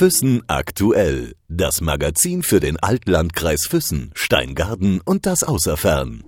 Füssen 0.00 0.42
aktuell. 0.46 1.34
Das 1.48 1.82
Magazin 1.82 2.42
für 2.42 2.58
den 2.58 2.78
Altlandkreis 2.78 3.66
Füssen, 3.68 4.12
Steingarten 4.14 5.02
und 5.04 5.26
das 5.26 5.42
Außerfern. 5.42 6.24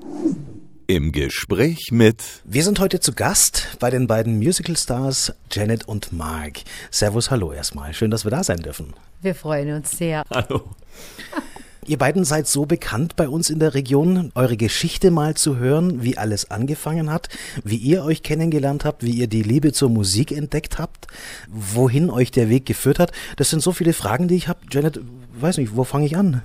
Im 0.89 1.11
Gespräch 1.11 1.89
mit. 1.91 2.23
Wir 2.45 2.64
sind 2.64 2.80
heute 2.80 3.00
zu 3.00 3.14
Gast 3.14 3.79
bei 3.80 3.89
den 3.89 4.07
beiden 4.07 4.37
Musicalstars 4.37 5.32
Janet 5.50 5.89
und 5.89 6.12
Mark. 6.12 6.64
Servus, 6.91 7.30
hallo 7.30 7.50
erstmal. 7.50 7.95
Schön, 7.95 8.11
dass 8.11 8.27
wir 8.27 8.30
da 8.30 8.45
sein 8.45 8.59
dürfen. 8.59 8.93
Wir 9.23 9.35
freuen 9.35 9.75
uns 9.75 9.96
sehr. 9.96 10.25
Hallo. 10.29 10.68
Ihr 11.85 11.99
beiden 11.99 12.25
seid 12.25 12.46
so 12.46 12.64
bekannt 12.64 13.17
bei 13.17 13.29
uns 13.29 13.51
in 13.51 13.59
der 13.59 13.75
Region, 13.75 14.30
eure 14.37 14.57
Geschichte 14.57 15.11
mal 15.11 15.35
zu 15.35 15.57
hören, 15.57 16.01
wie 16.05 16.16
alles 16.16 16.48
angefangen 16.48 17.11
hat, 17.11 17.29
wie 17.65 17.77
ihr 17.77 18.05
euch 18.05 18.23
kennengelernt 18.23 18.85
habt, 18.85 19.03
wie 19.03 19.11
ihr 19.11 19.27
die 19.27 19.43
Liebe 19.43 19.73
zur 19.73 19.91
Musik 19.91 20.30
entdeckt 20.30 20.79
habt, 20.79 21.09
wohin 21.48 22.09
euch 22.09 22.30
der 22.30 22.48
Weg 22.48 22.66
geführt 22.66 23.01
hat. 23.01 23.11
Das 23.37 23.51
sind 23.51 23.65
so 23.65 23.73
viele 23.73 23.95
Fragen, 23.95 24.29
die 24.29 24.37
ich 24.37 24.47
habe. 24.47 24.61
Janet, 24.70 25.01
weiß 25.34 25.59
nicht, 25.59 25.75
wo 25.75 25.83
fange 25.83 26.06
ich 26.06 26.16
an? 26.16 26.42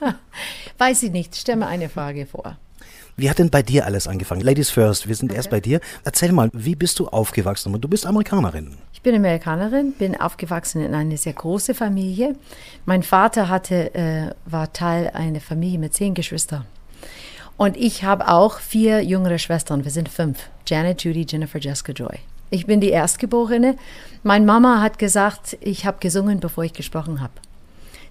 weiß 0.78 1.02
ich 1.02 1.12
nicht. 1.12 1.36
Stell 1.36 1.56
mir 1.56 1.66
eine 1.66 1.90
Frage 1.90 2.24
vor. 2.24 2.56
Wie 3.16 3.30
hat 3.30 3.38
denn 3.38 3.50
bei 3.50 3.62
dir 3.62 3.86
alles 3.86 4.08
angefangen? 4.08 4.40
Ladies 4.40 4.70
first, 4.70 5.06
wir 5.06 5.14
sind 5.14 5.30
okay. 5.30 5.36
erst 5.36 5.50
bei 5.50 5.60
dir. 5.60 5.80
Erzähl 6.02 6.32
mal, 6.32 6.50
wie 6.52 6.74
bist 6.74 6.98
du 6.98 7.06
aufgewachsen? 7.06 7.80
Du 7.80 7.88
bist 7.88 8.06
Amerikanerin. 8.06 8.76
Ich 8.92 9.02
bin 9.02 9.14
Amerikanerin, 9.14 9.92
bin 9.92 10.20
aufgewachsen 10.20 10.84
in 10.84 10.94
einer 10.94 11.16
sehr 11.16 11.34
großen 11.34 11.74
Familie. 11.76 12.34
Mein 12.86 13.04
Vater 13.04 13.48
hatte, 13.48 13.94
äh, 13.94 14.34
war 14.46 14.72
Teil 14.72 15.10
einer 15.14 15.40
Familie 15.40 15.78
mit 15.78 15.94
zehn 15.94 16.14
Geschwistern. 16.14 16.64
Und 17.56 17.76
ich 17.76 18.02
habe 18.02 18.26
auch 18.28 18.58
vier 18.58 19.04
jüngere 19.04 19.38
Schwestern. 19.38 19.84
Wir 19.84 19.92
sind 19.92 20.08
fünf. 20.08 20.48
Janet, 20.66 21.04
Judy, 21.04 21.24
Jennifer, 21.28 21.60
Jessica, 21.60 21.92
Joy. 21.92 22.18
Ich 22.50 22.66
bin 22.66 22.80
die 22.80 22.90
Erstgeborene. 22.90 23.76
Meine 24.24 24.44
Mama 24.44 24.80
hat 24.80 24.98
gesagt, 24.98 25.56
ich 25.60 25.86
habe 25.86 25.98
gesungen, 26.00 26.40
bevor 26.40 26.64
ich 26.64 26.72
gesprochen 26.72 27.20
habe. 27.20 27.32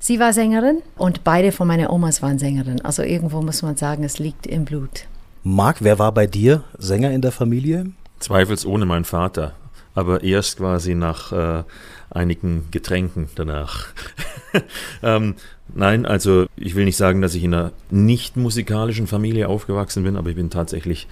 Sie 0.06 0.20
war 0.20 0.34
Sängerin 0.34 0.82
und 0.98 1.24
beide 1.24 1.54
von 1.54 1.66
meiner 1.66 1.90
Omas 1.90 2.22
waren 2.22 2.38
Sängerin. 2.38 2.82
Also 2.82 3.04
irgendwo 3.04 3.42
muss 3.42 3.62
man 3.62 3.78
sagen, 3.78 4.04
es 4.04 4.20
liegt 4.20 4.46
im 4.46 4.66
Blut. 4.66 5.06
Marc, 5.46 5.78
wer 5.80 5.98
war 5.98 6.12
bei 6.12 6.28
dir 6.28 6.66
Sänger 6.78 7.12
in 7.12 7.22
der 7.22 7.32
Familie? 7.32 7.86
Zweifelsohne 8.20 8.86
mein 8.86 9.06
Vater, 9.06 9.54
aber 9.96 10.22
erst 10.22 10.58
quasi 10.58 10.94
nach 10.94 11.32
äh, 11.32 11.64
einigen 12.10 12.68
Getränken 12.70 13.30
danach. 13.36 13.94
ähm, 15.04 15.36
nein, 15.74 16.06
also 16.06 16.48
ich 16.58 16.76
will 16.76 16.84
nicht 16.84 16.98
sagen, 16.98 17.22
dass 17.22 17.34
ich 17.34 17.46
in 17.46 17.54
einer 17.54 17.72
nicht 17.90 18.36
musikalischen 18.36 19.08
Familie 19.08 19.48
aufgewachsen 19.48 20.04
bin, 20.04 20.18
aber 20.18 20.32
ich 20.32 20.36
bin 20.36 20.50
tatsächlich 20.50 21.08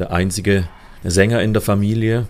der 0.00 0.10
einzige 0.10 0.66
Sänger 1.04 1.42
in 1.42 1.52
der 1.52 1.62
Familie, 1.62 2.26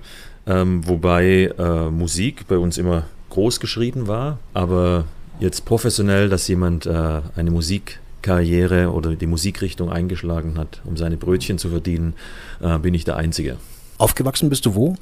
ähm, 0.47 0.87
wobei 0.87 1.55
äh, 1.59 1.89
Musik 1.89 2.49
bei 2.49 2.59
uns 2.59 2.77
immer 2.77 3.05
groß 3.31 3.61
geschrieben 3.61 4.09
war, 4.09 4.39
aber 4.53 5.07
jetzt 5.43 5.65
professionell, 5.65 6.29
dass 6.29 6.49
jemand 6.49 6.87
äh, 6.87 7.21
eine 7.37 7.51
Musikkarriere 7.51 8.93
oder 8.93 9.15
die 9.15 9.27
Musikrichtung 9.27 9.91
eingeschlagen 9.91 10.57
hat, 10.57 10.81
um 10.85 10.97
seine 10.97 11.17
Brötchen 11.17 11.59
zu 11.59 11.69
verdienen, 11.69 12.15
äh, 12.61 12.79
bin 12.79 12.95
ich 12.95 13.05
der 13.05 13.17
Einzige. 13.17 13.57
Aufgewachsen 13.99 14.49
bist 14.49 14.65
du 14.65 14.75
wo? 14.75 14.97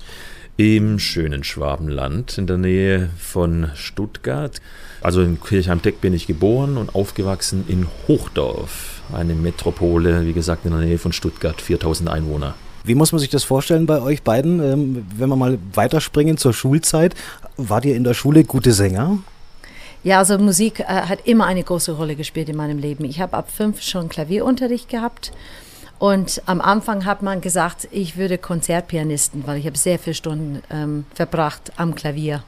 Im 0.57 0.99
schönen 0.99 1.45
Schwabenland 1.45 2.37
in 2.37 2.47
der 2.47 2.59
Nähe 2.59 3.11
von 3.17 3.71
Stuttgart. 3.75 4.61
Also 5.01 5.23
in 5.23 5.41
Kirchheim-Deck 5.41 6.01
bin 6.01 6.13
ich 6.13 6.27
geboren 6.27 6.77
und 6.77 6.95
aufgewachsen 6.95 7.65
in 7.69 7.87
Hochdorf, 8.09 9.03
eine 9.13 9.35
Metropole, 9.35 10.27
wie 10.27 10.33
gesagt, 10.33 10.67
in 10.67 10.73
der 10.73 10.81
Nähe 10.81 10.99
von 10.99 11.13
Stuttgart, 11.13 11.61
4000 11.63 12.11
Einwohner. 12.11 12.55
Wie 12.85 12.95
muss 12.95 13.13
man 13.13 13.19
sich 13.19 13.31
das 13.31 13.45
vorstellen 13.45 13.87
bei 13.87 14.01
euch 14.01 14.23
beiden? 14.23 14.61
Ähm, 14.61 15.07
wenn 15.17 15.29
wir 15.29 15.37
mal 15.37 15.59
weiterspringen 15.75 16.37
zur 16.37 16.53
Schulzeit, 16.53 17.15
wart 17.57 17.85
ihr 17.85 17.95
in 17.95 18.05
der 18.05 18.15
Schule 18.15 18.45
gute 18.45 18.73
Sänger? 18.73 19.19
Ja, 20.03 20.19
also 20.19 20.39
Musik 20.39 20.81
äh, 20.81 20.85
hat 20.85 21.27
immer 21.27 21.45
eine 21.47 21.63
große 21.63 21.93
Rolle 21.93 22.17
gespielt 22.17 22.49
in 22.49 22.57
meinem 22.57 22.79
Leben. 22.79 23.05
Ich 23.05 23.21
habe 23.21 23.37
ab 23.37 23.51
fünf 23.51 23.83
schon 23.83 24.09
Klavierunterricht 24.09 24.89
gehabt. 24.89 25.33
Und 25.99 26.41
am 26.47 26.63
Anfang 26.63 27.05
hat 27.05 27.21
man 27.21 27.43
gesagt, 27.43 27.87
ich 27.91 28.17
würde 28.17 28.39
Konzertpianisten, 28.39 29.47
weil 29.47 29.59
ich 29.59 29.67
habe 29.67 29.77
sehr 29.77 29.99
viele 29.99 30.15
Stunden 30.15 30.63
ähm, 30.71 31.05
verbracht 31.15 31.73
am 31.77 31.95
Klavier. 31.95 32.43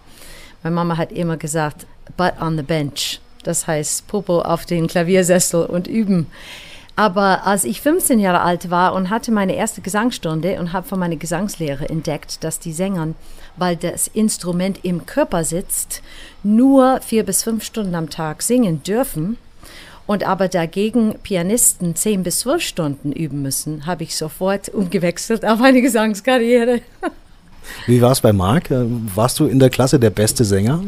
Meine 0.63 0.75
Mama 0.75 0.97
hat 0.97 1.13
immer 1.13 1.37
gesagt, 1.37 1.87
butt 2.17 2.41
on 2.41 2.57
the 2.57 2.63
bench. 2.63 3.21
Das 3.43 3.67
heißt, 3.67 4.07
Popo 4.07 4.41
auf 4.41 4.65
den 4.65 4.87
Klaviersessel 4.87 5.67
und 5.67 5.87
üben. 5.87 6.29
Aber 6.95 7.47
als 7.47 7.65
ich 7.65 7.81
15 7.81 8.19
Jahre 8.19 8.43
alt 8.43 8.71
war 8.71 8.93
und 8.93 9.09
hatte 9.09 9.33
meine 9.33 9.55
erste 9.55 9.81
Gesangsstunde 9.81 10.61
und 10.61 10.73
habe 10.73 10.87
von 10.87 10.99
meiner 10.99 11.17
Gesangslehre 11.17 11.89
entdeckt, 11.89 12.45
dass 12.45 12.59
die 12.59 12.73
Sänger, 12.73 13.09
weil 13.57 13.77
das 13.77 14.09
Instrument 14.09 14.81
im 14.83 15.07
Körper 15.07 15.45
sitzt, 15.45 16.03
nur 16.43 17.01
vier 17.01 17.25
bis 17.25 17.43
fünf 17.43 17.65
Stunden 17.65 17.95
am 17.95 18.11
Tag 18.11 18.43
singen 18.43 18.83
dürfen 18.83 19.39
und 20.07 20.25
aber 20.25 20.49
dagegen 20.49 21.15
Pianisten 21.23 21.97
zehn 21.97 22.23
bis 22.23 22.41
zwölf 22.41 22.63
Stunden 22.63 23.13
üben 23.13 23.41
müssen, 23.41 23.87
habe 23.87 24.03
ich 24.03 24.17
sofort 24.17 24.69
umgewechselt 24.75 25.45
auf 25.47 25.63
eine 25.63 25.81
Gesangskarriere. 25.81 26.81
Wie 27.87 28.03
war 28.03 28.13
es 28.13 28.21
bei 28.21 28.33
Marc? 28.33 28.67
Warst 28.71 29.39
du 29.39 29.47
in 29.47 29.59
der 29.59 29.71
Klasse 29.71 29.99
der 29.99 30.11
beste 30.11 30.45
Sänger? 30.45 30.83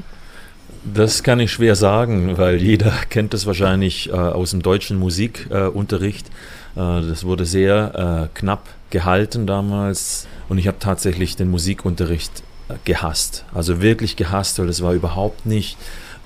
Das 0.93 1.23
kann 1.23 1.41
ich 1.41 1.51
schwer 1.51 1.77
sagen, 1.77 2.37
weil 2.37 2.57
jeder 2.57 2.91
kennt 3.09 3.33
das 3.33 3.47
wahrscheinlich 3.47 4.11
äh, 4.11 4.13
aus 4.13 4.51
dem 4.51 4.61
deutschen 4.61 4.99
Musikunterricht. 4.99 6.27
Äh, 6.29 6.31
das 6.77 7.25
wurde 7.25 7.47
sehr 7.47 8.29
äh, 8.31 8.39
knapp 8.39 8.69
gehalten 8.91 9.47
damals 9.47 10.27
und 10.49 10.59
ich 10.59 10.69
habe 10.69 10.79
tatsächlich 10.79 11.37
den 11.37 11.51
Musikunterricht 11.51 12.43
äh, 12.69 12.75
gehasst. 12.85 13.47
Also 13.55 13.81
wirklich 13.81 14.17
gehasst, 14.17 14.59
weil 14.59 14.67
das 14.67 14.83
war 14.83 14.93
überhaupt 14.93 15.47
nicht 15.47 15.79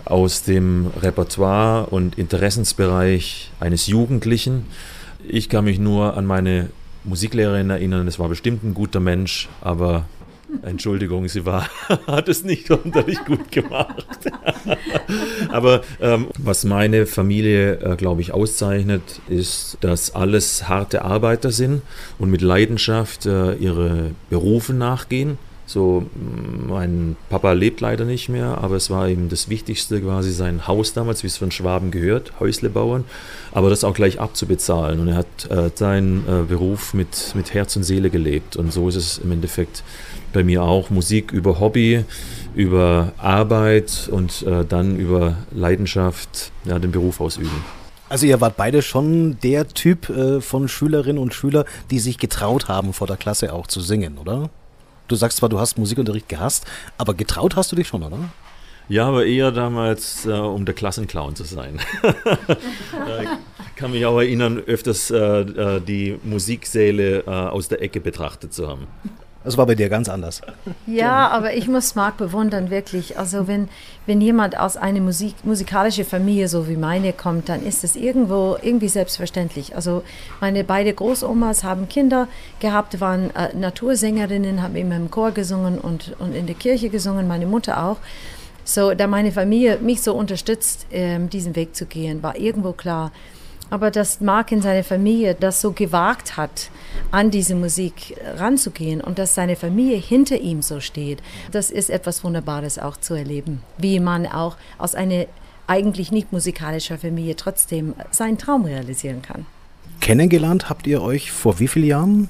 aus 0.04 0.42
dem 0.42 0.90
Repertoire 1.02 1.86
und 1.86 2.18
Interessensbereich 2.18 3.52
eines 3.60 3.86
Jugendlichen. 3.86 4.66
Ich 5.26 5.48
kann 5.48 5.66
mich 5.66 5.78
nur 5.78 6.16
an 6.16 6.26
meine 6.26 6.70
Musiklehrerin 7.04 7.70
erinnern, 7.70 8.08
es 8.08 8.18
war 8.18 8.28
bestimmt 8.28 8.64
ein 8.64 8.74
guter 8.74 9.00
Mensch, 9.00 9.48
aber 9.60 10.04
Entschuldigung, 10.62 11.28
sie 11.28 11.44
war, 11.44 11.68
hat 12.06 12.28
es 12.28 12.44
nicht 12.44 12.66
sonderlich 12.66 13.24
gut 13.24 13.50
gemacht. 13.52 14.06
Aber 15.50 15.82
ähm, 16.00 16.28
was 16.38 16.64
meine 16.64 17.06
Familie, 17.06 17.74
äh, 17.80 17.96
glaube 17.96 18.20
ich, 18.22 18.32
auszeichnet, 18.32 19.02
ist, 19.28 19.78
dass 19.80 20.14
alles 20.14 20.68
harte 20.68 21.02
Arbeiter 21.02 21.50
sind 21.50 21.82
und 22.18 22.30
mit 22.30 22.40
Leidenschaft 22.40 23.26
äh, 23.26 23.54
ihre 23.54 24.12
Berufe 24.30 24.72
nachgehen. 24.72 25.38
So, 25.68 26.06
mein 26.66 27.14
Papa 27.28 27.52
lebt 27.52 27.82
leider 27.82 28.06
nicht 28.06 28.30
mehr, 28.30 28.56
aber 28.62 28.76
es 28.76 28.88
war 28.88 29.06
ihm 29.06 29.28
das 29.28 29.50
Wichtigste, 29.50 30.00
quasi 30.00 30.32
sein 30.32 30.66
Haus 30.66 30.94
damals, 30.94 31.22
wie 31.22 31.26
es 31.26 31.36
von 31.36 31.50
Schwaben 31.50 31.90
gehört, 31.90 32.40
Häusle 32.40 32.70
bauen, 32.70 33.04
aber 33.52 33.68
das 33.68 33.84
auch 33.84 33.92
gleich 33.92 34.18
abzubezahlen. 34.18 34.98
Und 34.98 35.08
er 35.08 35.16
hat 35.16 35.50
äh, 35.50 35.70
seinen 35.74 36.24
äh, 36.26 36.44
Beruf 36.44 36.94
mit, 36.94 37.34
mit 37.34 37.52
Herz 37.52 37.76
und 37.76 37.82
Seele 37.82 38.08
gelebt. 38.08 38.56
Und 38.56 38.72
so 38.72 38.88
ist 38.88 38.96
es 38.96 39.18
im 39.18 39.30
Endeffekt 39.30 39.84
bei 40.32 40.42
mir 40.42 40.62
auch. 40.62 40.88
Musik 40.88 41.32
über 41.32 41.60
Hobby, 41.60 42.02
über 42.54 43.12
Arbeit 43.18 44.08
und 44.10 44.44
äh, 44.44 44.64
dann 44.64 44.96
über 44.96 45.36
Leidenschaft, 45.52 46.50
ja, 46.64 46.78
den 46.78 46.92
Beruf 46.92 47.20
ausüben. 47.20 47.62
Also 48.08 48.24
ihr 48.24 48.40
wart 48.40 48.56
beide 48.56 48.80
schon 48.80 49.38
der 49.42 49.68
Typ 49.68 50.08
äh, 50.08 50.40
von 50.40 50.66
Schülerinnen 50.66 51.22
und 51.22 51.34
Schülern, 51.34 51.66
die 51.90 51.98
sich 51.98 52.16
getraut 52.16 52.68
haben, 52.68 52.94
vor 52.94 53.06
der 53.06 53.18
Klasse 53.18 53.52
auch 53.52 53.66
zu 53.66 53.82
singen, 53.82 54.16
oder? 54.16 54.48
Du 55.08 55.16
sagst 55.16 55.38
zwar, 55.38 55.48
du 55.48 55.58
hast 55.58 55.78
Musikunterricht 55.78 56.28
gehasst, 56.28 56.66
aber 56.98 57.14
getraut 57.14 57.56
hast 57.56 57.72
du 57.72 57.76
dich 57.76 57.88
schon, 57.88 58.02
oder? 58.02 58.18
Ja, 58.88 59.06
aber 59.06 59.26
eher 59.26 59.52
damals, 59.52 60.24
äh, 60.24 60.30
um 60.30 60.64
der 60.64 60.74
Klassenclown 60.74 61.36
zu 61.36 61.44
sein. 61.44 61.78
ich 63.22 63.76
kann 63.76 63.90
mich 63.90 64.06
auch 64.06 64.18
erinnern, 64.18 64.58
öfters 64.58 65.10
äh, 65.10 65.16
äh, 65.16 65.80
die 65.80 66.18
Musiksäle 66.24 67.24
äh, 67.26 67.30
aus 67.30 67.68
der 67.68 67.82
Ecke 67.82 68.00
betrachtet 68.00 68.54
zu 68.54 68.66
haben. 68.68 68.86
Das 69.48 69.56
war 69.56 69.64
bei 69.64 69.74
dir 69.74 69.88
ganz 69.88 70.10
anders. 70.10 70.42
Ja, 70.86 71.28
aber 71.28 71.54
ich 71.54 71.68
muss 71.68 71.94
Marc 71.94 72.18
bewundern, 72.18 72.68
wirklich. 72.68 73.18
Also 73.18 73.48
wenn, 73.48 73.70
wenn 74.04 74.20
jemand 74.20 74.60
aus 74.60 74.76
einer 74.76 75.00
Musik, 75.00 75.36
musikalischen 75.42 76.04
Familie 76.04 76.48
so 76.48 76.68
wie 76.68 76.76
meine 76.76 77.14
kommt, 77.14 77.48
dann 77.48 77.64
ist 77.64 77.82
es 77.82 77.96
irgendwo 77.96 78.58
irgendwie 78.60 78.88
selbstverständlich. 78.88 79.74
Also 79.74 80.02
meine 80.42 80.64
beiden 80.64 80.94
Großomas 80.94 81.64
haben 81.64 81.88
Kinder 81.88 82.28
gehabt, 82.60 83.00
waren 83.00 83.34
äh, 83.34 83.56
Natursängerinnen, 83.56 84.60
haben 84.60 84.76
immer 84.76 84.96
im 84.96 85.10
Chor 85.10 85.30
gesungen 85.30 85.78
und, 85.78 86.14
und 86.18 86.34
in 86.34 86.44
der 86.44 86.54
Kirche 86.54 86.90
gesungen, 86.90 87.26
meine 87.26 87.46
Mutter 87.46 87.82
auch. 87.82 87.96
So, 88.64 88.92
da 88.92 89.06
meine 89.06 89.32
Familie 89.32 89.78
mich 89.78 90.02
so 90.02 90.12
unterstützt, 90.12 90.86
ähm, 90.92 91.30
diesen 91.30 91.56
Weg 91.56 91.74
zu 91.74 91.86
gehen, 91.86 92.22
war 92.22 92.36
irgendwo 92.36 92.72
klar. 92.72 93.12
Aber 93.70 93.90
dass 93.90 94.20
Mark 94.20 94.50
in 94.52 94.62
seiner 94.62 94.84
Familie 94.84 95.34
das 95.34 95.60
so 95.60 95.72
gewagt 95.72 96.36
hat, 96.36 96.70
an 97.10 97.30
diese 97.30 97.54
Musik 97.54 98.16
ranzugehen 98.36 99.00
und 99.00 99.18
dass 99.18 99.34
seine 99.34 99.56
Familie 99.56 99.96
hinter 99.96 100.38
ihm 100.38 100.62
so 100.62 100.80
steht, 100.80 101.22
das 101.52 101.70
ist 101.70 101.90
etwas 101.90 102.24
Wunderbares 102.24 102.78
auch 102.78 102.96
zu 102.96 103.14
erleben. 103.14 103.62
Wie 103.76 104.00
man 104.00 104.26
auch 104.26 104.56
aus 104.78 104.94
einer 104.94 105.26
eigentlich 105.66 106.10
nicht 106.10 106.32
musikalischer 106.32 106.98
Familie 106.98 107.36
trotzdem 107.36 107.94
seinen 108.10 108.38
Traum 108.38 108.64
realisieren 108.64 109.20
kann. 109.22 109.46
Kennengelernt 110.00 110.70
habt 110.70 110.86
ihr 110.86 111.02
euch 111.02 111.30
vor 111.30 111.60
wie 111.60 111.68
vielen 111.68 111.86
Jahren? 111.86 112.28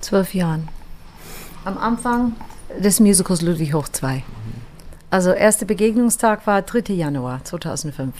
Zwölf 0.00 0.34
Jahren. 0.34 0.68
Am 1.64 1.78
Anfang 1.78 2.32
des 2.78 2.98
Musicals 2.98 3.42
Ludwig 3.42 3.74
Hoch 3.74 3.88
2. 3.88 4.22
Also 5.10 5.30
erster 5.30 5.66
Begegnungstag 5.66 6.46
war 6.46 6.62
3. 6.62 6.92
Januar 6.92 7.44
2005. 7.44 8.12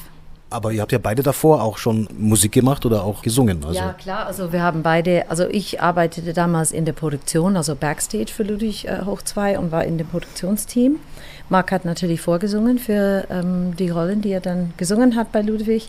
Aber 0.50 0.72
ihr 0.72 0.82
habt 0.82 0.92
ja 0.92 0.98
beide 0.98 1.22
davor 1.22 1.62
auch 1.62 1.78
schon 1.78 2.06
Musik 2.16 2.52
gemacht 2.52 2.86
oder 2.86 3.02
auch 3.02 3.22
gesungen. 3.22 3.64
Also. 3.64 3.78
Ja, 3.78 3.92
klar. 3.92 4.26
Also 4.26 4.52
wir 4.52 4.62
haben 4.62 4.82
beide, 4.82 5.28
also 5.28 5.48
ich 5.48 5.80
arbeitete 5.80 6.32
damals 6.32 6.70
in 6.70 6.84
der 6.84 6.92
Produktion, 6.92 7.56
also 7.56 7.74
Backstage 7.74 8.32
für 8.32 8.44
Ludwig 8.44 8.86
äh, 8.86 9.04
Hoch 9.04 9.22
2 9.22 9.58
und 9.58 9.72
war 9.72 9.84
in 9.84 9.98
dem 9.98 10.06
Produktionsteam. 10.06 11.00
Marc 11.48 11.72
hat 11.72 11.84
natürlich 11.84 12.20
vorgesungen 12.20 12.78
für 12.78 13.26
ähm, 13.30 13.74
die 13.76 13.90
Rollen, 13.90 14.22
die 14.22 14.30
er 14.30 14.40
dann 14.40 14.72
gesungen 14.76 15.16
hat 15.16 15.32
bei 15.32 15.42
Ludwig. 15.42 15.88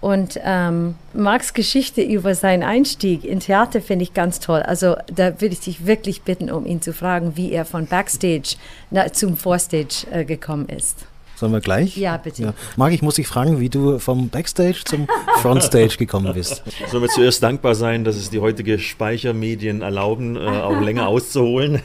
Und 0.00 0.38
ähm, 0.44 0.94
Marks 1.14 1.54
Geschichte 1.54 2.02
über 2.02 2.34
seinen 2.34 2.62
Einstieg 2.62 3.24
in 3.24 3.40
Theater 3.40 3.80
finde 3.80 4.02
ich 4.04 4.14
ganz 4.14 4.40
toll. 4.40 4.60
Also 4.62 4.96
da 5.12 5.40
würde 5.40 5.54
ich 5.54 5.60
dich 5.60 5.86
wirklich 5.86 6.22
bitten, 6.22 6.50
um 6.50 6.66
ihn 6.66 6.82
zu 6.82 6.92
fragen, 6.92 7.36
wie 7.36 7.50
er 7.50 7.64
von 7.64 7.86
Backstage 7.86 8.56
na, 8.90 9.12
zum 9.12 9.36
Vorstage 9.36 10.06
äh, 10.10 10.24
gekommen 10.24 10.68
ist. 10.68 11.06
Sollen 11.36 11.52
wir 11.52 11.60
gleich? 11.60 11.98
Ja, 11.98 12.16
bitte. 12.16 12.42
Ja. 12.42 12.54
Marc, 12.76 12.94
ich 12.94 13.02
muss 13.02 13.16
dich 13.16 13.26
fragen, 13.26 13.60
wie 13.60 13.68
du 13.68 13.98
vom 13.98 14.30
Backstage 14.30 14.82
zum 14.86 15.06
Frontstage 15.42 15.98
gekommen 15.98 16.32
bist. 16.32 16.62
Sollen 16.90 17.02
wir 17.02 17.10
zuerst 17.10 17.42
dankbar 17.42 17.74
sein, 17.74 18.04
dass 18.04 18.16
es 18.16 18.30
die 18.30 18.40
heutige 18.40 18.78
Speichermedien 18.78 19.82
erlauben, 19.82 20.36
äh, 20.36 20.40
auch 20.40 20.80
länger 20.80 21.08
auszuholen? 21.08 21.82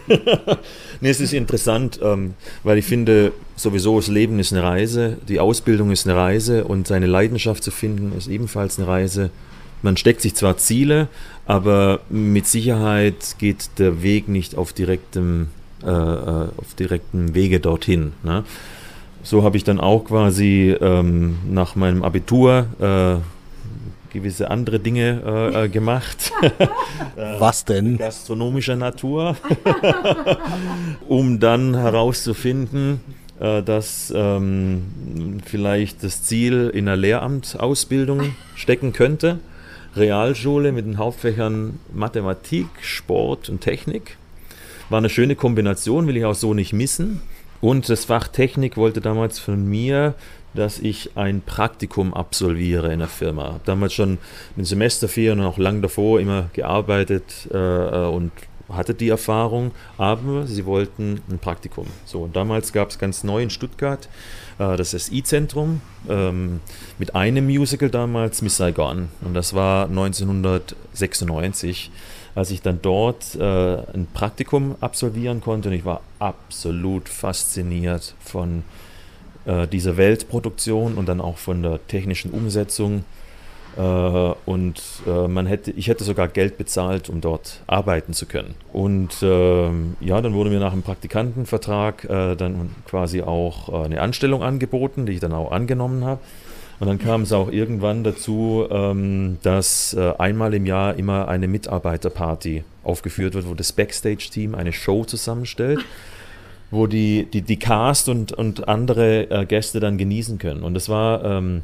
nee, 1.02 1.10
es 1.10 1.20
ist 1.20 1.34
interessant, 1.34 2.00
ähm, 2.02 2.36
weil 2.64 2.78
ich 2.78 2.86
finde, 2.86 3.34
sowieso 3.58 3.98
das 3.98 4.08
Leben 4.08 4.40
ist 4.40 4.54
eine 4.54 4.64
Reise, 4.64 5.18
die 5.28 5.42
Ausbildung 5.42 5.92
ist 5.92 6.08
eine 6.08 6.16
Reise 6.16 6.64
und 6.64 6.88
seine 6.88 7.08
Leidenschaft 7.08 7.62
zu 7.62 7.72
finden 7.72 8.18
ist 8.18 8.28
ebenfalls 8.28 8.80
eine 8.80 8.88
Reise. 8.88 9.32
Man 9.82 9.98
steckt 9.98 10.22
sich 10.22 10.34
zwar 10.34 10.58
Ziele, 10.58 11.10
aber 11.46 12.00
mit 12.10 12.48
Sicherheit 12.48 13.36
geht 13.38 13.72
der 13.80 14.02
Weg 14.02 14.30
nicht 14.30 14.56
auf 14.56 14.72
direktem, 14.72 15.48
äh, 15.84 15.90
äh 15.90 16.48
auf 16.56 16.74
direktem 16.80 17.36
Wege 17.36 17.60
dorthin. 17.60 18.14
Ne? 18.24 18.46
So 19.24 19.44
habe 19.44 19.58
ich 19.58 19.64
dann 19.64 19.80
auch 19.80 20.06
quasi 20.06 20.76
ähm, 20.80 21.38
nach 21.50 21.76
meinem 21.76 22.04
Abitur 22.04 22.66
äh, 22.80 23.22
gewisse 24.12 24.52
andere 24.52 24.80
Dinge 24.80 25.22
äh, 25.26 25.66
äh 25.66 25.70
gemacht. 25.70 26.32
Was 27.16 27.66
denn? 27.66 27.98
Gastronomischer 27.98 28.76
Natur. 28.76 29.38
um 31.08 31.40
dann 31.40 31.76
herauszufinden, 31.76 33.00
äh, 33.40 33.64
dass 33.64 34.14
ähm, 34.16 35.40
vielleicht 35.46 36.04
das 36.04 36.24
Ziel 36.24 36.70
in 36.74 36.88
einer 36.88 36.98
Lehramtsausbildung 36.98 38.36
stecken 38.56 38.94
könnte. 38.94 39.40
Realschule 39.96 40.72
mit 40.72 40.86
den 40.86 40.98
Hauptfächern 40.98 41.80
Mathematik, 41.94 42.68
Sport 42.82 43.50
und 43.50 43.62
Technik. 43.62 44.18
War 44.90 45.00
eine 45.00 45.10
schöne 45.10 45.36
Kombination, 45.36 46.08
will 46.08 46.18
ich 46.18 46.26
auch 46.26 46.36
so 46.36 46.54
nicht 46.54 46.74
missen. 46.74 47.22
Und 47.62 47.90
das 47.90 48.06
Fach 48.06 48.28
Technik 48.28 48.76
wollte 48.76 49.02
damals 49.02 49.40
von 49.40 49.68
mir, 49.68 50.16
dass 50.54 50.80
ich 50.80 51.12
ein 51.16 51.42
Praktikum 51.42 52.14
absolviere 52.14 52.92
in 52.92 53.00
der 53.00 53.08
Firma. 53.08 53.54
Habe 53.54 53.62
damals 53.66 53.94
schon 53.94 54.18
in 54.58 54.66
Semesterferien 54.66 55.40
und 55.40 55.46
auch 55.46 55.58
lang 55.58 55.82
davor 55.82 56.20
immer 56.20 56.50
gearbeitet 56.54 57.48
äh, 57.52 57.58
und 57.58 58.32
hatte 58.70 58.94
die 58.94 59.10
Erfahrung, 59.10 59.72
aber 59.98 60.46
sie 60.48 60.66
wollten 60.66 61.22
ein 61.30 61.40
Praktikum. 61.40 61.88
So, 62.06 62.22
und 62.22 62.36
damals 62.36 62.74
gab 62.74 62.90
es 62.90 63.00
ganz 63.00 63.24
neu 63.24 63.44
in 63.44 63.50
Stuttgart 63.50 64.10
äh, 64.60 64.76
das 64.78 64.92
SI-Zentrum 64.92 65.82
ähm, 66.10 66.60
mit 66.98 67.16
einem 67.16 67.46
Musical 67.46 67.90
damals, 67.90 68.42
Miss 68.42 68.58
Saigon. 68.58 69.10
Und 69.22 69.34
das 69.34 69.54
war 69.54 69.86
1996 69.88 71.92
als 72.36 72.52
ich 72.52 72.62
dann 72.62 72.80
dort 72.82 73.36
äh, 73.36 73.44
ein 73.44 74.08
Praktikum 74.14 74.76
absolvieren 74.80 75.42
konnte 75.42 75.70
und 75.70 75.76
ich 75.76 75.86
war 75.86 76.02
absolut 76.20 77.10
fasziniert 77.10 78.16
von 78.20 78.64
äh, 79.46 79.68
dieser 79.68 79.98
Weltproduktion 79.98 80.96
und 80.96 81.08
dann 81.08 81.22
auch 81.22 81.38
von 81.38 81.64
der 81.64 81.86
technischen 81.88 82.32
Umsetzung. 82.32 83.04
Äh, 83.78 83.82
und 83.82 84.82
äh, 85.08 85.28
man 85.28 85.46
hätte, 85.46 85.72
ich 85.72 85.88
hätte 85.88 86.04
sogar 86.04 86.28
Geld 86.28 86.58
bezahlt, 86.58 87.10
um 87.10 87.22
dort 87.22 87.62
arbeiten 87.68 88.14
zu 88.14 88.26
können. 88.26 88.56
Und 88.74 89.16
ähm, 89.22 89.96
ja, 90.00 90.22
dann 90.22 90.34
wurde 90.34 90.50
mir 90.50 90.60
nach 90.60 90.74
einem 90.74 90.84
Praktikantenvertrag 90.84 92.04
äh, 92.06 92.36
dann 92.36 92.76
quasi 92.86 93.22
auch 93.22 93.70
äh, 93.70 93.86
eine 93.86 94.02
Anstellung 94.02 94.44
angeboten, 94.44 95.06
die 95.06 95.14
ich 95.14 95.20
dann 95.20 95.34
auch 95.34 95.52
angenommen 95.52 96.04
habe. 96.04 96.22
Und 96.82 96.88
dann 96.88 96.98
kam 96.98 97.22
es 97.22 97.32
auch 97.32 97.52
irgendwann 97.52 98.04
dazu, 98.04 98.66
ähm, 98.72 99.38
dass 99.44 99.94
äh, 99.94 100.14
einmal 100.18 100.56
im 100.56 100.66
Jahr 100.66 100.96
immer 100.96 101.28
eine 101.28 101.48
Mitarbeiterparty 101.48 102.64
aufgeführt 102.84 103.36
wird, 103.36 103.48
wo 103.48 103.54
das 103.54 103.72
Backstage-Team 103.72 104.56
eine 104.56 104.74
Show 104.74 105.06
zusammenstellt, 105.06 105.86
wo 106.72 106.88
die, 106.88 107.28
die, 107.32 107.44
die 107.44 107.60
Cast 107.60 108.10
und, 108.10 108.32
und 108.32 108.68
andere 108.68 109.30
äh, 109.30 109.46
Gäste 109.46 109.80
dann 109.80 110.00
genießen 110.00 110.40
können. 110.40 110.64
Und 110.64 110.74
das 110.74 110.90
war 110.90 111.24
ähm, 111.24 111.62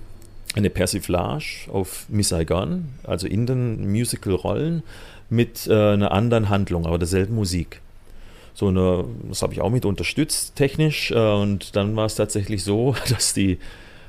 eine 0.55 0.69
Persiflage 0.69 1.67
auf 1.73 2.05
Miss 2.09 2.29
Saigon, 2.29 2.89
also 3.03 3.25
in 3.25 3.47
den 3.47 3.89
Musical-Rollen 3.89 4.83
mit 5.31 5.65
äh, 5.65 5.93
einer 5.93 6.11
anderen 6.11 6.49
Handlung, 6.49 6.85
aber 6.85 6.99
derselben 6.99 7.33
Musik 7.33 7.81
so 8.53 8.67
eine, 8.67 9.05
das 9.29 9.41
habe 9.41 9.53
ich 9.53 9.61
auch 9.61 9.69
mit 9.71 9.85
unterstützt 9.85 10.55
technisch. 10.55 11.09
Äh, 11.09 11.15
und 11.15 11.75
dann 11.75 11.95
war 11.95 12.05
es 12.05 12.13
tatsächlich 12.13 12.63
so, 12.63 12.95
dass 13.09 13.33
die 13.33 13.57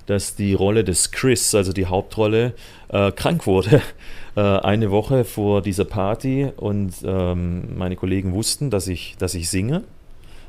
dass 0.09 0.35
die 0.35 0.55
Rolle 0.55 0.85
des 0.85 1.11
Chris, 1.11 1.55
also 1.55 1.73
die 1.73 1.87
Hauptrolle, 1.87 2.55
äh, 2.89 3.13
krank 3.13 3.47
wurde. 3.47 3.83
Äh, 4.37 4.41
eine 4.41 4.93
Woche 4.93 5.25
vor 5.25 5.63
dieser 5.63 5.85
Party 5.85 6.47
und 6.59 6.93
ähm, 7.03 7.77
meine 7.77 7.97
Kollegen 7.97 8.35
wussten, 8.35 8.71
dass 8.71 8.87
ich, 8.87 9.17
dass 9.19 9.35
ich 9.35 9.51
singe 9.51 9.83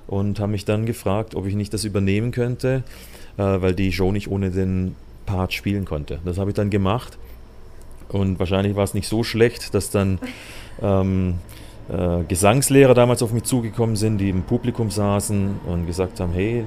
und 0.06 0.40
haben 0.40 0.52
mich 0.52 0.64
dann 0.64 0.86
gefragt, 0.86 1.34
ob 1.34 1.48
ich 1.48 1.56
nicht 1.56 1.74
das 1.74 1.86
übernehmen 1.86 2.30
könnte, 2.32 2.84
äh, 3.38 3.42
weil 3.42 3.74
die 3.74 3.92
Show 3.92 4.12
nicht 4.12 4.30
ohne 4.30 4.52
den 4.52 4.96
Part 5.26 5.54
spielen 5.54 5.86
konnte. 5.86 6.20
Das 6.24 6.38
habe 6.38 6.52
ich 6.52 6.56
dann 6.56 6.70
gemacht 6.70 7.18
und 8.10 8.38
wahrscheinlich 8.38 8.76
war 8.76 8.84
es 8.84 8.94
nicht 8.94 9.08
so 9.08 9.24
schlecht, 9.24 9.74
dass 9.74 9.90
dann 9.90 10.20
ähm, 10.84 11.36
äh, 11.90 12.24
Gesangslehrer 12.26 12.94
damals 12.94 13.24
auf 13.24 13.34
mich 13.34 13.46
zugekommen 13.46 13.96
sind, 13.96 14.20
die 14.20 14.30
im 14.30 14.44
Publikum 14.44 14.92
saßen 14.92 15.62
und 15.66 15.88
gesagt 15.88 16.20
haben, 16.20 16.34
hey, 16.34 16.66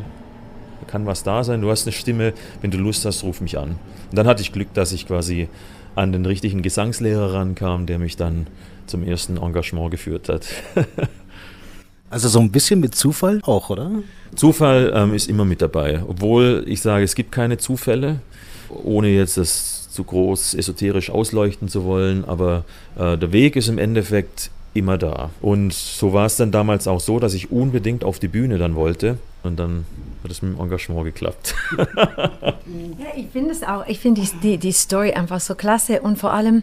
kann 0.87 1.07
was 1.07 1.23
da 1.23 1.45
sein, 1.45 1.61
du 1.61 1.71
hast 1.71 1.87
eine 1.87 1.93
Stimme, 1.93 2.33
wenn 2.61 2.71
du 2.71 2.79
Lust 2.79 3.05
hast, 3.05 3.23
ruf 3.23 3.41
mich 3.41 3.59
an. 3.59 3.71
Und 4.11 4.19
dann 4.19 4.27
hatte 4.27 4.43
ich 4.43 4.53
Glück, 4.53 4.73
dass 4.75 4.93
ich 4.93 5.07
quasi 5.07 5.49
an 5.95 6.13
den 6.13 6.25
richtigen 6.27 6.63
Gesangslehrer 6.63 7.35
rankam, 7.35 7.87
der 7.87 7.99
mich 7.99 8.17
dann 8.17 8.47
zum 8.87 9.03
ersten 9.03 9.37
Engagement 9.37 9.91
geführt 9.91 10.29
hat. 10.29 10.47
also 12.11 12.29
so 12.29 12.41
ein 12.41 12.51
bisschen 12.51 12.81
mit 12.81 12.95
Zufall 12.95 13.41
auch, 13.45 13.71
oder? 13.71 13.91
Zufall 14.35 14.93
ähm, 14.95 15.15
ist 15.15 15.29
immer 15.29 15.45
mit 15.45 15.63
dabei. 15.63 16.03
Obwohl 16.07 16.65
ich 16.67 16.81
sage, 16.81 17.05
es 17.05 17.15
gibt 17.15 17.33
keine 17.33 17.59
Zufälle, 17.59 18.21
ohne 18.69 19.09
jetzt 19.09 19.37
das 19.37 19.91
zu 19.91 20.05
groß 20.05 20.55
esoterisch 20.55 21.11
ausleuchten 21.11 21.69
zu 21.69 21.85
wollen, 21.85 22.25
aber 22.25 22.65
äh, 22.99 23.19
der 23.19 23.33
Weg 23.33 23.57
ist 23.57 23.69
im 23.69 23.79
Endeffekt 23.79 24.51
immer 24.75 24.99
da. 24.99 25.31
Und 25.41 25.73
so 25.73 26.13
war 26.13 26.27
es 26.27 26.37
dann 26.37 26.51
damals 26.51 26.89
auch 26.89 27.01
so, 27.01 27.19
dass 27.19 27.35
ich 27.35 27.51
unbedingt 27.51 28.05
auf 28.05 28.19
die 28.19 28.29
Bühne 28.29 28.59
dann 28.59 28.75
wollte. 28.75 29.19
Und 29.43 29.59
dann 29.59 29.85
hat 30.23 30.31
es 30.31 30.43
mit 30.43 30.55
dem 30.55 30.61
Engagement 30.61 31.05
geklappt. 31.05 31.55
ja, 31.77 32.57
ich 33.17 33.27
finde 33.33 33.51
es 33.51 33.63
auch, 33.63 33.87
ich 33.87 33.99
finde 33.99 34.23
die, 34.43 34.57
die 34.57 34.73
Story 34.73 35.13
einfach 35.13 35.41
so 35.41 35.55
klasse 35.55 36.01
und 36.01 36.17
vor 36.17 36.33
allem, 36.33 36.63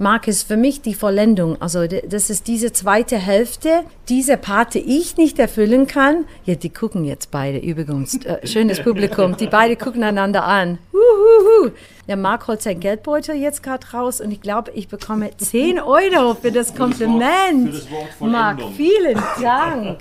Marc 0.00 0.28
ist 0.28 0.48
für 0.48 0.56
mich 0.56 0.80
die 0.80 0.94
Vollendung. 0.94 1.60
Also 1.60 1.86
das 1.86 2.30
ist 2.30 2.48
diese 2.48 2.72
zweite 2.72 3.18
Hälfte, 3.18 3.84
diese 4.08 4.38
Part, 4.38 4.72
die 4.72 4.98
ich 4.98 5.18
nicht 5.18 5.38
erfüllen 5.38 5.86
kann. 5.86 6.24
Ja, 6.46 6.54
die 6.54 6.70
gucken 6.70 7.04
jetzt 7.04 7.30
beide 7.30 7.58
übrigens. 7.58 8.14
Äh, 8.24 8.46
schönes 8.46 8.82
Publikum. 8.82 9.36
Die 9.36 9.46
beide 9.46 9.76
gucken 9.76 10.02
einander 10.02 10.44
an. 10.44 10.78
Uhuhu. 10.94 11.72
Der 12.08 12.16
Marc 12.16 12.48
holt 12.48 12.62
sein 12.62 12.80
Geldbeutel 12.80 13.36
jetzt 13.36 13.62
gerade 13.62 13.86
raus 13.92 14.22
und 14.22 14.30
ich 14.30 14.40
glaube, 14.40 14.70
ich 14.70 14.88
bekomme 14.88 15.36
10 15.36 15.78
Euro 15.78 16.34
für 16.34 16.50
das 16.50 16.74
Kompliment. 16.74 17.74
Für 17.74 17.80
das 17.80 17.90
Wort, 17.90 18.04
für 18.04 18.08
das 18.08 18.20
Wort 18.20 18.30
Marc, 18.30 18.62
vielen 18.74 19.22
Dank. 19.42 20.00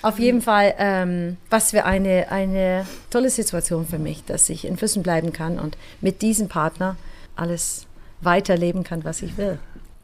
Auf 0.00 0.18
jeden 0.18 0.40
Fall, 0.40 0.74
ähm, 0.78 1.36
was 1.50 1.72
für 1.72 1.84
eine, 1.84 2.30
eine 2.30 2.86
tolle 3.10 3.28
Situation 3.28 3.86
für 3.86 3.98
mich, 3.98 4.24
dass 4.24 4.48
ich 4.48 4.64
in 4.64 4.78
Füssen 4.78 5.02
bleiben 5.02 5.34
kann 5.34 5.58
und 5.58 5.76
mit 6.00 6.22
diesem 6.22 6.48
Partner 6.48 6.96
alles 7.36 7.86
weiterleben 8.20 8.84
kann, 8.84 9.04
was 9.04 9.22
ich 9.22 9.36
will. 9.36 9.58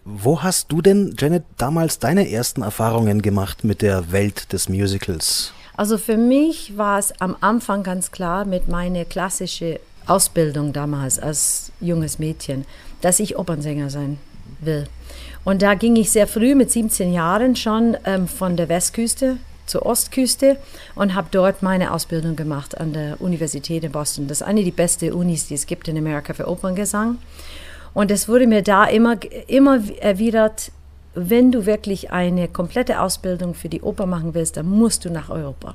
Wo 0.05 0.43
hast 0.43 0.73
du 0.73 0.81
denn, 0.81 1.15
Janet, 1.19 1.45
damals 1.57 1.99
deine 1.99 2.31
ersten 2.31 2.63
Erfahrungen 2.63 3.23
gemacht 3.23 3.65
mit 3.65 3.83
der 3.83 4.13
Welt 4.13 4.53
des 4.53 4.69
Musicals? 4.69 5.53
Also 5.77 5.99
für 5.99 6.17
mich 6.17 6.77
war 6.77 6.99
es 6.99 7.13
am 7.21 7.37
Anfang 7.41 7.83
ganz 7.83 8.11
klar 8.11 8.45
mit 8.45 8.69
meiner 8.69 9.05
klassischen 9.05 9.77
Ausbildung 10.07 10.73
damals 10.73 11.19
als 11.19 11.73
junges 11.81 12.19
Mädchen, 12.19 12.65
dass 13.01 13.21
ich 13.21 13.39
Opernsänger 13.39 13.91
sein 13.91 14.19
will. 14.61 14.87
Und 15.45 15.63
da 15.63 15.75
ging 15.75 15.97
ich 15.97 16.11
sehr 16.11 16.27
früh 16.27 16.55
mit 16.55 16.71
17 16.71 17.13
Jahren 17.13 17.57
schon 17.57 17.97
ähm, 18.05 18.29
von 18.29 18.57
der 18.57 18.69
Westküste 18.69 19.39
zur 19.67 19.87
Ostküste 19.87 20.57
und 20.95 21.15
habe 21.15 21.29
dort 21.31 21.63
meine 21.63 21.93
Ausbildung 21.93 22.37
gemacht 22.37 22.77
an 22.79 22.93
der 22.93 23.21
Universität 23.21 23.85
in 23.85 23.93
Boston. 23.93 24.27
Das 24.27 24.41
ist 24.41 24.47
eine 24.47 24.65
der 24.65 24.73
besten 24.73 25.13
Unis, 25.13 25.47
die 25.47 25.55
es 25.55 25.67
gibt 25.67 25.89
in 25.89 25.97
Amerika 25.97 26.35
für 26.35 26.49
Operngesang. 26.49 27.19
Und 27.95 28.11
es 28.11 28.29
wurde 28.29 28.47
mir 28.47 28.63
da 28.63 28.85
immer, 28.85 29.17
immer 29.47 29.81
erwidert, 30.01 30.73
wenn 31.15 31.51
du 31.51 31.67
wirklich 31.67 32.13
eine 32.13 32.49
komplette 32.49 33.01
Ausbildung 33.01 33.55
für 33.55 33.69
die 33.69 33.83
Oper 33.83 34.07
machen 34.07 34.35
willst, 34.35 34.57
dann 34.57 34.69
musst 34.69 35.05
du 35.05 35.11
nach 35.11 35.29
Europa. 35.29 35.75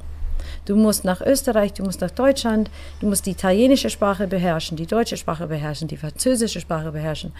Du 0.66 0.76
musst 0.76 1.06
nach 1.06 1.22
Österreich, 1.22 1.74
du 1.74 1.84
musst 1.84 2.02
nach 2.02 2.12
Deutschland, 2.12 2.72
du 3.00 3.08
musst 3.08 3.26
die 3.28 3.32
italienische 3.32 3.90
Sprache 3.90 4.26
beherrschen, 4.26 4.78
die 4.78 4.88
deutsche 4.88 5.16
Sprache 5.16 5.46
beherrschen, 5.48 5.88
die 5.88 5.98
französische 5.98 6.60
Sprache 6.60 6.92
beherrschen. 6.92 7.34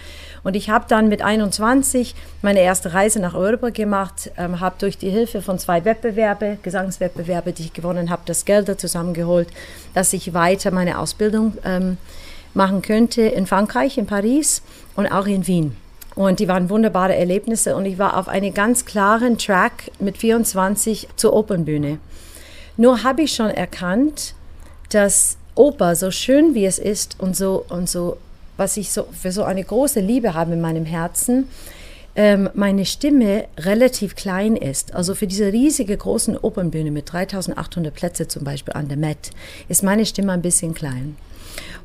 Und 0.44 0.56
ich 0.56 0.70
habe 0.70 0.86
dann 0.88 1.08
mit 1.08 1.24
21 1.24 2.14
meine 2.44 2.60
erste 2.60 2.94
Reise 2.94 3.20
nach 3.20 3.34
Europa 3.34 3.70
gemacht, 3.70 4.32
ähm, 4.38 4.60
habe 4.60 4.76
durch 4.78 4.98
die 4.98 5.10
Hilfe 5.10 5.42
von 5.42 5.58
zwei 5.58 5.86
Wettbewerbe, 5.86 6.60
Gesangswettbewerbe, 6.62 7.52
die 7.52 7.64
ich 7.64 7.74
gewonnen 7.74 8.12
habe, 8.12 8.22
das 8.26 8.46
Geld 8.46 8.80
zusammengeholt, 8.80 9.48
dass 9.96 10.14
ich 10.14 10.34
weiter 10.34 10.70
meine 10.72 11.00
Ausbildung 11.00 11.54
ähm, 11.64 11.98
machen 12.56 12.82
könnte 12.82 13.22
in 13.22 13.46
Frankreich, 13.46 13.98
in 13.98 14.08
Paris 14.08 14.62
und 14.96 15.08
auch 15.08 15.28
in 15.28 15.46
Wien. 15.48 15.76
Und 16.16 16.40
die 16.40 16.48
waren 16.48 16.70
wunderbare 16.70 17.16
Erlebnisse 17.16 17.76
und 17.76 17.86
ich 17.86 17.98
war 17.98 18.18
auf 18.18 18.30
einem 18.30 18.54
ganz 18.54 18.86
klaren 18.86 19.38
Track 19.38 19.92
mit 20.00 20.18
24 20.18 21.10
zur 21.18 21.34
Opernbühne. 21.34 22.00
Nur 22.78 23.04
habe 23.04 23.24
ich 23.24 23.34
schon 23.34 23.50
erkannt, 23.50 24.34
dass 24.90 25.38
Oper, 25.56 25.96
so 25.96 26.12
schön 26.12 26.54
wie 26.54 26.66
es 26.66 26.80
ist 26.80 27.20
und 27.20 27.36
so, 27.36 27.66
und 27.70 27.90
so, 27.90 28.18
was 28.58 28.78
ich 28.78 28.92
so 28.92 29.08
für 29.12 29.32
so 29.32 29.44
eine 29.44 29.64
große 29.64 30.00
Liebe 30.00 30.34
habe 30.34 30.54
in 30.54 30.62
meinem 30.62 30.86
Herzen, 30.86 31.50
ähm, 32.16 32.50
meine 32.54 32.86
Stimme 32.86 33.46
relativ 33.58 34.16
klein 34.16 34.56
ist. 34.56 34.94
Also 34.94 35.16
für 35.16 35.28
diese 35.28 35.52
riesige 35.52 35.96
großen 35.98 36.38
Opernbühne 36.38 36.92
mit 36.92 37.12
3800 37.12 37.94
Plätze 37.94 38.28
zum 38.28 38.46
Beispiel 38.46 38.74
an 38.74 38.88
der 38.88 38.98
Met, 38.98 39.32
ist 39.68 39.84
meine 39.84 40.06
Stimme 40.06 40.32
ein 40.32 40.42
bisschen 40.42 40.74
klein. 40.74 41.18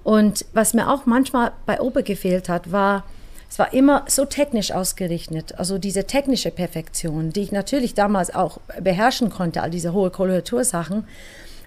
Und 0.05 0.45
was 0.53 0.75
mir 0.75 0.91
auch 0.91 1.07
manchmal 1.07 1.53
bei 1.67 1.81
Oper 1.81 2.03
gefehlt 2.03 2.49
hat, 2.49 2.73
war, 2.73 3.05
es 3.49 3.59
war 3.59 3.73
immer 3.73 4.05
so 4.09 4.25
technisch 4.25 4.73
ausgerichtet, 4.73 5.59
also 5.59 5.79
diese 5.79 6.05
technische 6.07 6.51
Perfektion, 6.51 7.33
die 7.33 7.41
ich 7.41 7.53
natürlich 7.53 7.95
damals 7.95 8.35
auch 8.35 8.59
beherrschen 8.81 9.31
konnte, 9.31 9.63
all 9.63 9.71
diese 9.71 9.93
hohe 9.93 10.11
Koloratursachen, 10.11 11.05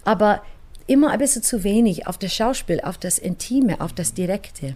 aber 0.05 0.41
immer 0.87 1.11
ein 1.11 1.19
bisschen 1.19 1.43
zu 1.43 1.63
wenig 1.63 2.07
auf 2.07 2.17
das 2.17 2.33
Schauspiel, 2.33 2.81
auf 2.81 2.97
das 2.97 3.17
Intime, 3.17 3.81
auf 3.81 3.93
das 3.93 4.13
Direkte. 4.13 4.75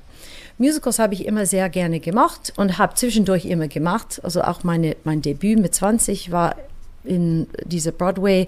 Musicals 0.57 0.99
habe 0.99 1.13
ich 1.13 1.25
immer 1.25 1.45
sehr 1.45 1.69
gerne 1.69 1.99
gemacht 1.99 2.53
und 2.55 2.77
habe 2.77 2.95
zwischendurch 2.95 3.45
immer 3.45 3.67
gemacht. 3.67 4.21
Also 4.23 4.41
auch 4.41 4.63
meine, 4.63 4.95
mein 5.03 5.21
Debüt 5.21 5.59
mit 5.59 5.75
20 5.75 6.31
war 6.31 6.55
in 7.03 7.47
dieser 7.65 7.91
Broadway. 7.91 8.47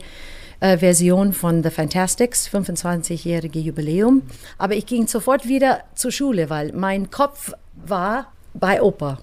Version 0.59 1.33
von 1.33 1.63
The 1.63 1.69
Fantastics, 1.69 2.49
25-jährige 2.49 3.59
Jubiläum. 3.59 4.23
Aber 4.57 4.75
ich 4.75 4.85
ging 4.85 5.07
sofort 5.07 5.47
wieder 5.47 5.81
zur 5.95 6.11
Schule, 6.11 6.49
weil 6.49 6.73
mein 6.73 7.09
Kopf 7.09 7.53
war 7.75 8.31
bei 8.53 8.81
Oper. 8.81 9.19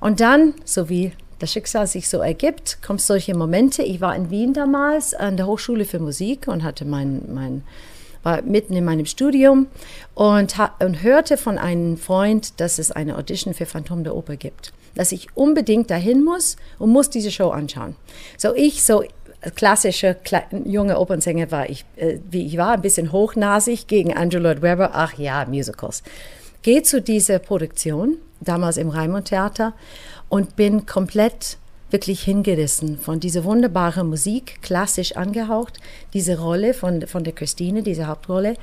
Und 0.00 0.20
dann, 0.20 0.54
so 0.64 0.88
wie 0.88 1.12
das 1.38 1.52
Schicksal 1.52 1.86
sich 1.86 2.08
so 2.08 2.18
ergibt, 2.18 2.78
kommen 2.82 2.98
solche 2.98 3.34
Momente. 3.34 3.82
Ich 3.82 4.00
war 4.00 4.16
in 4.16 4.30
Wien 4.30 4.54
damals 4.54 5.14
an 5.14 5.36
der 5.36 5.46
Hochschule 5.46 5.84
für 5.84 5.98
Musik 5.98 6.48
und 6.48 6.62
hatte 6.62 6.84
mein, 6.84 7.22
mein 7.32 7.62
war 8.22 8.42
mitten 8.42 8.74
in 8.74 8.84
meinem 8.84 9.06
Studium 9.06 9.66
und, 10.14 10.54
und 10.80 11.02
hörte 11.02 11.36
von 11.36 11.58
einem 11.58 11.96
Freund, 11.96 12.58
dass 12.58 12.78
es 12.78 12.90
eine 12.90 13.16
Audition 13.16 13.54
für 13.54 13.66
Phantom 13.66 14.02
der 14.02 14.16
Oper 14.16 14.36
gibt. 14.36 14.72
Dass 14.94 15.12
ich 15.12 15.28
unbedingt 15.36 15.90
dahin 15.90 16.24
muss 16.24 16.56
und 16.78 16.90
muss 16.90 17.10
diese 17.10 17.30
Show 17.30 17.50
anschauen. 17.50 17.96
So 18.38 18.54
ich, 18.54 18.82
so 18.82 19.04
klassische 19.50 20.16
junge 20.64 20.98
Opernsänger 20.98 21.50
war 21.50 21.68
ich, 21.68 21.84
äh, 21.96 22.18
wie 22.30 22.46
ich 22.46 22.56
war, 22.56 22.72
ein 22.72 22.82
bisschen 22.82 23.12
hochnasig 23.12 23.86
gegen 23.86 24.16
Andrew 24.16 24.38
Lloyd 24.38 24.62
Webber. 24.62 24.90
Ach 24.94 25.14
ja, 25.18 25.44
Musicals. 25.46 26.02
Gehe 26.62 26.82
zu 26.82 27.02
dieser 27.02 27.38
Produktion 27.38 28.16
damals 28.40 28.76
im 28.76 28.88
Raimund 28.88 29.28
Theater 29.28 29.74
und 30.28 30.56
bin 30.56 30.86
komplett 30.86 31.58
wirklich 31.90 32.22
hingerissen 32.22 32.98
von 32.98 33.20
dieser 33.20 33.44
wunderbaren 33.44 34.08
Musik, 34.08 34.60
klassisch 34.62 35.16
angehaucht, 35.16 35.78
diese 36.12 36.38
Rolle 36.38 36.74
von, 36.74 37.06
von 37.06 37.22
der 37.22 37.32
Christine, 37.32 37.82
diese 37.82 38.06
Hauptrolle. 38.06 38.56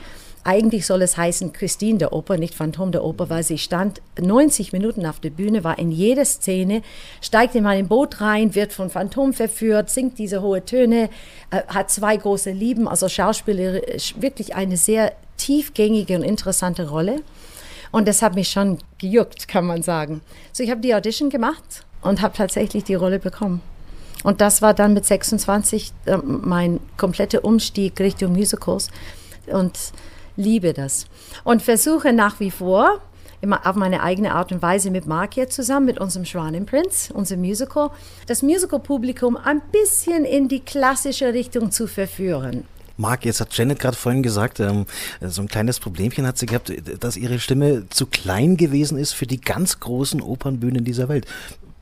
Eigentlich 0.43 0.87
soll 0.87 1.03
es 1.03 1.17
heißen 1.17 1.53
Christine 1.53 1.99
der 1.99 2.13
Oper, 2.13 2.37
nicht 2.37 2.55
Phantom 2.55 2.91
der 2.91 3.03
Oper, 3.03 3.29
weil 3.29 3.43
sie 3.43 3.59
stand 3.59 4.01
90 4.19 4.73
Minuten 4.73 5.05
auf 5.05 5.19
der 5.19 5.29
Bühne, 5.29 5.63
war 5.63 5.77
in 5.77 5.91
jeder 5.91 6.25
Szene, 6.25 6.81
steigt 7.21 7.53
in 7.53 7.63
mein 7.63 7.87
Boot 7.87 8.21
rein, 8.21 8.55
wird 8.55 8.73
von 8.73 8.89
Phantom 8.89 9.33
verführt, 9.33 9.91
singt 9.91 10.17
diese 10.17 10.41
hohe 10.41 10.65
Töne, 10.65 11.09
äh, 11.51 11.61
hat 11.67 11.91
zwei 11.91 12.17
große 12.17 12.51
Lieben, 12.51 12.87
also 12.87 13.07
schauspielerisch 13.07 14.15
wirklich 14.19 14.55
eine 14.55 14.77
sehr 14.77 15.13
tiefgängige 15.37 16.15
und 16.15 16.23
interessante 16.23 16.89
Rolle. 16.89 17.21
Und 17.91 18.07
das 18.07 18.21
hat 18.21 18.35
mich 18.35 18.49
schon 18.49 18.79
gejuckt, 18.97 19.47
kann 19.47 19.65
man 19.65 19.83
sagen. 19.83 20.21
So, 20.53 20.63
ich 20.63 20.71
habe 20.71 20.81
die 20.81 20.95
Audition 20.95 21.29
gemacht 21.29 21.85
und 22.01 22.21
habe 22.21 22.35
tatsächlich 22.35 22.83
die 22.83 22.95
Rolle 22.95 23.19
bekommen. 23.19 23.61
Und 24.23 24.41
das 24.41 24.61
war 24.61 24.73
dann 24.73 24.93
mit 24.93 25.05
26 25.05 25.91
äh, 26.05 26.17
mein 26.17 26.79
kompletter 26.97 27.43
Umstieg 27.43 27.99
Richtung 27.99 28.33
Musicals 28.33 28.89
und 29.47 29.77
liebe 30.35 30.73
das. 30.73 31.05
Und 31.43 31.61
versuche 31.61 32.13
nach 32.13 32.39
wie 32.39 32.51
vor, 32.51 33.01
immer 33.41 33.65
auf 33.65 33.75
meine 33.75 34.03
eigene 34.03 34.33
Art 34.33 34.51
und 34.51 34.61
Weise 34.61 34.91
mit 34.91 35.07
Mark 35.07 35.33
hier 35.33 35.49
zusammen, 35.49 35.87
mit 35.87 35.99
unserem 35.99 36.25
Schwanenprinz, 36.25 37.11
unserem 37.13 37.41
Musical, 37.41 37.89
das 38.27 38.43
Musical-Publikum 38.43 39.37
ein 39.37 39.61
bisschen 39.71 40.25
in 40.25 40.47
die 40.47 40.59
klassische 40.59 41.33
Richtung 41.33 41.71
zu 41.71 41.87
verführen. 41.87 42.65
Marc, 42.97 43.25
jetzt 43.25 43.41
hat 43.41 43.57
Janet 43.57 43.79
gerade 43.79 43.97
vorhin 43.97 44.21
gesagt, 44.21 44.59
ähm, 44.59 44.85
so 45.21 45.41
ein 45.41 45.47
kleines 45.47 45.79
Problemchen 45.79 46.27
hat 46.27 46.37
sie 46.37 46.45
gehabt, 46.45 46.71
dass 46.99 47.17
ihre 47.17 47.39
Stimme 47.39 47.89
zu 47.89 48.05
klein 48.05 48.57
gewesen 48.57 48.97
ist 48.97 49.13
für 49.13 49.25
die 49.25 49.41
ganz 49.41 49.79
großen 49.79 50.21
Opernbühnen 50.21 50.83
dieser 50.83 51.09
Welt. 51.09 51.25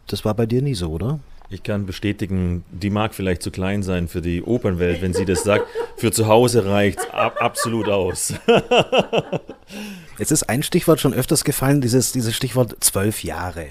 Das 0.07 0.23
war 0.23 0.33
bei 0.33 0.45
dir 0.45 0.61
nie 0.61 0.75
so, 0.75 0.89
oder? 0.91 1.19
Ich 1.51 1.63
kann 1.63 1.87
bestätigen, 1.87 2.63
die 2.69 2.91
mag 2.91 3.15
vielleicht 3.15 3.41
zu 3.41 3.49
klein 3.49 3.81
sein 3.81 4.07
für 4.07 4.21
die 4.21 4.43
Opernwelt, 4.43 5.01
wenn 5.01 5.15
sie 5.15 5.25
das 5.25 5.43
sagt. 5.43 5.65
Für 5.97 6.11
zu 6.11 6.27
Hause 6.27 6.65
reicht 6.65 6.99
es 6.99 7.09
ab, 7.09 7.37
absolut 7.39 7.87
aus. 7.87 8.33
Jetzt 10.19 10.31
ist 10.31 10.43
ein 10.43 10.61
Stichwort 10.61 10.99
schon 10.99 11.15
öfters 11.15 11.43
gefallen, 11.43 11.81
dieses, 11.81 12.11
dieses 12.11 12.35
Stichwort 12.35 12.75
zwölf 12.81 13.23
Jahre. 13.23 13.65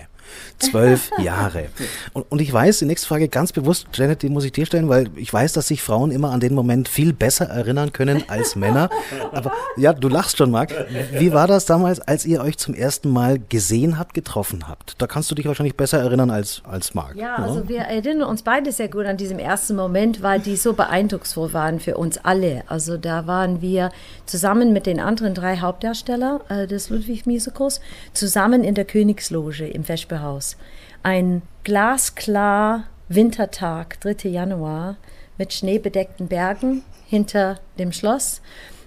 Zwölf 0.58 1.11
Jahre. 1.18 1.66
Und, 2.12 2.26
und, 2.30 2.40
ich 2.40 2.52
weiß, 2.52 2.80
die 2.80 2.85
nächste 2.85 3.06
Frage 3.06 3.28
ganz 3.28 3.52
bewusst, 3.52 3.87
Janet, 3.92 4.23
die 4.23 4.28
muss 4.28 4.44
ich 4.44 4.52
dir 4.52 4.66
stellen, 4.66 4.88
weil 4.88 5.08
ich 5.16 5.32
weiß, 5.32 5.52
dass 5.52 5.68
sich 5.68 5.82
Frauen 5.82 6.11
immer 6.11 6.30
an 6.30 6.40
den 6.40 6.54
Moment 6.54 6.88
viel 6.88 7.12
besser 7.12 7.47
erinnern 7.47 7.92
können 7.92 8.25
als 8.28 8.56
Männer. 8.56 8.90
Aber 9.32 9.52
ja, 9.76 9.92
du 9.92 10.08
lachst 10.08 10.38
schon, 10.38 10.50
Marc. 10.50 10.73
Wie 11.12 11.32
war 11.32 11.47
das 11.47 11.66
damals, 11.66 12.00
als 12.00 12.25
ihr 12.25 12.40
euch 12.40 12.58
zum 12.58 12.75
ersten 12.75 13.11
Mal 13.11 13.38
gesehen 13.49 13.99
habt, 13.99 14.14
getroffen 14.14 14.68
habt? 14.68 15.00
Da 15.00 15.06
kannst 15.06 15.30
du 15.30 15.35
dich 15.35 15.47
wahrscheinlich 15.47 15.76
besser 15.76 15.99
erinnern 15.99 16.30
als, 16.30 16.62
als 16.64 16.94
Marc. 16.94 17.16
Ja, 17.16 17.37
also 17.37 17.68
wir 17.68 17.80
erinnern 17.80 18.28
uns 18.28 18.42
beide 18.42 18.73
sehr 18.73 18.88
gut 18.88 19.06
an 19.06 19.16
diesem 19.16 19.38
ersten 19.38 19.76
Moment, 19.76 20.23
weil 20.23 20.40
die 20.40 20.56
so 20.56 20.73
beeindrucksvoll 20.73 21.52
waren 21.52 21.80
für 21.80 21.97
uns 21.97 22.18
alle. 22.18 22.64
Also 22.66 22.97
da 22.97 23.26
waren 23.26 23.61
wir 23.61 23.90
zusammen 24.26 24.73
mit 24.73 24.87
den 24.87 25.00
anderen 25.00 25.35
drei 25.35 25.58
Hauptdarstellern 25.58 26.40
äh, 26.49 26.66
des 26.66 26.90
Ludwig-Musicals 26.90 27.80
zusammen 28.12 28.64
in 28.64 28.75
der 28.75 28.85
Königsloge 28.85 29.66
im 29.66 29.85
Vesper 29.85 30.18
Haus. 30.23 30.57
Ein 31.03 31.43
glasklar 31.65 32.85
Wintertag, 33.09 34.01
3. 34.01 34.29
Januar, 34.29 34.97
mit 35.39 35.53
schneebedeckten 35.53 36.29
Bergen 36.29 36.83
hinter 37.07 37.61
dem 37.79 37.93
Schloss. 37.93 38.43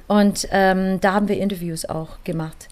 Und 0.08 0.48
ähm, 0.52 1.00
da 1.00 1.14
haben 1.14 1.28
wir 1.28 1.40
Interviews 1.40 1.86
auch 1.86 2.24
gemacht. 2.24 2.68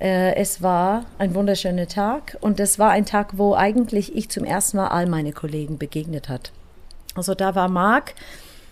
Äh, 0.00 0.36
es 0.36 0.62
war 0.62 1.06
ein 1.18 1.34
wunderschöner 1.34 1.88
Tag 1.88 2.36
und 2.40 2.60
es 2.60 2.78
war 2.78 2.90
ein 2.90 3.04
Tag, 3.04 3.36
wo 3.36 3.54
eigentlich 3.54 4.14
ich 4.14 4.28
zum 4.28 4.44
ersten 4.44 4.76
Mal 4.76 4.88
all 4.88 5.06
meine 5.06 5.32
Kollegen 5.32 5.78
begegnet 5.78 6.28
hat. 6.28 6.52
Also 7.14 7.34
da 7.34 7.54
war 7.54 7.68
Marc 7.68 8.14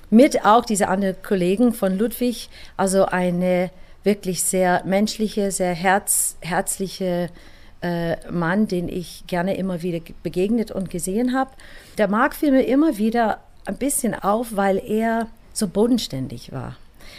mit 0.09 0.45
auch 0.45 0.65
diese 0.65 0.89
anderen 0.89 1.21
Kollegen 1.23 1.73
von 1.73 1.99
Ludwig, 1.99 2.49
also 2.77 3.07
eine 3.07 3.71
wirklich 4.05 4.45
sehr 4.45 4.85
menschliche, 4.85 5.51
sehr 5.51 5.75
herz, 5.75 6.37
herzliche 6.41 7.29
äh, 7.87 8.17
Mann, 8.31 8.67
den 8.67 8.89
ich 8.89 9.25
gerne 9.27 9.57
immer 9.57 9.83
wieder 9.83 10.01
begegnet 10.23 10.73
und 10.73 10.91
gesehen 10.91 11.33
habe. 11.33 11.51
Der 11.99 12.09
Marc 12.09 12.35
fiel 12.35 12.51
mir 12.51 12.67
immer 12.67 12.99
wieder 12.99 13.41
ein 13.65 13.77
bisschen 13.77 14.15
auf, 14.15 14.57
weil 14.57 14.79
er 14.79 15.29
so 15.53 15.69
bodenständig 15.69 16.53
war. 16.53 16.77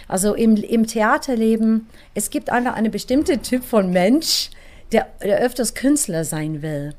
Also 0.07 0.33
im, 0.33 0.57
im 0.57 0.85
Theaterleben, 0.85 1.87
es 2.13 2.29
gibt 2.29 2.49
einfach 2.49 2.75
einen 2.75 2.91
bestimmten 2.91 3.41
Typ 3.41 3.63
von 3.63 3.91
Mensch, 3.91 4.49
der, 4.91 5.07
der 5.23 5.39
öfters 5.39 5.73
Künstler 5.73 6.23
sein 6.23 6.61
will. 6.61 6.93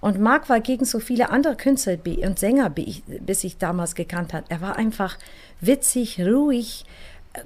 Und 0.00 0.20
Marc 0.20 0.50
war 0.50 0.60
gegen 0.60 0.84
so 0.84 1.00
viele 1.00 1.30
andere 1.30 1.56
Künstler 1.56 1.96
und 2.04 2.38
Sänger, 2.38 2.68
bis 2.70 3.44
ich 3.44 3.56
damals 3.56 3.94
gekannt 3.94 4.34
habe. 4.34 4.44
Er 4.50 4.60
war 4.60 4.76
einfach 4.76 5.18
witzig, 5.62 6.20
ruhig, 6.20 6.84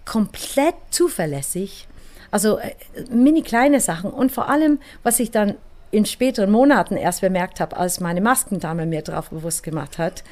komplett 0.04 0.75
zuverlässig. 0.90 1.87
Also 2.32 2.58
äh, 2.58 2.75
mini 3.11 3.42
kleine 3.42 3.80
Sachen. 3.80 4.11
Und 4.11 4.32
vor 4.32 4.49
allem, 4.49 4.80
was 5.04 5.20
ich 5.20 5.30
dann 5.30 5.54
in 5.90 6.04
späteren 6.04 6.50
Monaten 6.50 6.97
erst 6.97 7.21
bemerkt 7.21 7.61
habe, 7.61 7.76
als 7.76 8.00
meine 8.00 8.21
Maskendame 8.21 8.87
mir 8.87 9.02
darauf 9.02 9.30
bewusst 9.30 9.62
gemacht 9.62 9.99
hat, 9.99 10.23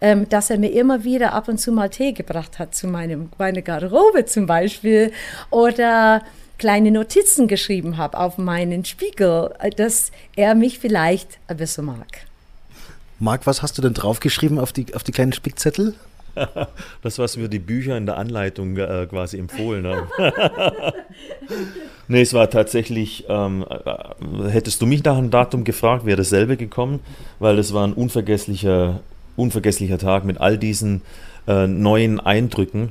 ähm, 0.00 0.28
dass 0.28 0.50
er 0.50 0.58
mir 0.58 0.72
immer 0.72 1.04
wieder 1.04 1.32
ab 1.32 1.48
und 1.48 1.58
zu 1.58 1.72
mal 1.72 1.88
Tee 1.88 2.12
gebracht 2.12 2.58
hat 2.58 2.74
zu 2.74 2.86
meinem, 2.86 3.30
meiner 3.38 3.62
Garderobe 3.62 4.26
zum 4.26 4.46
Beispiel 4.46 5.12
oder 5.50 6.22
kleine 6.58 6.90
Notizen 6.90 7.48
geschrieben 7.48 7.96
habe 7.96 8.18
auf 8.18 8.38
meinen 8.38 8.84
Spiegel, 8.84 9.54
äh, 9.58 9.70
dass 9.70 10.10
er 10.36 10.54
mich 10.54 10.78
vielleicht 10.78 11.38
ein 11.48 11.56
bisschen 11.56 11.86
mag. 11.86 12.26
Marc, 13.18 13.46
was 13.46 13.62
hast 13.62 13.78
du 13.78 13.82
denn 13.82 13.94
draufgeschrieben 13.94 14.58
auf 14.58 14.72
die, 14.72 14.94
auf 14.94 15.02
die 15.02 15.12
kleinen 15.12 15.32
Spickzettel? 15.32 15.94
das, 17.02 17.18
was 17.18 17.36
wir 17.38 17.48
die 17.48 17.58
Bücher 17.58 17.96
in 17.96 18.06
der 18.06 18.18
Anleitung 18.18 18.76
äh, 18.76 19.06
quasi 19.08 19.38
empfohlen 19.38 19.86
haben. 19.86 20.08
nee, 22.08 22.20
es 22.20 22.34
war 22.34 22.50
tatsächlich, 22.50 23.24
ähm, 23.28 23.64
äh, 23.68 24.48
hättest 24.48 24.82
du 24.82 24.86
mich 24.86 25.02
nach 25.04 25.16
einem 25.16 25.30
Datum 25.30 25.64
gefragt, 25.64 26.06
wäre 26.06 26.16
dasselbe 26.16 26.56
gekommen, 26.56 27.00
weil 27.38 27.56
das 27.56 27.72
war 27.72 27.86
ein 27.86 27.92
unvergesslicher, 27.92 29.00
unvergesslicher 29.36 29.98
Tag 29.98 30.24
mit 30.24 30.40
all 30.40 30.58
diesen 30.58 31.02
äh, 31.46 31.66
neuen 31.66 32.20
Eindrücken 32.20 32.90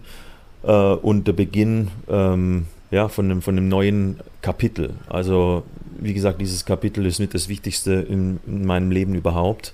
äh, 0.64 0.72
und 0.72 1.28
der 1.28 1.34
Beginn 1.34 1.90
ähm, 2.10 2.68
ja, 2.92 3.10
von, 3.10 3.26
einem, 3.26 3.42
von 3.42 3.58
einem 3.58 3.68
neuen 3.68 4.20
Kapitel. 4.42 4.94
Also, 5.10 5.64
wie 6.00 6.14
gesagt, 6.14 6.42
dieses 6.42 6.66
Kapitel 6.66 7.06
ist 7.06 7.20
mit 7.20 7.34
das 7.34 7.50
Wichtigste 7.50 7.94
in, 7.94 8.40
in 8.46 8.66
meinem 8.66 8.92
Leben 8.92 9.16
überhaupt. 9.16 9.74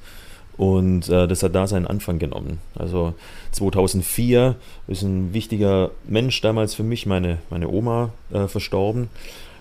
Und 0.62 1.10
äh, 1.10 1.27
das 1.27 1.41
hat 1.41 1.56
da 1.56 1.65
seinen 1.65 1.88
Anfang 1.88 2.20
genommen. 2.20 2.60
Also 2.75 3.15
2004 3.51 4.56
ist 4.88 5.01
ein 5.01 5.34
wichtiger 5.34 5.89
Mensch 6.08 6.39
damals 6.41 6.75
für 6.75 6.84
mich, 6.84 7.08
meine, 7.08 7.39
meine 7.50 7.68
Oma, 7.68 8.12
äh, 8.32 8.48
verstorben. 8.48 9.10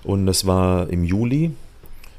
Und 0.05 0.27
das 0.27 0.47
war 0.47 0.91
im 0.91 1.03
Juli. 1.03 1.53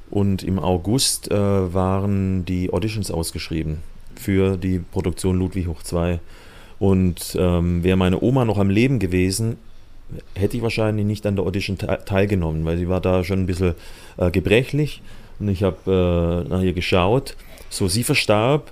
Und 0.09 0.41
im 0.41 0.57
August 0.57 1.29
äh, 1.29 1.35
waren 1.35 2.43
die 2.45 2.73
Auditions 2.73 3.11
ausgeschrieben 3.11 3.83
für 4.15 4.57
die 4.57 4.79
Produktion 4.79 5.37
Ludwig 5.37 5.67
hoch 5.67 5.83
2. 5.83 6.19
Und 6.79 7.37
ähm, 7.39 7.83
wäre 7.83 7.97
meine 7.97 8.19
Oma 8.23 8.45
noch 8.45 8.57
am 8.57 8.71
Leben 8.71 8.97
gewesen, 8.97 9.57
hätte 10.33 10.57
ich 10.57 10.63
wahrscheinlich 10.63 11.05
nicht 11.05 11.27
an 11.27 11.35
der 11.35 11.45
Audition 11.45 11.77
teilgenommen, 11.77 12.65
weil 12.65 12.79
sie 12.79 12.89
war 12.89 12.99
da 12.99 13.23
schon 13.23 13.41
ein 13.41 13.45
bisschen 13.45 13.75
äh, 14.17 14.31
gebrechlich. 14.31 15.03
Und 15.39 15.49
ich 15.49 15.61
habe 15.61 16.45
äh, 16.47 16.49
nach 16.49 16.63
ihr 16.63 16.73
geschaut 16.73 17.35
so, 17.71 17.87
sie 17.87 18.03
verstarb 18.03 18.71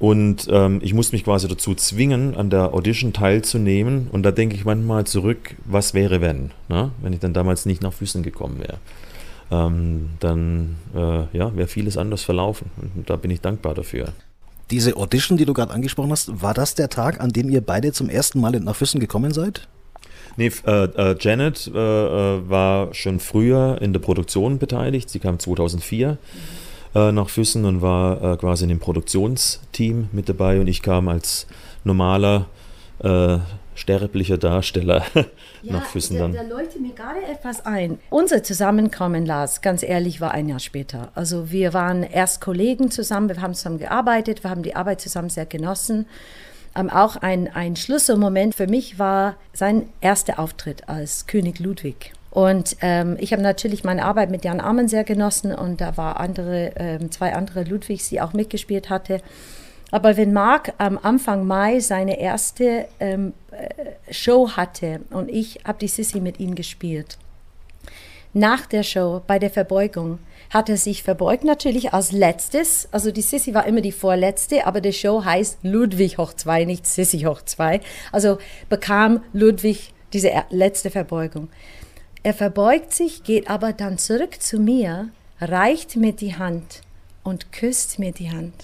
und 0.00 0.48
ähm, 0.50 0.80
ich 0.82 0.94
musste 0.94 1.14
mich 1.14 1.24
quasi 1.24 1.46
dazu 1.46 1.74
zwingen, 1.74 2.34
an 2.34 2.48
der 2.48 2.72
Audition 2.72 3.12
teilzunehmen. 3.12 4.08
Und 4.10 4.22
da 4.22 4.30
denke 4.30 4.56
ich 4.56 4.64
manchmal 4.64 5.04
zurück, 5.04 5.54
was 5.66 5.92
wäre, 5.92 6.22
wenn? 6.22 6.52
Ne? 6.68 6.90
Wenn 7.02 7.12
ich 7.12 7.20
dann 7.20 7.34
damals 7.34 7.66
nicht 7.66 7.82
nach 7.82 7.92
Füßen 7.92 8.22
gekommen 8.22 8.60
wäre. 8.60 8.78
Ähm, 9.50 10.08
dann 10.18 10.76
äh, 10.94 11.36
ja, 11.36 11.54
wäre 11.54 11.68
vieles 11.68 11.98
anders 11.98 12.22
verlaufen. 12.22 12.70
Und 12.96 13.10
da 13.10 13.16
bin 13.16 13.30
ich 13.30 13.42
dankbar 13.42 13.74
dafür. 13.74 14.14
Diese 14.70 14.96
Audition, 14.96 15.36
die 15.36 15.44
du 15.44 15.52
gerade 15.52 15.72
angesprochen 15.72 16.12
hast, 16.12 16.40
war 16.40 16.54
das 16.54 16.74
der 16.74 16.88
Tag, 16.88 17.20
an 17.20 17.30
dem 17.30 17.50
ihr 17.50 17.60
beide 17.60 17.92
zum 17.92 18.08
ersten 18.08 18.40
Mal 18.40 18.52
nach 18.52 18.76
Füssen 18.76 19.00
gekommen 19.00 19.32
seid? 19.32 19.68
Nee, 20.38 20.50
äh, 20.66 20.84
äh, 20.84 21.16
Janet 21.20 21.70
äh, 21.74 21.78
äh, 21.78 22.48
war 22.48 22.94
schon 22.94 23.20
früher 23.20 23.82
in 23.82 23.92
der 23.92 24.00
Produktion 24.00 24.58
beteiligt. 24.58 25.10
Sie 25.10 25.18
kam 25.18 25.38
2004. 25.38 26.12
Mhm 26.12 26.59
äh, 26.94 27.12
nach 27.12 27.28
Füssen 27.28 27.64
und 27.64 27.82
war 27.82 28.22
äh, 28.22 28.36
quasi 28.36 28.64
in 28.64 28.70
dem 28.70 28.80
Produktionsteam 28.80 30.08
mit 30.12 30.28
dabei 30.28 30.60
und 30.60 30.66
ich 30.66 30.82
kam 30.82 31.08
als 31.08 31.46
normaler 31.84 32.46
äh, 33.02 33.38
sterblicher 33.74 34.38
Darsteller 34.38 35.04
ja, 35.14 35.24
nach 35.72 35.86
Füssen 35.86 36.18
dann. 36.18 36.32
Da, 36.32 36.42
da 36.42 36.48
leuchtet 36.48 36.82
mir 36.82 36.92
gerade 36.92 37.22
etwas 37.22 37.64
ein. 37.64 37.98
Unser 38.10 38.42
Zusammenkommen, 38.42 39.24
Lars, 39.24 39.62
ganz 39.62 39.82
ehrlich, 39.82 40.20
war 40.20 40.32
ein 40.32 40.48
Jahr 40.48 40.58
später. 40.58 41.10
Also 41.14 41.50
wir 41.50 41.72
waren 41.72 42.02
erst 42.02 42.40
Kollegen 42.40 42.90
zusammen, 42.90 43.28
wir 43.28 43.40
haben 43.40 43.54
zusammen 43.54 43.78
gearbeitet, 43.78 44.44
wir 44.44 44.50
haben 44.50 44.62
die 44.62 44.76
Arbeit 44.76 45.00
zusammen 45.00 45.30
sehr 45.30 45.46
genossen. 45.46 46.06
Ähm, 46.76 46.90
auch 46.90 47.16
ein, 47.16 47.48
ein 47.52 47.74
Schlüsselmoment 47.74 48.54
für 48.54 48.66
mich 48.66 48.98
war 48.98 49.36
sein 49.52 49.88
erster 50.00 50.38
Auftritt 50.38 50.88
als 50.88 51.26
König 51.26 51.58
Ludwig. 51.58 52.12
Und 52.30 52.76
ähm, 52.80 53.16
ich 53.18 53.32
habe 53.32 53.42
natürlich 53.42 53.82
meine 53.82 54.04
Arbeit 54.04 54.30
mit 54.30 54.44
Jan 54.44 54.60
Armen 54.60 54.88
sehr 54.88 55.04
genossen 55.04 55.52
und 55.54 55.80
da 55.80 55.96
war 55.96 56.20
andere, 56.20 56.72
ähm, 56.76 57.10
zwei 57.10 57.34
andere 57.34 57.64
Ludwigs, 57.64 58.08
die 58.08 58.20
auch 58.20 58.32
mitgespielt 58.32 58.88
hatte. 58.88 59.20
Aber 59.90 60.16
wenn 60.16 60.32
Marc 60.32 60.72
am 60.78 60.98
Anfang 61.02 61.44
Mai 61.44 61.80
seine 61.80 62.20
erste 62.20 62.86
ähm, 63.00 63.32
äh, 63.50 64.12
Show 64.12 64.50
hatte 64.50 65.00
und 65.10 65.28
ich 65.28 65.60
habe 65.66 65.78
die 65.80 65.88
Sissy 65.88 66.20
mit 66.20 66.38
ihm 66.38 66.54
gespielt, 66.54 67.18
nach 68.32 68.66
der 68.66 68.84
Show 68.84 69.22
bei 69.26 69.40
der 69.40 69.50
Verbeugung 69.50 70.20
hat 70.50 70.68
er 70.68 70.76
sich 70.76 71.02
verbeugt 71.02 71.42
natürlich 71.42 71.92
als 71.92 72.12
letztes. 72.12 72.88
Also 72.92 73.10
die 73.10 73.22
Sissy 73.22 73.54
war 73.54 73.66
immer 73.66 73.80
die 73.80 73.90
vorletzte, 73.90 74.66
aber 74.66 74.80
die 74.80 74.92
Show 74.92 75.24
heißt 75.24 75.58
Ludwig 75.62 76.18
hoch 76.18 76.34
zwei, 76.34 76.64
nicht 76.64 76.86
Sissy 76.86 77.20
hoch 77.20 77.42
zwei. 77.42 77.80
Also 78.12 78.38
bekam 78.68 79.22
Ludwig 79.32 79.92
diese 80.12 80.30
letzte 80.50 80.90
Verbeugung. 80.90 81.48
Er 82.22 82.34
verbeugt 82.34 82.92
sich, 82.92 83.22
geht 83.22 83.48
aber 83.48 83.72
dann 83.72 83.96
zurück 83.96 84.42
zu 84.42 84.58
mir, 84.58 85.08
reicht 85.40 85.96
mir 85.96 86.12
die 86.12 86.36
Hand 86.36 86.82
und 87.24 87.50
küsst 87.50 87.98
mir 87.98 88.12
die 88.12 88.30
Hand. 88.30 88.54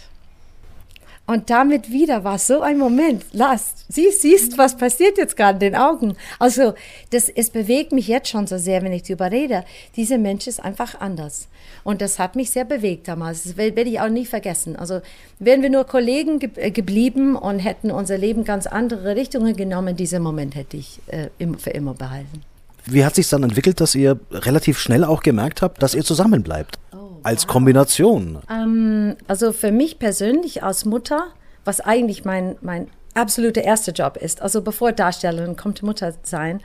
Und 1.28 1.50
damit 1.50 1.90
wieder 1.90 2.22
war 2.22 2.38
so 2.38 2.60
ein 2.60 2.78
Moment. 2.78 3.24
Lass, 3.32 3.86
sie 3.88 4.10
siehst, 4.12 4.58
was 4.58 4.76
passiert 4.76 5.18
jetzt 5.18 5.36
gerade 5.36 5.54
in 5.54 5.72
den 5.72 5.80
Augen. 5.80 6.16
Also, 6.38 6.74
das, 7.10 7.28
es 7.28 7.50
bewegt 7.50 7.90
mich 7.90 8.06
jetzt 8.06 8.28
schon 8.28 8.46
so 8.46 8.58
sehr, 8.58 8.82
wenn 8.82 8.92
ich 8.92 9.02
darüber 9.02 9.32
rede. 9.32 9.64
Dieser 9.96 10.18
Mensch 10.18 10.46
ist 10.46 10.62
einfach 10.62 11.00
anders. 11.00 11.48
Und 11.82 12.00
das 12.00 12.20
hat 12.20 12.36
mich 12.36 12.50
sehr 12.50 12.64
bewegt 12.64 13.08
damals. 13.08 13.42
Das 13.42 13.56
werde 13.56 13.82
ich 13.82 13.98
auch 14.00 14.08
nie 14.08 14.26
vergessen. 14.26 14.76
Also, 14.76 15.00
wären 15.40 15.62
wir 15.62 15.70
nur 15.70 15.84
Kollegen 15.84 16.38
ge 16.38 16.50
äh, 16.56 16.70
geblieben 16.70 17.34
und 17.34 17.58
hätten 17.58 17.90
unser 17.90 18.18
Leben 18.18 18.44
ganz 18.44 18.68
andere 18.68 19.16
Richtungen 19.16 19.56
genommen, 19.56 19.96
diesen 19.96 20.22
Moment 20.22 20.54
hätte 20.54 20.76
ich 20.76 21.00
äh, 21.08 21.28
für 21.58 21.70
immer 21.70 21.94
behalten. 21.94 22.42
Wie 22.87 23.05
hat 23.05 23.14
sich 23.16 23.29
dann 23.29 23.42
entwickelt, 23.42 23.81
dass 23.81 23.94
ihr 23.94 24.18
relativ 24.31 24.79
schnell 24.79 25.05
auch 25.05 25.22
gemerkt 25.22 25.62
habt, 25.62 25.83
dass 25.83 25.94
ihr 25.94 26.05
zusammenbleibt? 26.05 26.79
Oh, 26.92 27.18
als. 27.22 27.46
Kombination? 27.46 28.38
Ähm, 28.51 29.16
also 29.27 29.53
für 29.53 29.72
mich 29.72 29.99
persönlich 29.99 30.62
als 30.62 30.85
Mutter, 30.85 31.27
was 31.64 31.81
eigentlich 31.81 32.25
mein, 32.25 32.57
mein 32.61 32.88
absoluter 33.14 33.62
erster 33.62 33.92
Job 33.92 34.16
ist, 34.16 34.40
also 34.40 34.62
bevor 34.62 34.92
Darstellerin 34.92 35.57
kommt 35.57 35.83
Mutter 35.83 36.14
sein, 36.22 36.61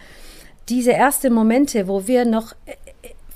diese 0.70 0.94
ersten 0.94 1.34
Momente, 1.34 1.88
wo 1.88 2.08
wir 2.08 2.26
noch 2.26 2.54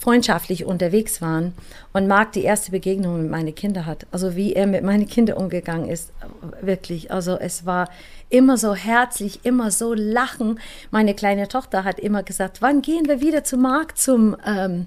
freundschaftlich 0.06 0.66
unterwegs 0.66 1.20
waren 1.20 1.54
und 1.92 2.08
Marc 2.08 2.34
die 2.34 2.44
erste 2.44 2.70
Begegnung 2.70 3.24
mit 3.24 3.32
meinen 3.32 3.56
Kindern 3.56 3.88
hat. 3.88 4.06
Also 4.12 4.36
wie 4.36 4.54
er 4.54 4.68
mit 4.68 4.84
meinen 4.84 5.08
Kindern 5.08 5.38
umgegangen 5.38 5.90
ist, 5.90 6.14
wirklich. 6.62 7.10
Also 7.12 7.40
es 7.40 7.66
war 7.66 7.90
immer 8.30 8.56
so 8.56 8.76
herzlich, 8.76 9.40
immer 9.46 9.72
so 9.72 9.96
lachen. 9.96 10.60
Meine 10.92 11.16
kleine 11.16 11.48
Tochter 11.48 11.84
hat 11.84 12.00
immer 12.00 12.22
gesagt, 12.22 12.62
wann 12.62 12.84
gehen 12.84 13.08
wir 13.08 13.20
wieder 13.20 13.44
zu 13.44 13.58
Marc 13.58 13.98
zum... 13.98 14.38
Ähm, 14.46 14.86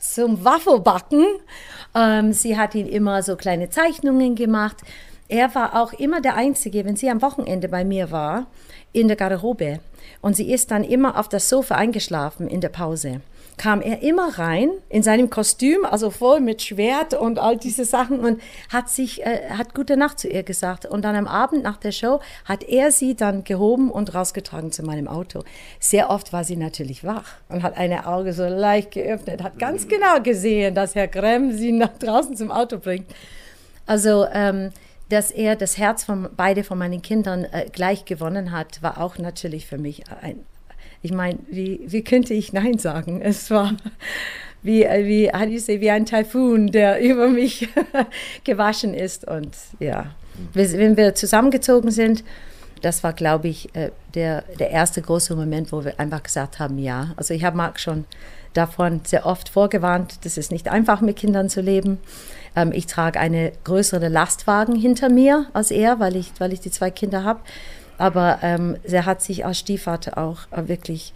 zum 0.00 0.44
Waffelbacken. 0.44 1.26
Ähm, 1.92 2.32
sie 2.32 2.56
hat 2.56 2.76
ihn 2.76 2.86
immer 2.86 3.24
so 3.24 3.34
kleine 3.34 3.68
Zeichnungen 3.68 4.36
gemacht. 4.36 4.76
Er 5.26 5.52
war 5.56 5.74
auch 5.74 5.92
immer 5.92 6.20
der 6.20 6.36
Einzige, 6.36 6.84
wenn 6.84 6.94
sie 6.94 7.10
am 7.10 7.20
Wochenende 7.20 7.68
bei 7.68 7.84
mir 7.84 8.12
war, 8.12 8.46
in 8.92 9.08
der 9.08 9.16
Garderobe. 9.16 9.80
Und 10.20 10.36
sie 10.36 10.52
ist 10.52 10.70
dann 10.70 10.84
immer 10.84 11.18
auf 11.18 11.28
das 11.28 11.48
Sofa 11.48 11.74
eingeschlafen 11.74 12.46
in 12.46 12.60
der 12.60 12.68
Pause 12.68 13.22
kam 13.58 13.82
er 13.82 14.02
immer 14.02 14.38
rein 14.38 14.70
in 14.88 15.02
seinem 15.02 15.28
Kostüm, 15.28 15.84
also 15.84 16.10
voll 16.10 16.40
mit 16.40 16.62
Schwert 16.62 17.12
und 17.12 17.38
all 17.38 17.56
diese 17.56 17.84
Sachen 17.84 18.20
und 18.20 18.40
hat 18.72 18.88
sich, 18.88 19.26
äh, 19.26 19.50
hat 19.50 19.74
gute 19.74 19.96
Nacht 19.96 20.18
zu 20.18 20.28
ihr 20.28 20.42
gesagt. 20.42 20.86
Und 20.86 21.04
dann 21.04 21.16
am 21.16 21.26
Abend 21.26 21.62
nach 21.62 21.76
der 21.76 21.92
Show 21.92 22.20
hat 22.44 22.62
er 22.62 22.90
sie 22.92 23.14
dann 23.14 23.44
gehoben 23.44 23.90
und 23.90 24.14
rausgetragen 24.14 24.72
zu 24.72 24.82
meinem 24.82 25.08
Auto. 25.08 25.44
Sehr 25.80 26.10
oft 26.10 26.32
war 26.32 26.44
sie 26.44 26.56
natürlich 26.56 27.04
wach 27.04 27.34
und 27.48 27.62
hat 27.62 27.76
eine 27.76 28.06
Auge 28.06 28.32
so 28.32 28.46
leicht 28.46 28.92
geöffnet, 28.92 29.42
hat 29.42 29.58
ganz 29.58 29.88
genau 29.88 30.20
gesehen, 30.22 30.74
dass 30.74 30.94
Herr 30.94 31.08
Gremm 31.08 31.52
sie 31.52 31.72
nach 31.72 31.98
draußen 31.98 32.36
zum 32.36 32.50
Auto 32.50 32.78
bringt. 32.78 33.06
Also, 33.86 34.26
ähm, 34.32 34.70
dass 35.08 35.30
er 35.30 35.56
das 35.56 35.78
Herz 35.78 36.04
von 36.04 36.28
beide 36.36 36.64
von 36.64 36.78
meinen 36.78 37.02
Kindern 37.02 37.44
äh, 37.44 37.66
gleich 37.72 38.04
gewonnen 38.04 38.52
hat, 38.52 38.82
war 38.82 39.00
auch 39.00 39.18
natürlich 39.18 39.66
für 39.66 39.78
mich 39.78 40.02
ein, 40.20 40.44
ich 41.02 41.12
meine, 41.12 41.38
wie, 41.50 41.80
wie 41.86 42.02
könnte 42.02 42.34
ich 42.34 42.52
Nein 42.52 42.78
sagen? 42.78 43.20
Es 43.22 43.50
war 43.50 43.76
wie, 44.62 44.84
wie, 44.84 45.30
do 45.32 45.50
you 45.50 45.58
say, 45.58 45.80
wie 45.80 45.90
ein 45.90 46.06
Taifun, 46.06 46.68
der 46.68 47.00
über 47.02 47.28
mich 47.28 47.68
gewaschen 48.44 48.94
ist. 48.94 49.26
Und 49.26 49.56
ja, 49.78 50.14
wenn 50.52 50.96
wir 50.96 51.14
zusammengezogen 51.14 51.90
sind, 51.90 52.24
das 52.82 53.02
war, 53.02 53.12
glaube 53.12 53.48
ich, 53.48 53.74
äh, 53.74 53.90
der, 54.14 54.44
der 54.58 54.70
erste 54.70 55.02
große 55.02 55.34
Moment, 55.34 55.72
wo 55.72 55.84
wir 55.84 55.98
einfach 55.98 56.22
gesagt 56.22 56.58
haben, 56.58 56.78
ja. 56.78 57.12
Also 57.16 57.34
ich 57.34 57.44
habe 57.44 57.56
Marc 57.56 57.80
schon 57.80 58.04
davon 58.54 59.00
sehr 59.04 59.26
oft 59.26 59.48
vorgewarnt, 59.48 60.20
das 60.22 60.38
ist 60.38 60.52
nicht 60.52 60.68
einfach, 60.68 61.00
mit 61.00 61.16
Kindern 61.16 61.48
zu 61.48 61.60
leben. 61.60 61.98
Ähm, 62.54 62.72
ich 62.72 62.86
trage 62.86 63.18
eine 63.18 63.52
größere 63.64 64.08
Lastwagen 64.08 64.76
hinter 64.76 65.08
mir 65.08 65.46
als 65.52 65.70
er, 65.70 65.98
weil 65.98 66.16
ich, 66.16 66.32
weil 66.38 66.52
ich 66.52 66.60
die 66.60 66.70
zwei 66.70 66.90
Kinder 66.90 67.24
habe. 67.24 67.40
Aber 67.98 68.38
ähm, 68.42 68.76
er 68.84 69.04
hat 69.04 69.20
sich 69.22 69.44
als 69.44 69.58
Stiefvater 69.58 70.16
auch 70.16 70.50
äh, 70.52 70.68
wirklich 70.68 71.12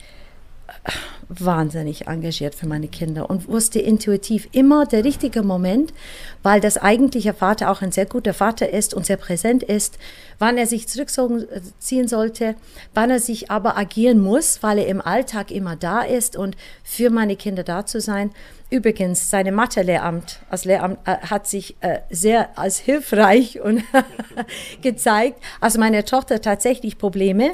äh, 0.68 0.90
wahnsinnig 1.28 2.08
engagiert 2.08 2.54
für 2.54 2.66
meine 2.66 2.88
Kinder 2.88 3.30
und 3.30 3.48
wusste 3.48 3.78
intuitiv 3.78 4.48
immer 4.52 4.84
der 4.84 5.04
richtige 5.04 5.42
Moment, 5.42 5.94
weil 6.42 6.60
das 6.60 6.76
eigentliche 6.76 7.32
Vater 7.32 7.70
auch 7.70 7.80
ein 7.80 7.92
sehr 7.92 8.04
guter 8.04 8.34
Vater 8.34 8.68
ist 8.68 8.92
und 8.92 9.06
sehr 9.06 9.16
präsent 9.16 9.62
ist, 9.62 9.98
wann 10.38 10.58
er 10.58 10.66
sich 10.66 10.88
zurückziehen 10.88 12.08
sollte, 12.08 12.54
wann 12.92 13.10
er 13.10 13.20
sich 13.20 13.50
aber 13.50 13.78
agieren 13.78 14.20
muss, 14.20 14.62
weil 14.62 14.78
er 14.78 14.88
im 14.88 15.00
Alltag 15.00 15.50
immer 15.50 15.76
da 15.76 16.02
ist 16.02 16.36
und 16.36 16.56
für 16.84 17.08
meine 17.08 17.36
Kinder 17.36 17.62
da 17.62 17.86
zu 17.86 18.00
sein. 18.00 18.30
Übrigens, 18.72 19.28
seine 19.28 19.52
Mathe-Lehramt 19.52 20.38
als 20.48 20.64
Lehramt 20.64 20.98
äh, 21.04 21.18
hat 21.18 21.46
sich 21.46 21.76
äh, 21.82 21.98
sehr 22.08 22.58
als 22.58 22.78
hilfreich 22.78 23.60
und 23.64 23.84
gezeigt, 24.82 25.42
als 25.60 25.76
meine 25.76 26.06
Tochter 26.06 26.40
tatsächlich 26.40 26.96
Probleme 26.96 27.50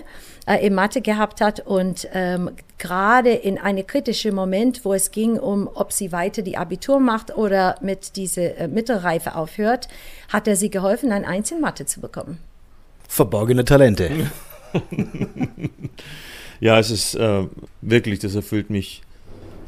äh, 0.47 0.65
in 0.65 0.77
Mathe 0.77 1.01
gehabt 1.01 1.41
hat 1.41 1.59
und 1.59 2.07
ähm, 2.13 2.53
gerade 2.79 3.31
in 3.31 3.59
einem 3.59 3.85
kritischen 3.85 4.33
Moment, 4.33 4.85
wo 4.85 4.95
es 4.95 5.11
ging 5.11 5.41
um, 5.41 5.69
ob 5.75 5.91
sie 5.91 6.13
weiter 6.13 6.43
die 6.43 6.57
Abitur 6.57 7.01
macht 7.01 7.37
oder 7.37 7.75
mit 7.83 8.15
dieser 8.15 8.57
äh, 8.57 8.69
Mittelreife 8.69 9.35
aufhört, 9.35 9.89
hat 10.29 10.47
er 10.47 10.55
sie 10.55 10.71
geholfen, 10.71 11.11
ein 11.11 11.25
Eins 11.25 11.51
in 11.51 11.61
Mathe 11.61 11.85
zu 11.85 12.01
bekommen. 12.01 12.39
Verborgene 13.09 13.65
Talente. 13.65 14.31
ja, 16.61 16.79
es 16.79 16.93
ist 16.93 17.17
äh, 17.17 17.43
wirklich, 17.83 18.21
das 18.21 18.37
erfüllt 18.37 18.71
mich 18.71 19.03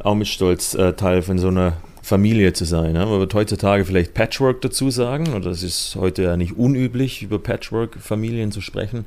auch 0.05 0.15
mit 0.15 0.29
Stolz, 0.29 0.75
äh, 0.75 0.93
Teil 0.95 1.23
von 1.23 1.39
so 1.39 1.49
einer 1.49 1.75
Familie 2.03 2.53
zu 2.53 2.65
sein. 2.65 2.95
Ja? 2.95 3.07
Man 3.07 3.21
wird 3.21 3.35
heutzutage 3.35 3.85
vielleicht 3.85 4.15
Patchwork 4.15 4.61
dazu 4.63 4.91
sagen, 4.91 5.29
oder 5.29 5.51
das 5.51 5.63
ist 5.63 5.97
heute 5.97 6.23
ja 6.23 6.37
nicht 6.37 6.57
unüblich, 6.57 7.23
über 7.23 7.39
Patchwork-Familien 7.39 8.53
zu 8.53 8.61
sprechen. 8.61 9.05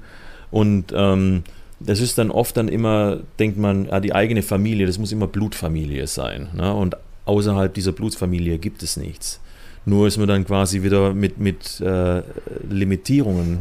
Und 0.52 0.94
ähm, 0.96 1.44
das 1.80 2.00
ist 2.00 2.18
dann 2.18 2.32
oft 2.32 2.56
dann 2.58 2.68
immer, 2.68 3.20
denkt 3.40 3.58
man, 3.58 3.86
ja, 3.86 4.00
die 4.00 4.14
eigene 4.14 4.42
Familie, 4.42 4.86
das 4.86 5.00
muss 5.00 5.12
immer 5.12 5.28
Blutfamilie 5.28 6.08
sein. 6.08 6.50
Ne? 6.56 6.74
Und 6.74 6.96
außerhalb 7.26 7.74
dieser 7.74 7.92
Blutfamilie 7.92 8.58
gibt 8.58 8.84
es 8.84 8.98
nichts. 8.98 9.40
Nur 9.86 10.08
ist 10.08 10.18
man 10.18 10.28
dann 10.28 10.46
quasi 10.46 10.84
wieder 10.84 11.14
mit, 11.14 11.40
mit 11.40 11.82
äh, 11.82 12.22
Limitierungen, 12.70 13.60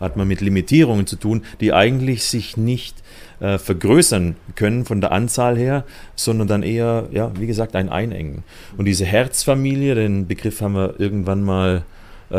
hat 0.00 0.16
man 0.16 0.26
mit 0.26 0.40
Limitierungen 0.40 1.06
zu 1.06 1.16
tun, 1.16 1.42
die 1.60 1.72
eigentlich 1.72 2.24
sich 2.24 2.56
nicht 2.56 2.96
äh, 3.40 3.58
vergrößern 3.58 4.36
können 4.54 4.84
von 4.84 5.00
der 5.00 5.12
Anzahl 5.12 5.56
her, 5.56 5.84
sondern 6.14 6.46
dann 6.46 6.62
eher, 6.62 7.08
ja, 7.10 7.32
wie 7.38 7.46
gesagt, 7.46 7.74
ein 7.74 7.88
Einengen. 7.88 8.44
Und 8.76 8.84
diese 8.84 9.04
Herzfamilie, 9.04 9.94
den 9.94 10.26
Begriff 10.26 10.60
haben 10.60 10.74
wir 10.74 11.00
irgendwann 11.00 11.42
mal, 11.42 11.84
äh, 12.30 12.34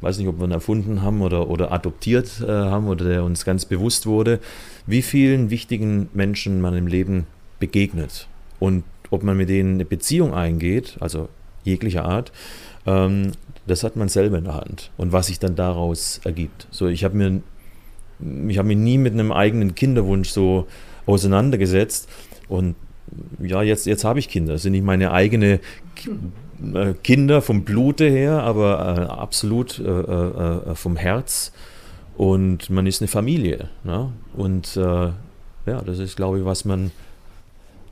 weiß 0.00 0.18
nicht, 0.18 0.28
ob 0.28 0.38
wir 0.38 0.46
ihn 0.46 0.52
erfunden 0.52 1.02
haben 1.02 1.22
oder, 1.22 1.48
oder 1.48 1.72
adoptiert 1.72 2.40
äh, 2.40 2.50
haben 2.50 2.88
oder 2.88 3.04
der 3.06 3.24
uns 3.24 3.44
ganz 3.44 3.64
bewusst 3.64 4.06
wurde, 4.06 4.40
wie 4.86 5.02
vielen 5.02 5.50
wichtigen 5.50 6.08
Menschen 6.12 6.60
man 6.60 6.76
im 6.76 6.86
Leben 6.86 7.26
begegnet 7.58 8.28
und 8.58 8.84
ob 9.10 9.22
man 9.22 9.36
mit 9.36 9.48
denen 9.48 9.74
eine 9.74 9.84
Beziehung 9.84 10.32
eingeht, 10.34 10.96
also 11.00 11.28
jeglicher 11.64 12.04
Art, 12.04 12.32
ähm, 12.86 13.32
das 13.66 13.84
hat 13.84 13.96
man 13.96 14.08
selber 14.08 14.38
in 14.38 14.44
der 14.44 14.54
Hand 14.54 14.90
und 14.96 15.12
was 15.12 15.26
sich 15.26 15.38
dann 15.38 15.54
daraus 15.56 16.20
ergibt. 16.24 16.66
So, 16.70 16.88
ich 16.88 17.04
habe 17.04 17.16
mir 17.16 17.42
ich 18.48 18.58
habe 18.58 18.68
mich 18.68 18.76
nie 18.76 18.98
mit 18.98 19.12
einem 19.12 19.32
eigenen 19.32 19.74
Kinderwunsch 19.74 20.30
so 20.30 20.66
auseinandergesetzt. 21.06 22.08
Und 22.48 22.76
ja, 23.40 23.62
jetzt, 23.62 23.86
jetzt 23.86 24.04
habe 24.04 24.18
ich 24.18 24.28
Kinder. 24.28 24.54
Das 24.54 24.62
sind 24.62 24.72
nicht 24.72 24.84
meine 24.84 25.12
eigenen 25.12 25.60
äh, 26.74 26.94
Kinder 27.02 27.42
vom 27.42 27.64
Blute 27.64 28.08
her, 28.08 28.42
aber 28.42 28.96
äh, 28.98 29.12
absolut 29.12 29.78
äh, 29.78 29.82
äh, 29.82 30.70
äh, 30.70 30.74
vom 30.74 30.96
Herz. 30.96 31.52
Und 32.16 32.70
man 32.70 32.86
ist 32.86 33.00
eine 33.00 33.08
Familie. 33.08 33.68
Ne? 33.84 34.12
Und 34.34 34.76
äh, 34.76 34.80
ja, 34.80 35.82
das 35.84 35.98
ist, 35.98 36.16
glaube 36.16 36.40
ich, 36.40 36.44
was 36.44 36.64
man 36.64 36.90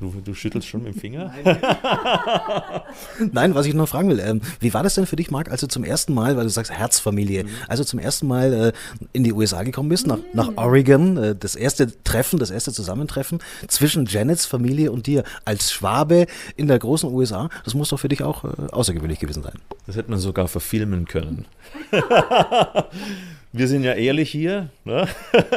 Du, 0.01 0.13
du, 0.25 0.35
schüttelst 0.35 0.69
schon 0.69 0.85
mit 0.85 0.95
dem 0.95 1.01
Finger? 1.01 1.33
Nein, 3.33 3.55
was 3.57 3.67
ich 3.67 3.75
noch 3.75 3.89
fragen 3.89 4.09
will, 4.11 4.21
ähm, 4.21 4.41
wie 4.61 4.73
war 4.73 4.85
das 4.85 4.95
denn 4.95 5.07
für 5.07 5.17
dich, 5.17 5.33
Marc, 5.33 5.51
als 5.51 5.61
du 5.61 5.67
zum 5.67 5.83
ersten 5.83 6.15
Mal, 6.15 6.37
weil 6.37 6.45
du 6.45 6.51
sagst 6.51 6.71
Herzfamilie, 6.71 7.45
mhm. 7.45 7.49
also 7.67 7.83
zum 7.83 7.99
ersten 7.99 8.29
Mal 8.29 8.53
äh, 8.53 8.73
in 9.13 9.25
die 9.25 9.33
USA 9.33 9.65
gekommen 9.65 9.89
bist, 9.89 10.07
nach, 10.07 10.19
nach. 10.33 10.51
Oregon, 10.57 11.17
äh, 11.17 11.35
das 11.35 11.57
erste 11.57 11.93
Treffen, 12.05 12.39
das 12.39 12.51
erste 12.51 12.73
Zusammentreffen 12.73 13.41
zwischen 13.67 14.07
Janets 14.07 14.47
Familie 14.47 14.93
und 14.93 15.07
dir 15.07 15.25
als 15.45 15.73
Schwabe 15.73 16.27
in 16.57 16.69
der 16.69 16.79
großen 16.79 17.13
USA, 17.13 17.49
das 17.65 17.75
muss 17.75 17.89
doch 17.89 17.99
für 17.99 18.09
dich 18.09 18.23
auch 18.23 18.45
äh, 18.45 18.49
außergewöhnlich 18.71 19.19
gewesen 19.19 19.43
sein. 19.43 19.59
Das 19.87 19.97
hätte 19.97 20.11
man 20.11 20.21
sogar 20.21 20.47
verfilmen 20.47 21.07
können. 21.07 21.47
wir 23.59 23.69
sind 23.69 23.83
ja 23.83 23.93
ehrlich 23.95 24.31
hier. 24.31 24.71
Ne? 24.85 25.07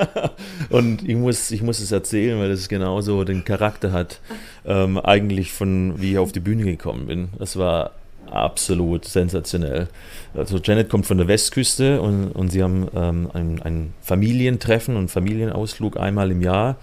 Und 0.70 1.08
ich 1.08 1.16
muss, 1.16 1.52
ich 1.52 1.62
muss 1.62 1.80
es 1.80 1.92
erzählen, 1.92 2.40
weil 2.40 2.52
es 2.52 2.68
genauso 2.68 3.24
den 3.24 3.46
Charakter 3.46 3.92
hat, 3.92 4.20
ähm, 4.66 4.98
eigentlich 4.98 5.52
von 5.52 6.02
wie 6.02 6.12
ich 6.12 6.18
auf 6.18 6.32
die 6.32 6.40
Bühne 6.40 6.64
gekommen 6.64 7.08
bin. 7.08 7.30
Das 7.38 7.58
war 7.58 7.92
absolut 8.30 9.06
sensationell. 9.06 9.88
Also 10.34 10.58
Janet 10.58 10.90
kommt 10.90 11.06
von 11.06 11.18
der 11.18 11.28
Westküste 11.28 12.02
und, 12.02 12.32
und 12.32 12.50
sie 12.50 12.64
haben 12.64 12.88
ähm, 12.96 13.30
ein, 13.34 13.62
ein, 13.62 13.94
Familientreffen 14.02 14.96
und 14.96 15.10
Familienausflug 15.10 15.98
einmal 15.98 16.32
im 16.32 16.42
Jahr 16.42 16.78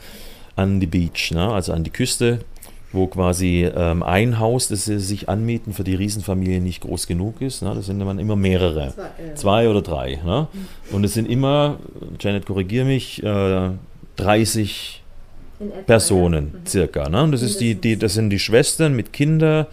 an 0.57 0.81
die 0.81 0.87
Beach, 0.87 1.31
ne? 1.33 1.50
also 1.50 1.72
an 1.72 1.85
die 1.85 1.90
Küste 1.90 2.40
wo 2.92 3.07
quasi 3.07 3.68
ähm, 3.74 4.03
ein 4.03 4.38
Haus, 4.38 4.68
das 4.68 4.87
sie 4.87 4.98
sich 4.98 5.29
anmieten, 5.29 5.74
für 5.74 5.85
die 5.85 5.94
Riesenfamilie 5.94 6.61
nicht 6.61 6.81
groß 6.81 7.07
genug 7.07 7.40
ist. 7.42 7.62
Ne? 7.62 7.72
Das 7.74 7.87
sind 7.87 7.98
dann 7.98 8.18
immer 8.18 8.37
mehrere, 8.37 8.94
zwei, 8.94 9.03
äh. 9.03 9.35
zwei 9.35 9.68
oder 9.68 9.83
drei. 9.83 10.18
Ne? 10.24 10.48
Und 10.90 11.05
es 11.05 11.14
sind 11.14 11.29
immer, 11.29 11.79
Janet, 12.18 12.46
korrigiere 12.46 12.87
mich, 12.87 13.22
äh, 13.22 13.70
30 14.16 15.03
etwa, 15.61 15.83
Personen 15.87 16.51
ja. 16.53 16.59
mhm. 16.59 16.66
circa. 16.66 17.09
Ne? 17.09 17.22
Und 17.24 17.33
das, 17.33 17.42
ist 17.42 17.61
die, 17.61 17.74
die, 17.74 17.98
das 17.98 18.14
sind 18.14 18.31
die 18.31 18.38
Schwestern 18.38 18.96
mit 18.96 19.12
Kindern, 19.12 19.66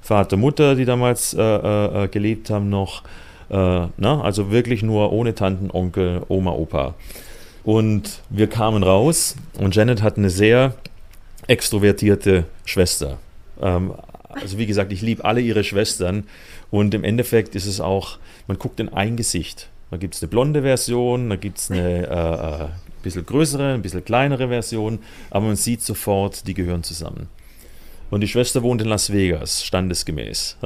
Vater, 0.00 0.36
Mutter, 0.36 0.74
die 0.74 0.84
damals 0.84 1.34
äh, 1.34 1.42
äh, 1.42 2.04
äh 2.04 2.08
gelebt 2.08 2.50
haben 2.50 2.70
noch. 2.70 3.02
Äh, 3.50 3.56
ne? 3.56 3.90
Also 4.22 4.50
wirklich 4.50 4.82
nur 4.82 5.12
ohne 5.12 5.34
Tanten, 5.34 5.70
Onkel, 5.70 6.22
Oma, 6.28 6.52
Opa. 6.52 6.94
Und 7.62 8.20
wir 8.28 8.46
kamen 8.46 8.82
raus 8.82 9.36
und 9.58 9.74
Janet 9.74 10.02
hat 10.02 10.18
eine 10.18 10.28
sehr 10.28 10.74
extrovertierte 11.46 12.44
Schwester. 12.64 13.18
Ähm, 13.60 13.94
also 14.28 14.58
wie 14.58 14.66
gesagt, 14.66 14.92
ich 14.92 15.02
liebe 15.02 15.24
alle 15.24 15.40
ihre 15.40 15.64
Schwestern 15.64 16.24
und 16.70 16.94
im 16.94 17.04
Endeffekt 17.04 17.54
ist 17.54 17.66
es 17.66 17.80
auch, 17.80 18.18
man 18.46 18.58
guckt 18.58 18.80
in 18.80 18.88
ein 18.88 19.16
Gesicht. 19.16 19.68
Da 19.90 19.96
gibt 19.96 20.14
es 20.14 20.22
eine 20.22 20.28
blonde 20.28 20.62
Version, 20.62 21.30
da 21.30 21.36
gibt 21.36 21.58
es 21.58 21.70
eine 21.70 22.08
äh, 22.08 22.64
äh, 22.64 22.68
bisschen 23.02 23.24
größere, 23.24 23.74
ein 23.74 23.82
bisschen 23.82 24.04
kleinere 24.04 24.48
Version, 24.48 24.98
aber 25.30 25.46
man 25.46 25.56
sieht 25.56 25.82
sofort, 25.82 26.46
die 26.48 26.54
gehören 26.54 26.82
zusammen. 26.82 27.28
Und 28.10 28.20
die 28.20 28.28
Schwester 28.28 28.62
wohnt 28.62 28.82
in 28.82 28.88
Las 28.88 29.12
Vegas, 29.12 29.64
standesgemäß. 29.64 30.58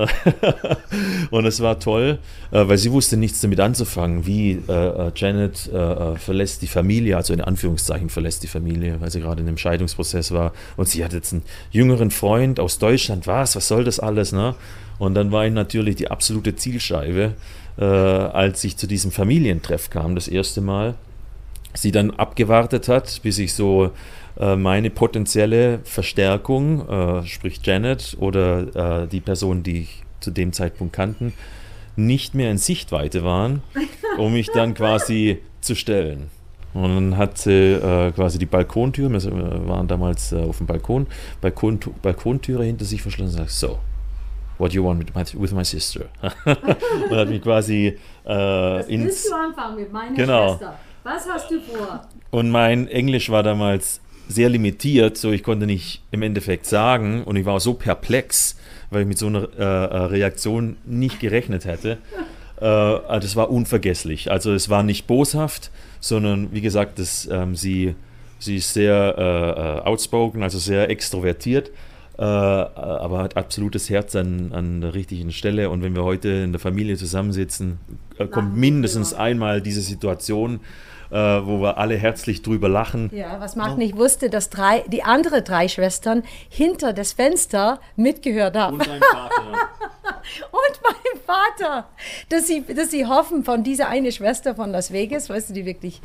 und 1.30 1.46
es 1.46 1.60
war 1.60 1.78
toll, 1.78 2.18
äh, 2.50 2.68
weil 2.68 2.78
sie 2.78 2.92
wusste 2.92 3.16
nichts 3.16 3.40
damit 3.40 3.60
anzufangen, 3.60 4.26
wie 4.26 4.62
äh, 4.68 4.72
äh, 4.72 5.12
Janet 5.14 5.70
verlässt 6.16 6.62
die 6.62 6.66
Familie, 6.66 7.16
also 7.16 7.32
in 7.32 7.40
Anführungszeichen 7.40 8.10
verlässt 8.10 8.42
die 8.42 8.48
Familie, 8.48 9.00
weil 9.00 9.10
sie 9.10 9.20
gerade 9.20 9.40
in 9.40 9.48
einem 9.48 9.56
Scheidungsprozess 9.56 10.32
war. 10.32 10.52
Und 10.76 10.88
sie 10.88 11.04
hat 11.04 11.12
jetzt 11.12 11.32
einen 11.32 11.42
jüngeren 11.70 12.10
Freund 12.10 12.60
aus 12.60 12.78
Deutschland. 12.78 13.26
Was? 13.26 13.56
Was 13.56 13.68
soll 13.68 13.84
das 13.84 14.00
alles? 14.00 14.32
Ne? 14.32 14.54
Und 14.98 15.14
dann 15.14 15.32
war 15.32 15.46
ich 15.46 15.52
natürlich 15.52 15.96
die 15.96 16.10
absolute 16.10 16.56
Zielscheibe, 16.56 17.34
als 17.76 18.64
ich 18.64 18.76
zu 18.76 18.88
diesem 18.88 19.12
Familientreff 19.12 19.88
kam, 19.90 20.16
das 20.16 20.26
erste 20.26 20.60
Mal. 20.60 20.94
Sie 21.74 21.92
dann 21.92 22.10
abgewartet 22.10 22.88
hat, 22.88 23.20
bis 23.22 23.38
ich 23.38 23.54
so 23.54 23.92
äh, 24.38 24.56
meine 24.56 24.90
potenzielle 24.90 25.80
Verstärkung, 25.84 26.88
äh, 26.88 27.26
sprich 27.26 27.60
Janet 27.62 28.16
oder 28.20 29.02
äh, 29.02 29.08
die 29.08 29.20
Person, 29.20 29.62
die 29.62 29.82
ich 29.82 30.02
zu 30.20 30.30
dem 30.30 30.52
Zeitpunkt 30.52 30.92
kannten, 30.92 31.32
nicht 31.96 32.34
mehr 32.34 32.50
in 32.50 32.58
Sichtweite 32.58 33.24
waren, 33.24 33.62
um 34.18 34.32
mich 34.32 34.48
dann 34.52 34.74
quasi 34.74 35.42
zu 35.60 35.74
stellen. 35.74 36.30
Und 36.74 36.94
dann 36.94 37.16
hat 37.16 37.38
sie 37.38 37.72
äh, 37.72 38.12
quasi 38.12 38.38
die 38.38 38.46
Balkontür, 38.46 39.10
wir 39.10 39.68
waren 39.68 39.88
damals 39.88 40.32
äh, 40.32 40.36
auf 40.36 40.58
dem 40.58 40.66
Balkon, 40.66 41.06
Balkon, 41.40 41.80
Balkontüre 42.02 42.64
hinter 42.64 42.84
sich 42.84 43.02
verschlossen 43.02 43.32
und 43.32 43.38
sagt, 43.38 43.50
so, 43.50 43.78
what 44.58 44.70
do 44.70 44.76
you 44.76 44.84
want 44.84 45.00
with 45.00 45.14
my, 45.14 45.42
with 45.42 45.52
my 45.52 45.64
sister? 45.64 46.04
und 46.44 47.16
hat 47.16 47.28
mich 47.28 47.42
quasi 47.42 47.98
äh, 48.26 48.94
ins... 48.94 49.28
du 49.28 49.34
anfangen 49.34 49.76
mit 49.76 49.92
meiner 49.92 50.14
genau. 50.14 50.50
Schwester. 50.50 50.78
Was 51.02 51.28
hast 51.28 51.50
du 51.50 51.60
vor? 51.60 52.02
Und 52.30 52.50
mein 52.50 52.86
Englisch 52.88 53.30
war 53.30 53.42
damals 53.42 54.00
sehr 54.28 54.48
limitiert, 54.50 55.16
so 55.16 55.32
ich 55.32 55.42
konnte 55.42 55.66
nicht 55.66 56.02
im 56.10 56.22
Endeffekt 56.22 56.66
sagen 56.66 57.24
und 57.24 57.36
ich 57.36 57.46
war 57.46 57.58
so 57.60 57.74
perplex, 57.74 58.56
weil 58.90 59.02
ich 59.02 59.08
mit 59.08 59.18
so 59.18 59.26
einer 59.26 59.48
äh, 59.58 59.62
äh 59.62 59.96
Reaktion 60.04 60.76
nicht 60.84 61.18
gerechnet 61.20 61.64
hätte. 61.64 61.98
Äh, 62.60 62.64
also 62.64 63.26
das 63.26 63.36
war 63.36 63.50
unvergesslich. 63.50 64.30
Also 64.30 64.52
es 64.52 64.68
war 64.68 64.82
nicht 64.82 65.06
boshaft, 65.06 65.70
sondern 66.00 66.52
wie 66.52 66.60
gesagt, 66.60 66.98
das, 66.98 67.28
ähm, 67.30 67.56
sie, 67.56 67.94
sie 68.38 68.56
ist 68.56 68.74
sehr 68.74 69.14
äh, 69.18 69.78
äh 69.78 69.88
outspoken, 69.88 70.42
also 70.42 70.58
sehr 70.58 70.90
extrovertiert, 70.90 71.70
äh, 72.18 72.22
aber 72.22 73.20
hat 73.20 73.36
absolutes 73.36 73.90
Herz 73.90 74.14
an, 74.14 74.52
an 74.52 74.80
der 74.80 74.94
richtigen 74.94 75.32
Stelle. 75.32 75.70
Und 75.70 75.82
wenn 75.82 75.94
wir 75.94 76.04
heute 76.04 76.28
in 76.28 76.52
der 76.52 76.60
Familie 76.60 76.96
zusammensitzen, 76.96 77.78
kommt 78.30 78.56
mindestens 78.56 79.14
einmal 79.14 79.62
diese 79.62 79.80
Situation, 79.80 80.60
äh, 81.10 81.16
wo 81.16 81.60
wir 81.60 81.78
alle 81.78 81.96
herzlich 81.96 82.42
drüber 82.42 82.68
lachen. 82.68 83.10
Ja, 83.14 83.40
was 83.40 83.56
Marc 83.56 83.78
nicht 83.78 83.96
wusste, 83.96 84.30
dass 84.30 84.50
drei, 84.50 84.84
die 84.88 85.02
anderen 85.02 85.44
drei 85.44 85.68
Schwestern 85.68 86.22
hinter 86.48 86.92
das 86.92 87.12
Fenster 87.12 87.80
mitgehört 87.96 88.56
haben. 88.56 88.78
Und 88.80 88.88
mein 88.88 89.00
Vater. 89.00 89.42
Und 90.50 90.80
mein 90.82 91.22
Vater. 91.24 91.88
Dass 92.28 92.46
sie, 92.46 92.64
dass 92.64 92.90
sie 92.90 93.06
hoffen, 93.06 93.44
von 93.44 93.62
dieser 93.62 93.88
eine 93.88 94.12
Schwester 94.12 94.54
von 94.54 94.70
Las 94.70 94.92
Vegas, 94.92 95.30
weißt 95.30 95.50
du, 95.50 95.54
die 95.54 95.64
wirklich, 95.64 96.00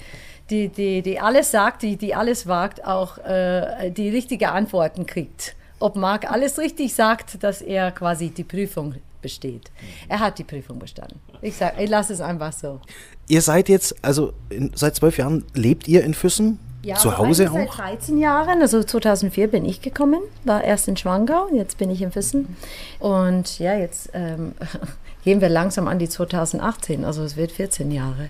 die, 0.49 0.69
die, 0.69 1.01
die 1.01 1.19
alles 1.19 1.51
sagt, 1.51 1.81
die, 1.81 1.97
die 1.97 2.15
alles 2.15 2.47
wagt, 2.47 2.85
auch 2.85 3.17
äh, 3.19 3.91
die 3.91 4.09
richtige 4.09 4.51
Antworten 4.51 5.05
kriegt. 5.05 5.55
ob 5.79 5.95
Marc 5.97 6.31
alles 6.31 6.59
richtig 6.59 6.93
sagt, 6.95 7.43
dass 7.43 7.61
er 7.61 7.91
quasi 7.91 8.29
die 8.29 8.45
Prüfung 8.45 8.95
besteht. 9.21 9.71
Er 10.07 10.19
hat 10.19 10.39
die 10.39 10.43
Prüfung 10.45 10.79
bestanden. 10.79 11.19
Ich 11.43 11.57
sage, 11.57 11.83
ich 11.83 11.89
lasse 11.89 12.13
es 12.13 12.21
einfach 12.21 12.53
so. 12.53 12.79
Ihr 13.27 13.41
seid 13.41 13.67
jetzt, 13.67 13.95
also 14.01 14.33
in, 14.49 14.71
seit 14.75 14.95
zwölf 14.95 15.17
Jahren 15.17 15.43
lebt 15.53 15.87
ihr 15.87 16.03
in 16.03 16.13
Füssen? 16.13 16.57
Ja, 16.83 16.95
Zu 16.95 17.17
Hause 17.17 17.49
auch? 17.49 17.55
Seit 17.55 17.77
13 17.77 18.17
Jahren, 18.17 18.61
also 18.61 18.83
2004 18.83 19.47
bin 19.47 19.65
ich 19.65 19.81
gekommen, 19.81 20.21
war 20.43 20.63
erst 20.63 20.87
in 20.87 20.97
Schwangau, 20.97 21.47
jetzt 21.53 21.77
bin 21.77 21.89
ich 21.89 22.01
in 22.01 22.11
Füssen. 22.11 22.57
Und 22.99 23.59
ja, 23.59 23.75
jetzt 23.75 24.09
ähm, 24.13 24.53
gehen 25.23 25.41
wir 25.41 25.49
langsam 25.49 25.87
an 25.87 25.99
die 25.99 26.09
2018, 26.09 27.05
also 27.05 27.23
es 27.23 27.37
wird 27.37 27.51
14 27.51 27.91
Jahre. 27.91 28.29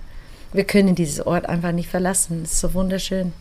Wir 0.52 0.66
können 0.66 0.94
dieses 0.94 1.26
Ort 1.26 1.48
einfach 1.48 1.72
nicht 1.72 1.90
verlassen, 1.90 2.42
es 2.44 2.54
ist 2.54 2.60
so 2.60 2.74
wunderschön. 2.74 3.34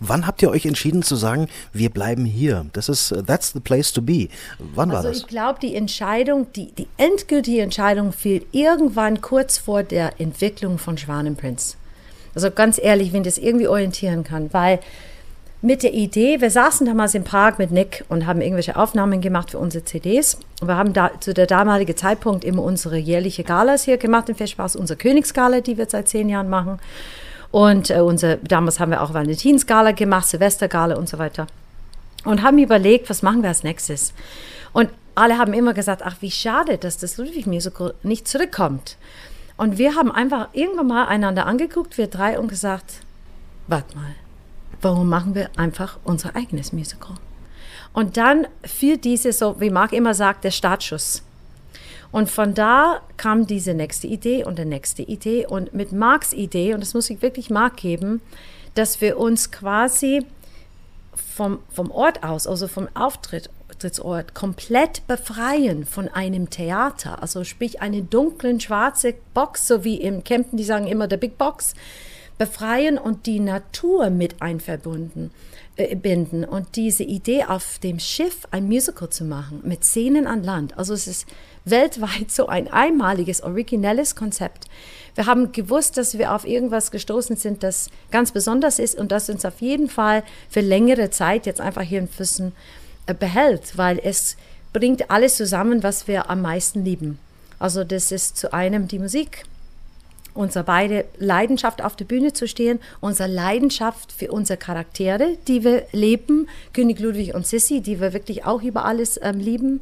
Wann 0.00 0.26
habt 0.26 0.42
ihr 0.42 0.50
euch 0.50 0.66
entschieden 0.66 1.02
zu 1.02 1.16
sagen, 1.16 1.48
wir 1.72 1.90
bleiben 1.90 2.24
hier? 2.24 2.66
Das 2.72 2.88
ist, 2.88 3.12
uh, 3.12 3.22
that's 3.22 3.52
the 3.52 3.60
place 3.60 3.92
to 3.92 4.02
be. 4.02 4.28
Wann 4.58 4.90
war 4.90 4.96
Also 4.98 5.08
das? 5.08 5.18
ich 5.18 5.26
glaube, 5.26 5.58
die 5.60 5.74
Entscheidung, 5.74 6.46
die, 6.54 6.72
die 6.72 6.88
endgültige 6.96 7.62
Entscheidung 7.62 8.12
fiel 8.12 8.44
irgendwann 8.52 9.20
kurz 9.20 9.58
vor 9.58 9.82
der 9.82 10.20
Entwicklung 10.20 10.78
von 10.78 10.98
Schwanenprinz. 10.98 11.76
Also 12.34 12.50
ganz 12.50 12.78
ehrlich, 12.82 13.12
wenn 13.12 13.22
das 13.22 13.38
irgendwie 13.38 13.68
orientieren 13.68 14.24
kann, 14.24 14.52
weil 14.52 14.80
mit 15.62 15.82
der 15.82 15.94
Idee, 15.94 16.42
wir 16.42 16.50
saßen 16.50 16.86
damals 16.86 17.14
in 17.14 17.24
Prag 17.24 17.56
mit 17.56 17.70
Nick 17.70 18.04
und 18.10 18.26
haben 18.26 18.42
irgendwelche 18.42 18.76
Aufnahmen 18.76 19.22
gemacht 19.22 19.52
für 19.52 19.58
unsere 19.58 19.82
CDs. 19.82 20.36
Und 20.60 20.68
wir 20.68 20.76
haben 20.76 20.92
da 20.92 21.10
zu 21.20 21.32
der 21.32 21.46
damaligen 21.46 21.96
Zeitpunkt 21.96 22.44
immer 22.44 22.62
unsere 22.62 22.98
jährliche 22.98 23.44
Galas 23.44 23.84
hier 23.84 23.96
gemacht 23.96 24.28
im 24.28 24.34
Festspaß, 24.34 24.76
unsere 24.76 24.98
Königsgala, 24.98 25.62
die 25.62 25.78
wir 25.78 25.86
seit 25.88 26.06
zehn 26.08 26.28
Jahren 26.28 26.50
machen. 26.50 26.80
Und 27.54 27.88
äh, 27.90 28.00
unser, 28.00 28.38
damals 28.38 28.80
haben 28.80 28.90
wir 28.90 29.00
auch 29.00 29.14
Valentinsgala 29.14 29.92
gemacht, 29.92 30.26
Silvestergala 30.26 30.96
und 30.96 31.08
so 31.08 31.18
weiter. 31.20 31.46
Und 32.24 32.42
haben 32.42 32.58
überlegt, 32.58 33.08
was 33.08 33.22
machen 33.22 33.42
wir 33.42 33.48
als 33.48 33.62
nächstes. 33.62 34.12
Und 34.72 34.90
alle 35.14 35.38
haben 35.38 35.52
immer 35.52 35.72
gesagt, 35.72 36.02
ach, 36.04 36.16
wie 36.18 36.32
schade, 36.32 36.78
dass 36.78 36.98
das 36.98 37.16
Ludwig-Musical 37.16 37.94
nicht 38.02 38.26
zurückkommt. 38.26 38.96
Und 39.56 39.78
wir 39.78 39.94
haben 39.94 40.10
einfach 40.10 40.48
irgendwann 40.52 40.88
mal 40.88 41.04
einander 41.06 41.46
angeguckt, 41.46 41.96
wir 41.96 42.08
drei, 42.08 42.40
und 42.40 42.48
gesagt, 42.48 43.02
warte 43.68 43.96
mal, 43.96 44.16
warum 44.82 45.08
machen 45.08 45.36
wir 45.36 45.48
einfach 45.56 45.98
unser 46.02 46.34
eigenes 46.34 46.72
Musical? 46.72 47.14
Und 47.92 48.16
dann 48.16 48.48
fiel 48.64 48.96
diese, 48.96 49.32
so 49.32 49.60
wie 49.60 49.70
Marc 49.70 49.92
immer 49.92 50.14
sagt, 50.14 50.42
der 50.42 50.50
Startschuss. 50.50 51.22
Und 52.14 52.30
von 52.30 52.54
da 52.54 53.00
kam 53.16 53.44
diese 53.48 53.74
nächste 53.74 54.06
Idee 54.06 54.44
und 54.44 54.60
die 54.60 54.64
nächste 54.64 55.02
Idee. 55.02 55.46
Und 55.48 55.74
mit 55.74 55.90
Marks 55.90 56.32
Idee, 56.32 56.72
und 56.72 56.80
das 56.80 56.94
muss 56.94 57.10
ich 57.10 57.22
wirklich 57.22 57.50
Marc 57.50 57.78
geben, 57.78 58.20
dass 58.76 59.00
wir 59.00 59.18
uns 59.18 59.50
quasi 59.50 60.24
vom, 61.34 61.58
vom 61.70 61.90
Ort 61.90 62.22
aus, 62.22 62.46
also 62.46 62.68
vom 62.68 62.86
Auftritt, 62.94 63.50
Auftrittsort, 63.68 64.32
komplett 64.32 65.04
befreien 65.08 65.86
von 65.86 66.06
einem 66.06 66.50
Theater. 66.50 67.20
Also 67.20 67.42
sprich 67.42 67.82
eine 67.82 68.02
dunklen, 68.02 68.60
schwarze 68.60 69.14
Box, 69.34 69.66
so 69.66 69.82
wie 69.82 70.00
im 70.00 70.22
Campen, 70.22 70.56
die 70.56 70.62
sagen 70.62 70.86
immer 70.86 71.08
der 71.08 71.16
Big 71.16 71.36
Box, 71.36 71.74
befreien 72.38 72.96
und 72.96 73.26
die 73.26 73.40
Natur 73.40 74.10
mit 74.10 74.40
einverbunden 74.40 75.32
äh, 75.76 75.96
binden 75.96 76.44
und 76.44 76.76
diese 76.76 77.02
Idee 77.02 77.44
auf 77.44 77.80
dem 77.80 77.98
Schiff 77.98 78.46
ein 78.52 78.66
Musical 78.66 79.10
zu 79.10 79.24
machen 79.24 79.62
mit 79.64 79.84
Szenen 79.84 80.28
an 80.28 80.44
Land. 80.44 80.78
Also 80.78 80.94
es 80.94 81.08
ist 81.08 81.26
weltweit 81.64 82.30
so 82.30 82.46
ein 82.46 82.68
einmaliges, 82.68 83.42
originelles 83.42 84.16
Konzept. 84.16 84.66
Wir 85.14 85.26
haben 85.26 85.52
gewusst, 85.52 85.96
dass 85.96 86.18
wir 86.18 86.34
auf 86.34 86.46
irgendwas 86.46 86.90
gestoßen 86.90 87.36
sind, 87.36 87.62
das 87.62 87.88
ganz 88.10 88.32
besonders 88.32 88.78
ist 88.78 88.98
und 88.98 89.12
das 89.12 89.30
uns 89.30 89.44
auf 89.44 89.60
jeden 89.60 89.88
Fall 89.88 90.24
für 90.50 90.60
längere 90.60 91.10
Zeit 91.10 91.46
jetzt 91.46 91.60
einfach 91.60 91.82
hier 91.82 92.00
in 92.00 92.08
Füssen 92.08 92.52
äh, 93.06 93.14
behält, 93.14 93.76
weil 93.76 94.00
es 94.02 94.36
bringt 94.72 95.10
alles 95.10 95.36
zusammen, 95.36 95.82
was 95.82 96.08
wir 96.08 96.30
am 96.30 96.42
meisten 96.42 96.84
lieben. 96.84 97.18
Also 97.58 97.84
das 97.84 98.10
ist 98.10 98.36
zu 98.36 98.52
einem 98.52 98.88
die 98.88 98.98
Musik, 98.98 99.44
unsere 100.34 100.64
beide 100.64 101.04
Leidenschaft 101.18 101.80
auf 101.82 101.94
der 101.94 102.04
Bühne 102.04 102.32
zu 102.32 102.48
stehen, 102.48 102.80
unsere 103.00 103.28
Leidenschaft 103.28 104.10
für 104.10 104.32
unsere 104.32 104.56
Charaktere, 104.56 105.38
die 105.46 105.62
wir 105.62 105.86
leben, 105.92 106.48
König 106.72 106.98
Ludwig 106.98 107.34
und 107.34 107.46
Sissi, 107.46 107.80
die 107.80 108.00
wir 108.00 108.12
wirklich 108.12 108.44
auch 108.44 108.62
über 108.62 108.84
alles 108.84 109.18
ähm, 109.22 109.38
lieben, 109.38 109.80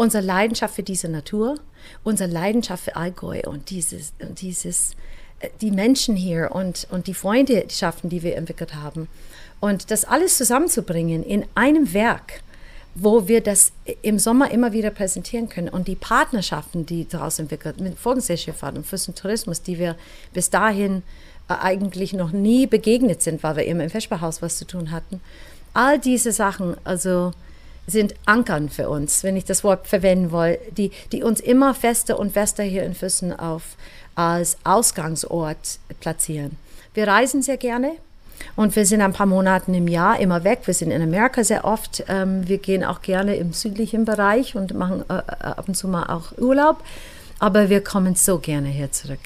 unsere 0.00 0.24
Leidenschaft 0.24 0.74
für 0.74 0.82
diese 0.82 1.10
Natur, 1.10 1.56
unsere 2.04 2.30
Leidenschaft 2.30 2.84
für 2.84 2.96
Allgäu 2.96 3.42
und 3.44 3.68
dieses, 3.68 4.14
und 4.18 4.40
dieses 4.40 4.92
äh, 5.40 5.50
die 5.60 5.70
Menschen 5.70 6.16
hier 6.16 6.52
und, 6.52 6.88
und 6.90 7.06
die 7.06 7.12
Freundschaften, 7.12 8.08
die 8.08 8.22
wir 8.22 8.34
entwickelt 8.36 8.74
haben. 8.74 9.08
Und 9.60 9.90
das 9.90 10.06
alles 10.06 10.38
zusammenzubringen 10.38 11.22
in 11.22 11.44
einem 11.54 11.92
Werk, 11.92 12.40
wo 12.94 13.28
wir 13.28 13.42
das 13.42 13.72
im 14.00 14.18
Sommer 14.18 14.50
immer 14.50 14.72
wieder 14.72 14.88
präsentieren 14.88 15.50
können. 15.50 15.68
Und 15.68 15.86
die 15.86 15.96
Partnerschaften, 15.96 16.86
die 16.86 17.06
daraus 17.06 17.38
entwickelt, 17.38 17.78
mit 17.78 17.98
Vogelseeschifffahrt 17.98 18.78
und 18.78 18.86
Fürstentourismus, 18.86 19.60
die 19.60 19.78
wir 19.78 19.96
bis 20.32 20.48
dahin 20.48 21.02
äh, 21.50 21.54
eigentlich 21.60 22.14
noch 22.14 22.32
nie 22.32 22.66
begegnet 22.66 23.20
sind, 23.20 23.42
weil 23.42 23.56
wir 23.56 23.66
immer 23.66 23.84
im 23.84 23.90
Vesperhaus 23.90 24.40
was 24.40 24.56
zu 24.56 24.66
tun 24.66 24.92
hatten. 24.92 25.20
All 25.74 25.98
diese 25.98 26.32
Sachen, 26.32 26.74
also 26.84 27.32
sind 27.90 28.14
Ankern 28.26 28.70
für 28.70 28.88
uns, 28.88 29.22
wenn 29.22 29.36
ich 29.36 29.44
das 29.44 29.64
Wort 29.64 29.86
verwenden 29.86 30.32
will, 30.32 30.58
die, 30.76 30.90
die 31.12 31.22
uns 31.22 31.40
immer 31.40 31.74
fester 31.74 32.18
und 32.18 32.32
fester 32.32 32.62
hier 32.62 32.84
in 32.84 32.94
Füssen 32.94 33.38
auf 33.38 33.76
als 34.14 34.56
Ausgangsort 34.64 35.78
platzieren. 36.00 36.56
Wir 36.94 37.06
reisen 37.06 37.42
sehr 37.42 37.56
gerne, 37.56 37.92
und 38.56 38.74
wir 38.76 38.86
sind 38.86 39.00
ein 39.00 39.12
paar 39.12 39.26
Monate 39.26 39.70
im 39.72 39.88
Jahr 39.88 40.18
immer 40.18 40.44
weg. 40.44 40.60
Wir 40.64 40.74
sind 40.74 40.90
in 40.90 41.02
Amerika 41.02 41.44
sehr 41.44 41.64
oft. 41.64 42.04
Ähm, 42.08 42.46
wir 42.48 42.58
gehen 42.58 42.84
auch 42.84 43.02
gerne 43.02 43.36
im 43.36 43.52
südlichen 43.52 44.04
Bereich 44.04 44.56
und 44.56 44.74
machen 44.74 45.04
äh, 45.08 45.12
ab 45.12 45.64
und 45.66 45.74
zu 45.74 45.88
mal 45.88 46.06
auch 46.06 46.36
Urlaub. 46.38 46.82
Aber 47.38 47.70
wir 47.70 47.82
kommen 47.82 48.14
so 48.14 48.38
gerne 48.38 48.68
hier 48.68 48.92
zurück. 48.92 49.20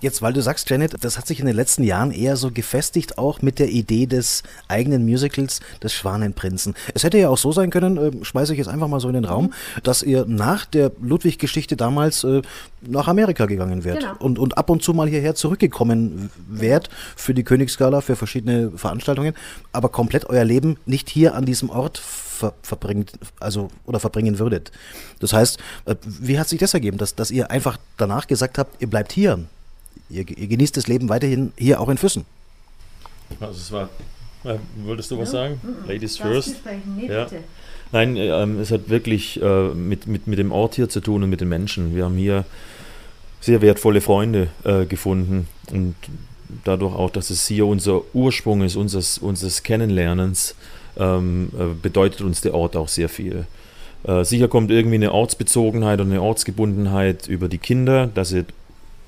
Jetzt, 0.00 0.22
weil 0.22 0.32
du 0.32 0.40
sagst, 0.42 0.68
Janet, 0.70 1.04
das 1.04 1.18
hat 1.18 1.26
sich 1.26 1.40
in 1.40 1.46
den 1.46 1.56
letzten 1.56 1.82
Jahren 1.84 2.10
eher 2.10 2.36
so 2.36 2.50
gefestigt, 2.50 3.18
auch 3.18 3.42
mit 3.42 3.58
der 3.58 3.68
Idee 3.68 4.06
des 4.06 4.42
eigenen 4.68 5.04
Musicals 5.04 5.60
des 5.82 5.92
Schwanenprinzen. 5.92 6.74
Es 6.94 7.04
hätte 7.04 7.18
ja 7.18 7.28
auch 7.28 7.38
so 7.38 7.52
sein 7.52 7.70
können, 7.70 7.96
äh, 7.96 8.24
schmeiße 8.24 8.52
ich 8.52 8.58
jetzt 8.58 8.68
einfach 8.68 8.88
mal 8.88 9.00
so 9.00 9.08
in 9.08 9.14
den 9.14 9.24
Raum, 9.24 9.52
dass 9.82 10.02
ihr 10.02 10.24
nach 10.26 10.64
der 10.64 10.92
Ludwig-Geschichte 11.00 11.76
damals 11.76 12.24
äh, 12.24 12.42
nach 12.80 13.08
Amerika 13.08 13.46
gegangen 13.46 13.84
wärt 13.84 14.00
Genau. 14.00 14.14
und, 14.18 14.38
und 14.38 14.58
ab 14.58 14.70
und 14.70 14.82
zu 14.82 14.94
mal 14.94 15.08
hierher 15.08 15.34
zurückgekommen 15.34 16.30
wärt 16.48 16.88
für 17.16 17.34
die 17.34 17.44
Königsgala, 17.44 18.00
für 18.00 18.16
verschiedene 18.16 18.72
Veranstaltungen, 18.76 19.34
aber 19.72 19.88
komplett 19.88 20.24
euer 20.28 20.44
Leben 20.44 20.76
nicht 20.86 21.08
hier 21.10 21.34
an 21.34 21.44
diesem 21.44 21.70
Ort 21.70 21.98
ver 21.98 22.54
verbringt, 22.62 23.12
also 23.38 23.68
oder 23.86 24.00
verbringen 24.00 24.38
würdet. 24.38 24.72
Das 25.20 25.32
heißt, 25.32 25.58
äh, 25.84 25.94
wie 26.04 26.38
hat 26.38 26.48
sich 26.48 26.58
das 26.58 26.74
ergeben, 26.74 26.98
dass, 26.98 27.14
dass 27.14 27.30
ihr 27.30 27.50
einfach 27.50 27.78
danach 27.98 28.26
gesagt 28.26 28.58
habt, 28.58 28.80
ihr 28.82 28.88
bleibt 28.90 29.12
hier? 29.12 29.38
Ihr, 30.12 30.28
ihr 30.28 30.46
genießt 30.46 30.76
das 30.76 30.86
Leben 30.86 31.08
weiterhin 31.08 31.52
hier 31.56 31.80
auch 31.80 31.88
in 31.88 31.96
Füssen. 31.96 32.24
Also 33.40 33.52
es 33.52 33.72
war, 33.72 33.88
äh, 34.44 34.58
wolltest 34.84 35.10
du 35.10 35.18
was 35.18 35.30
sagen? 35.30 35.60
Ladies 35.88 36.18
first. 36.18 36.56
Nee, 36.96 37.06
Ja. 37.06 37.26
Nein, 37.92 38.16
äh, 38.16 38.28
ähm, 38.28 38.60
es 38.60 38.70
hat 38.70 38.88
wirklich 38.88 39.40
äh, 39.42 39.68
mit, 39.68 40.06
mit, 40.06 40.26
mit 40.26 40.38
dem 40.38 40.52
Ort 40.52 40.74
hier 40.74 40.88
zu 40.88 41.00
tun 41.00 41.22
und 41.22 41.30
mit 41.30 41.40
den 41.40 41.48
Menschen. 41.48 41.94
Wir 41.96 42.04
haben 42.04 42.16
hier 42.16 42.44
sehr 43.40 43.62
wertvolle 43.62 44.00
Freunde 44.00 44.48
äh, 44.64 44.84
gefunden 44.84 45.48
und 45.70 45.94
dadurch 46.64 46.94
auch, 46.94 47.10
dass 47.10 47.30
es 47.30 47.46
hier 47.46 47.66
unser 47.66 48.02
Ursprung 48.14 48.62
ist, 48.62 48.76
unseres, 48.76 49.18
unseres 49.18 49.62
Kennenlernens, 49.62 50.54
ähm, 50.98 51.50
äh, 51.58 51.74
bedeutet 51.80 52.20
uns 52.20 52.42
der 52.42 52.54
Ort 52.54 52.76
auch 52.76 52.88
sehr 52.88 53.08
viel. 53.08 53.46
Äh, 54.04 54.24
sicher 54.24 54.48
kommt 54.48 54.70
irgendwie 54.70 54.96
eine 54.96 55.12
Ortsbezogenheit 55.12 56.00
und 56.00 56.10
eine 56.10 56.20
Ortsgebundenheit 56.20 57.28
über 57.28 57.48
die 57.48 57.58
Kinder, 57.58 58.06
dass 58.06 58.30
sie 58.30 58.44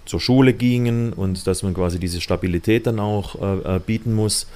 zur 0.06 0.20
Schule 0.20 0.52
gingen 0.52 1.12
und 1.12 1.46
dass 1.46 1.62
man 1.62 1.74
quasi 1.74 1.98
diese 1.98 2.20
Stabilität 2.20 2.86
dann 2.86 3.00
auch 3.00 3.40
äh, 3.40 3.76
äh, 3.76 3.80
bieten 3.80 4.14
muss. 4.14 4.46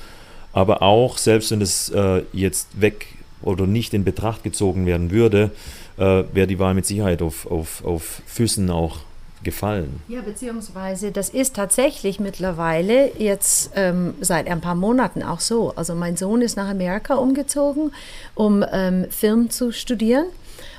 Aber 0.52 0.82
auch, 0.82 1.18
selbst 1.18 1.50
wenn 1.50 1.60
es 1.60 1.90
äh, 1.90 2.22
jetzt 2.32 2.80
weg 2.80 3.06
oder 3.42 3.66
nicht 3.66 3.94
in 3.94 4.04
Betracht 4.04 4.42
gezogen 4.42 4.86
werden 4.86 5.10
würde, 5.10 5.50
äh, 5.96 6.24
wäre 6.32 6.46
die 6.46 6.58
Wahl 6.58 6.74
mit 6.74 6.86
Sicherheit 6.86 7.22
auf, 7.22 7.50
auf, 7.50 7.84
auf 7.84 8.22
Füßen 8.26 8.68
auch 8.70 8.98
gefallen. 9.44 10.00
Ja, 10.08 10.20
beziehungsweise 10.20 11.12
das 11.12 11.28
ist 11.28 11.54
tatsächlich 11.54 12.18
mittlerweile 12.18 13.12
jetzt 13.18 13.70
ähm, 13.76 14.14
seit 14.20 14.48
ein 14.48 14.60
paar 14.60 14.74
Monaten 14.74 15.22
auch 15.22 15.40
so. 15.40 15.72
Also 15.76 15.94
mein 15.94 16.16
Sohn 16.16 16.42
ist 16.42 16.56
nach 16.56 16.68
Amerika 16.68 17.14
umgezogen, 17.14 17.92
um 18.34 18.64
ähm, 18.72 19.06
Film 19.10 19.50
zu 19.50 19.72
studieren 19.72 20.26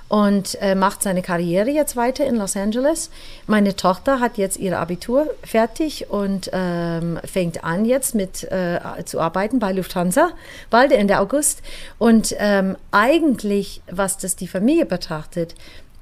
und 0.10 0.60
äh, 0.62 0.76
macht 0.76 1.04
seine 1.04 1.22
Karriere 1.22 1.70
jetzt 1.70 1.96
weiter 1.96 2.26
in 2.26 2.36
Los 2.36 2.58
Angeles. 2.58 3.10
Meine 3.48 3.76
Tochter 3.76 4.20
hat 4.20 4.38
jetzt 4.38 4.58
ihr 4.58 4.78
Abitur 4.78 5.28
fertig 5.44 6.10
und 6.10 6.50
ähm, 6.52 7.20
fängt 7.24 7.64
an 7.64 7.86
jetzt 7.86 8.16
mit 8.16 8.44
äh, 8.52 8.80
zu 9.06 9.22
arbeiten 9.22 9.60
bei 9.60 9.72
Lufthansa, 9.72 10.32
bald 10.70 10.92
Ende 10.92 11.20
August. 11.20 11.62
Und 12.00 12.36
ähm, 12.40 12.76
eigentlich, 12.92 13.82
was 13.90 14.18
das 14.18 14.36
die 14.36 14.48
Familie 14.48 14.88
betrachtet, 14.88 15.54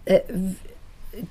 äh, 0.05 0.21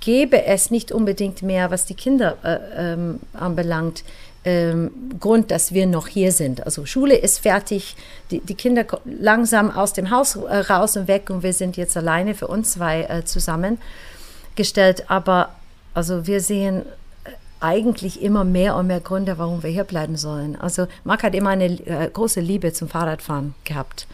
gäbe 0.01 0.45
es 0.45 0.71
nicht 0.71 0.93
unbedingt 0.93 1.43
mehr, 1.43 1.71
was 1.71 1.87
die 1.87 1.95
Kinder 1.95 2.37
äh, 2.43 2.93
ähm, 2.93 3.21
anbelangt, 3.33 4.05
ähm, 4.47 4.91
Grund, 5.19 5.51
dass 5.51 5.75
wir 5.75 5.87
noch 5.87 6.07
hier 6.07 6.31
sind. 6.31 6.65
Also 6.65 6.87
Schule 6.87 7.17
ist 7.17 7.41
fertig, 7.41 7.97
die, 8.31 8.41
die 8.41 8.55
Kinder 8.55 8.87
langsam 9.05 9.71
aus 9.71 9.93
dem 9.93 10.11
Haus 10.11 10.37
äh, 10.37 10.59
raus 10.59 10.97
und 10.97 11.09
weg 11.09 11.29
und 11.31 11.43
wir 11.43 11.53
sind 11.53 11.77
jetzt 11.77 11.97
alleine 11.97 12.35
für 12.35 12.47
uns 12.47 12.73
zwei 12.73 13.03
äh, 13.03 13.25
zusammengestellt. 13.25 15.11
Aber 15.11 15.51
also 15.95 16.29
wir 16.29 16.41
sehen 16.41 16.83
äh, 17.25 17.31
eigentlich 17.61 18.23
immer 18.23 18.45
mehr 18.45 18.77
und 18.77 18.87
mehr 18.87 19.01
Gründe, 19.01 19.37
warum 19.37 19.65
wir 19.65 19.71
hier 19.71 19.85
bleiben 19.85 20.17
sollen. 20.17 20.55
Also 20.55 20.87
Marc 21.03 21.25
hat 21.25 21.35
immer 21.35 21.51
eine 21.51 21.77
große 22.13 22.41
Liebe 22.41 22.73
zum 22.73 22.89
Fahrradfahren 22.89 23.57
gehabt. 23.65 24.07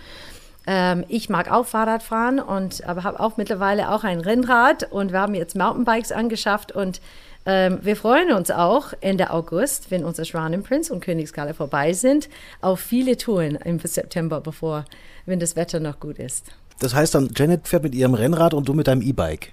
Ähm, 0.66 1.04
ich 1.08 1.28
mag 1.28 1.50
auch 1.50 1.66
Fahrradfahren 1.66 2.38
und 2.38 2.88
aber 2.88 3.04
habe 3.04 3.20
auch 3.20 3.36
mittlerweile 3.36 3.90
auch 3.90 4.04
ein 4.04 4.20
Rennrad 4.20 4.90
und 4.90 5.12
wir 5.12 5.20
haben 5.20 5.34
jetzt 5.34 5.56
Mountainbikes 5.56 6.12
angeschafft 6.12 6.72
und 6.72 7.00
ähm, 7.46 7.78
wir 7.82 7.96
freuen 7.96 8.32
uns 8.32 8.50
auch 8.50 8.92
Ende 9.00 9.30
August, 9.30 9.90
wenn 9.90 10.04
unser 10.04 10.24
Schwanenprinz 10.24 10.90
und 10.90 11.00
Königsgalle 11.00 11.54
vorbei 11.54 11.92
sind, 11.92 12.28
auf 12.60 12.80
viele 12.80 13.16
Touren 13.16 13.56
im 13.56 13.78
September, 13.78 14.40
bevor, 14.40 14.84
wenn 15.26 15.40
das 15.40 15.56
Wetter 15.56 15.80
noch 15.80 15.98
gut 15.98 16.18
ist. 16.18 16.52
Das 16.82 16.94
heißt 16.94 17.14
dann, 17.14 17.30
Janet 17.36 17.68
fährt 17.68 17.84
mit 17.84 17.94
ihrem 17.94 18.14
Rennrad 18.14 18.54
und 18.54 18.68
du 18.68 18.74
mit 18.74 18.88
deinem 18.88 19.02
E-Bike. 19.02 19.52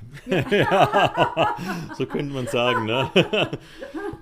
ja, 0.49 1.55
so 1.97 2.07
könnte 2.07 2.33
man 2.33 2.47
sagen. 2.47 2.85
Ne? 2.85 3.11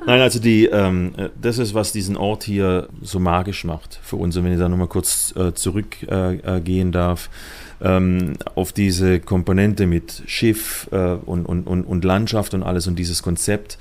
Nein, 0.06 0.22
also 0.22 0.40
die, 0.40 0.66
ähm, 0.66 1.14
das 1.40 1.58
ist, 1.58 1.74
was 1.74 1.94
diesen 1.94 2.18
Ort 2.18 2.44
hier 2.44 2.90
so 3.02 3.20
magisch 3.20 3.64
macht 3.64 3.98
für 4.04 4.18
uns. 4.18 4.36
Und 4.36 4.44
wenn 4.44 4.52
ich 4.52 4.60
da 4.60 4.68
nochmal 4.68 4.88
kurz 4.88 5.34
äh, 5.38 5.54
zurückgehen 5.54 6.90
äh, 6.90 6.92
darf, 6.92 7.30
ähm, 7.82 8.34
auf 8.56 8.72
diese 8.72 9.20
Komponente 9.20 9.88
mit 9.88 10.24
Schiff 10.26 10.88
äh, 10.92 11.14
und, 11.14 11.46
und, 11.46 11.68
und, 11.68 11.84
und 11.84 12.04
Landschaft 12.04 12.54
und 12.54 12.64
alles 12.64 12.88
und 12.88 12.98
dieses 12.98 13.24
Konzept. 13.24 13.78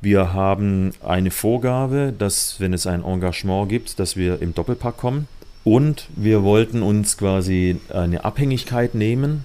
Wir 0.00 0.32
haben 0.32 0.92
eine 1.04 1.30
Vorgabe, 1.30 2.14
dass 2.16 2.60
wenn 2.60 2.72
es 2.72 2.86
ein 2.86 3.04
Engagement 3.04 3.68
gibt, 3.68 3.98
dass 3.98 4.16
wir 4.16 4.40
im 4.40 4.54
Doppelpack 4.54 4.96
kommen. 4.96 5.28
Und 5.62 6.06
wir 6.16 6.42
wollten 6.42 6.82
uns 6.82 7.18
quasi 7.18 7.78
eine 7.90 8.24
Abhängigkeit 8.24 8.94
nehmen, 8.94 9.44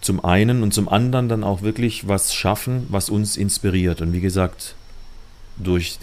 zum 0.00 0.24
einen 0.24 0.62
und 0.62 0.72
zum 0.72 0.88
anderen 0.88 1.28
dann 1.28 1.44
auch 1.44 1.60
wirklich 1.60 2.08
was 2.08 2.32
schaffen, 2.32 2.86
was 2.88 3.10
uns 3.10 3.36
inspiriert. 3.36 4.00
Und 4.00 4.14
wie 4.14 4.22
gesagt, 4.22 4.74
durch 5.58 5.98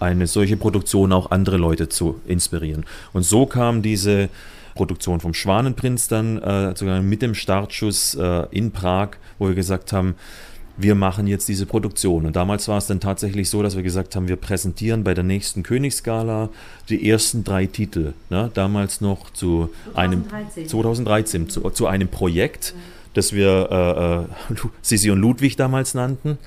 eine 0.00 0.26
solche 0.26 0.56
Produktion 0.56 1.12
auch 1.12 1.30
andere 1.30 1.56
Leute 1.56 1.88
zu 1.88 2.20
inspirieren. 2.26 2.84
Und 3.12 3.22
so 3.22 3.46
kam 3.46 3.82
diese 3.82 4.28
Produktion 4.78 5.20
vom 5.20 5.34
Schwanenprinz 5.34 6.08
dann 6.08 6.38
äh, 6.38 6.74
sogar 6.76 7.02
mit 7.02 7.20
dem 7.20 7.34
Startschuss 7.34 8.14
äh, 8.14 8.46
in 8.52 8.70
Prag, 8.70 9.10
wo 9.38 9.48
wir 9.48 9.54
gesagt 9.54 9.92
haben, 9.92 10.14
wir 10.78 10.94
machen 10.94 11.26
jetzt 11.26 11.48
diese 11.48 11.66
Produktion. 11.66 12.24
Und 12.24 12.36
damals 12.36 12.68
war 12.68 12.78
es 12.78 12.86
dann 12.86 13.00
tatsächlich 13.00 13.50
so, 13.50 13.62
dass 13.64 13.74
wir 13.74 13.82
gesagt 13.82 14.14
haben, 14.14 14.28
wir 14.28 14.36
präsentieren 14.36 15.02
bei 15.02 15.12
der 15.12 15.24
nächsten 15.24 15.64
Königsgala 15.64 16.50
die 16.88 17.10
ersten 17.10 17.42
drei 17.42 17.66
Titel. 17.66 18.14
Ne? 18.30 18.50
Damals 18.54 19.00
noch 19.00 19.30
zu 19.30 19.70
2013. 19.94 20.56
einem 20.56 20.68
2013 20.68 21.48
zu, 21.50 21.70
zu 21.70 21.86
einem 21.88 22.06
Projekt, 22.06 22.74
das 23.14 23.32
wir 23.32 24.28
äh, 24.52 24.54
äh, 24.54 24.68
Sisi 24.82 25.10
und 25.10 25.18
Ludwig 25.18 25.56
damals 25.56 25.94
nannten. 25.94 26.38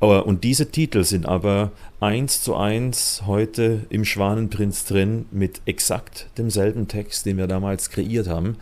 Und 0.00 0.44
diese 0.44 0.70
Titel 0.70 1.04
sind 1.04 1.24
aber 1.24 1.72
eins 2.00 2.42
zu 2.42 2.56
eins 2.56 3.22
heute 3.26 3.86
im 3.88 4.04
Schwanenprinz 4.04 4.84
drin 4.84 5.26
mit 5.30 5.62
exakt 5.64 6.26
demselben 6.36 6.88
Text, 6.88 7.24
den 7.24 7.38
wir 7.38 7.46
damals 7.46 7.90
kreiert 7.90 8.28
haben. 8.28 8.56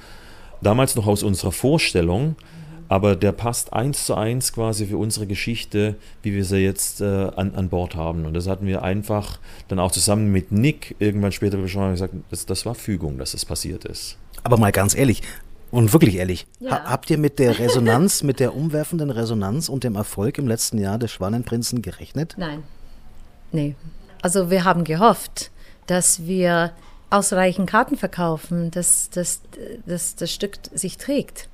Damals 0.60 0.94
noch 0.94 1.08
aus 1.08 1.24
unserer 1.24 1.50
Vorstellung, 1.50 2.36
aber 2.88 3.16
der 3.16 3.32
passt 3.32 3.72
eins 3.72 4.06
zu 4.06 4.14
eins 4.14 4.52
quasi 4.52 4.86
für 4.86 4.98
unsere 4.98 5.26
Geschichte, 5.26 5.96
wie 6.22 6.34
wir 6.34 6.44
sie 6.44 6.58
jetzt 6.58 7.00
äh, 7.00 7.04
an, 7.04 7.54
an 7.54 7.68
Bord 7.68 7.96
haben. 7.96 8.26
Und 8.26 8.34
das 8.34 8.46
hatten 8.46 8.66
wir 8.66 8.82
einfach 8.82 9.40
dann 9.68 9.78
auch 9.78 9.90
zusammen 9.90 10.30
mit 10.30 10.52
Nick 10.52 10.94
irgendwann 10.98 11.32
später 11.32 11.56
besprochen 11.56 11.86
und 11.86 11.92
gesagt, 11.92 12.14
das, 12.30 12.46
das 12.46 12.66
war 12.66 12.74
Fügung, 12.74 13.18
dass 13.18 13.32
das 13.32 13.44
passiert 13.44 13.86
ist. 13.86 14.18
Aber 14.44 14.58
mal 14.58 14.72
ganz 14.72 14.94
ehrlich, 14.94 15.22
und 15.72 15.92
wirklich 15.92 16.16
ehrlich, 16.16 16.46
ja. 16.60 16.70
ha 16.70 16.90
habt 16.90 17.10
ihr 17.10 17.18
mit 17.18 17.38
der 17.38 17.58
Resonanz, 17.58 18.22
mit 18.22 18.38
der 18.40 18.54
umwerfenden 18.54 19.10
Resonanz 19.10 19.68
und 19.70 19.84
dem 19.84 19.96
Erfolg 19.96 20.36
im 20.38 20.46
letzten 20.46 20.78
Jahr 20.78 20.98
des 20.98 21.10
Schwanenprinzen 21.10 21.80
gerechnet? 21.82 22.34
Nein. 22.36 22.62
Nee. 23.52 23.74
Also 24.20 24.50
wir 24.50 24.64
haben 24.64 24.84
gehofft, 24.84 25.50
dass 25.86 26.26
wir 26.26 26.72
ausreichend 27.08 27.68
Karten 27.68 27.96
verkaufen, 27.96 28.70
dass, 28.70 29.08
dass, 29.10 29.40
dass 29.86 30.14
das 30.14 30.30
Stück 30.30 30.58
sich 30.72 30.98
trägt. 30.98 31.48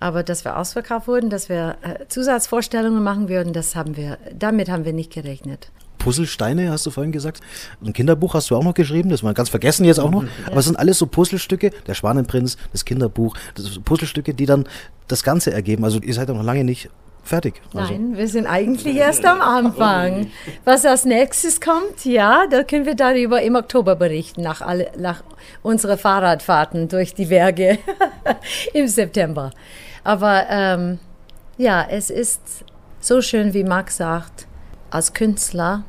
Aber 0.00 0.22
dass 0.22 0.44
wir 0.44 0.56
ausverkauft 0.56 1.06
wurden, 1.06 1.28
dass 1.28 1.48
wir 1.48 1.76
äh, 1.82 2.06
Zusatzvorstellungen 2.08 3.02
machen 3.02 3.28
würden, 3.28 3.52
das 3.52 3.76
haben 3.76 3.96
wir, 3.96 4.18
damit 4.36 4.70
haben 4.70 4.84
wir 4.86 4.92
nicht 4.94 5.12
gerechnet. 5.12 5.70
Puzzlesteine, 5.98 6.70
hast 6.70 6.86
du 6.86 6.90
vorhin 6.90 7.12
gesagt. 7.12 7.40
Ein 7.84 7.92
Kinderbuch 7.92 8.34
hast 8.34 8.50
du 8.50 8.56
auch 8.56 8.64
noch 8.64 8.74
geschrieben, 8.74 9.10
das 9.10 9.22
war 9.22 9.34
ganz 9.34 9.48
vergessen 9.48 9.84
jetzt 9.84 10.00
auch 10.00 10.10
noch. 10.10 10.22
Ja. 10.22 10.28
Aber 10.46 10.58
es 10.58 10.64
sind 10.64 10.76
alles 10.76 10.98
so 10.98 11.06
Puzzlestücke, 11.06 11.70
der 11.86 11.94
Schwanenprinz, 11.94 12.56
das 12.72 12.84
Kinderbuch, 12.84 13.36
das 13.54 13.78
Puzzlestücke, 13.80 14.34
die 14.34 14.46
dann 14.46 14.66
das 15.08 15.22
Ganze 15.22 15.52
ergeben. 15.52 15.84
Also 15.84 16.00
ihr 16.00 16.14
seid 16.14 16.28
doch 16.28 16.34
noch 16.34 16.44
lange 16.44 16.64
nicht 16.64 16.90
fertig. 17.28 17.60
Also. 17.74 17.92
Nein, 17.92 18.16
wir 18.16 18.26
sind 18.28 18.46
eigentlich 18.46 18.96
erst 18.96 19.24
am 19.24 19.40
Anfang. 19.40 20.30
Was 20.64 20.84
als 20.84 21.04
nächstes 21.04 21.60
kommt, 21.60 22.04
ja, 22.04 22.46
da 22.50 22.64
können 22.64 22.86
wir 22.86 22.94
darüber 22.94 23.42
im 23.42 23.54
Oktober 23.54 23.94
berichten, 23.94 24.42
nach, 24.42 24.62
alle, 24.62 24.90
nach 24.98 25.22
unseren 25.62 25.98
Fahrradfahrten 25.98 26.88
durch 26.88 27.14
die 27.14 27.26
Berge 27.26 27.78
im 28.72 28.88
September. 28.88 29.50
Aber 30.04 30.46
ähm, 30.48 30.98
ja, 31.58 31.86
es 31.88 32.10
ist 32.10 32.40
so 33.00 33.20
schön, 33.20 33.54
wie 33.54 33.64
Max 33.64 33.98
sagt, 33.98 34.47
als 34.90 35.12
Künstler 35.12 35.84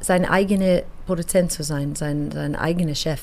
sein 0.00 0.24
eigener 0.24 0.82
Produzent 1.06 1.52
zu 1.52 1.62
sein, 1.62 1.94
sein, 1.94 2.30
sein 2.32 2.56
eigener 2.56 2.94
Chef. 2.94 3.20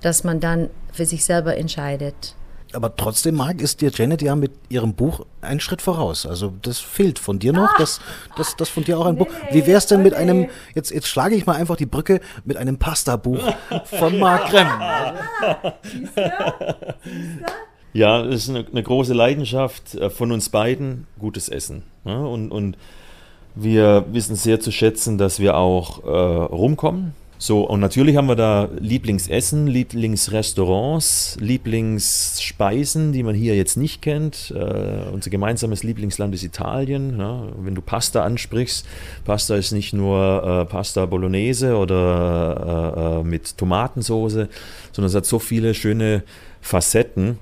Dass 0.00 0.24
man 0.24 0.40
dann 0.40 0.70
für 0.92 1.06
sich 1.06 1.24
selber 1.24 1.56
entscheidet. 1.56 2.34
Aber 2.72 2.94
trotzdem, 2.94 3.36
Marc, 3.36 3.60
ist 3.60 3.80
dir 3.80 3.90
Janet 3.90 4.22
ja 4.22 4.34
mit 4.34 4.52
ihrem 4.68 4.94
Buch 4.94 5.24
einen 5.40 5.60
Schritt 5.60 5.80
voraus. 5.80 6.26
Also 6.26 6.52
das 6.62 6.78
fehlt 6.78 7.18
von 7.18 7.38
dir 7.38 7.52
noch, 7.52 7.76
das, 7.78 8.00
das, 8.36 8.56
das 8.56 8.68
von 8.68 8.84
dir 8.84 8.98
auch 8.98 9.06
ein 9.06 9.14
nee, 9.14 9.24
Buch. 9.24 9.32
Wie 9.50 9.66
wäre 9.66 9.78
es 9.78 9.86
denn 9.86 10.02
mit 10.02 10.12
nee. 10.12 10.18
einem, 10.18 10.48
jetzt, 10.74 10.90
jetzt 10.90 11.06
schlage 11.06 11.36
ich 11.36 11.46
mal 11.46 11.54
einfach 11.54 11.76
die 11.76 11.86
Brücke, 11.86 12.20
mit 12.44 12.56
einem 12.56 12.78
Pasta-Buch 12.78 13.52
von 13.84 14.18
Marc 14.18 14.50
Krem. 14.50 14.68
Ja, 17.92 18.22
das 18.22 18.42
ist 18.42 18.50
eine, 18.50 18.66
eine, 18.70 18.82
große 18.82 19.14
Leidenschaft 19.14 19.94
äh, 19.94 20.10
von 20.10 20.30
uns 20.30 20.50
beiden, 20.50 21.06
gutes 21.18 21.48
Essen. 21.48 21.82
Ja, 22.04 22.18
und, 22.18 22.50
und 22.50 22.76
wir 23.56 24.04
wissen 24.12 24.36
sehr 24.36 24.60
zu 24.60 24.70
schätzen, 24.70 25.18
dass 25.18 25.40
wir 25.40 25.56
auch 25.56 26.04
äh, 26.04 26.08
rumkommen. 26.08 27.14
So, 27.38 27.64
und 27.64 27.80
natürlich 27.80 28.16
haben 28.16 28.28
wir 28.28 28.36
da 28.36 28.68
Lieblingsessen, 28.78 29.66
Lieblingsrestaurants, 29.66 31.36
Lieblingsspeisen, 31.38 33.12
die 33.12 33.22
man 33.22 33.34
hier 33.34 33.54
jetzt 33.54 33.76
nicht 33.76 34.00
kennt. 34.00 34.54
Äh, 34.56 35.10
unser 35.12 35.28
gemeinsames 35.28 35.82
Lieblingsland 35.82 36.34
ist 36.34 36.44
Italien. 36.44 37.18
Ja. 37.18 37.42
Wenn 37.58 37.74
du 37.74 37.82
Pasta 37.82 38.24
ansprichst, 38.24 38.86
Pasta 39.24 39.54
ist 39.56 39.72
nicht 39.72 39.92
nur 39.92 40.62
äh, 40.62 40.64
Pasta 40.64 41.04
Bolognese 41.04 41.76
oder 41.76 42.94
äh, 42.96 43.20
äh 43.20 43.22
mit 43.22 43.58
Tomatensoße, 43.58 44.48
sondern 44.92 45.08
es 45.08 45.14
hat 45.14 45.26
so 45.26 45.38
viele 45.38 45.74
schöne 45.74 46.22
Facetten. 46.62 47.38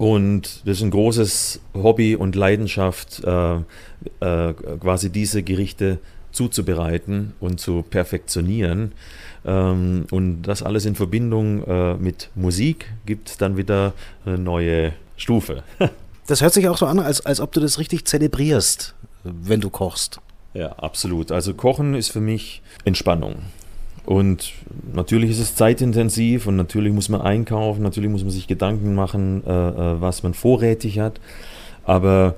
Und 0.00 0.66
das 0.66 0.78
ist 0.78 0.82
ein 0.82 0.90
großes 0.90 1.60
Hobby 1.74 2.16
und 2.16 2.34
Leidenschaft, 2.34 3.22
äh, 3.22 3.56
äh, 3.56 4.54
quasi 4.80 5.10
diese 5.10 5.42
Gerichte 5.42 5.98
zuzubereiten 6.32 7.34
und 7.38 7.60
zu 7.60 7.82
perfektionieren. 7.82 8.92
Ähm, 9.44 10.06
und 10.10 10.40
das 10.44 10.62
alles 10.62 10.86
in 10.86 10.94
Verbindung 10.94 11.64
äh, 11.64 11.94
mit 11.96 12.30
Musik 12.34 12.90
gibt 13.04 13.42
dann 13.42 13.58
wieder 13.58 13.92
eine 14.24 14.38
neue 14.38 14.94
Stufe. 15.18 15.64
das 16.26 16.40
hört 16.40 16.54
sich 16.54 16.66
auch 16.70 16.78
so 16.78 16.86
an, 16.86 16.98
als, 16.98 17.26
als 17.26 17.38
ob 17.38 17.52
du 17.52 17.60
das 17.60 17.78
richtig 17.78 18.06
zelebrierst, 18.06 18.94
wenn 19.24 19.60
du 19.60 19.68
kochst. 19.68 20.18
Ja, 20.54 20.72
absolut. 20.78 21.30
Also 21.30 21.52
Kochen 21.52 21.92
ist 21.94 22.10
für 22.10 22.22
mich 22.22 22.62
Entspannung. 22.86 23.42
Und 24.06 24.52
natürlich 24.92 25.30
ist 25.30 25.40
es 25.40 25.54
zeitintensiv 25.54 26.46
und 26.46 26.56
natürlich 26.56 26.92
muss 26.92 27.08
man 27.08 27.20
einkaufen, 27.20 27.82
natürlich 27.82 28.10
muss 28.10 28.22
man 28.22 28.30
sich 28.30 28.46
Gedanken 28.46 28.94
machen, 28.94 29.42
äh, 29.46 29.50
äh, 29.50 30.00
was 30.00 30.22
man 30.22 30.34
vorrätig 30.34 30.98
hat. 30.98 31.20
Aber 31.84 32.34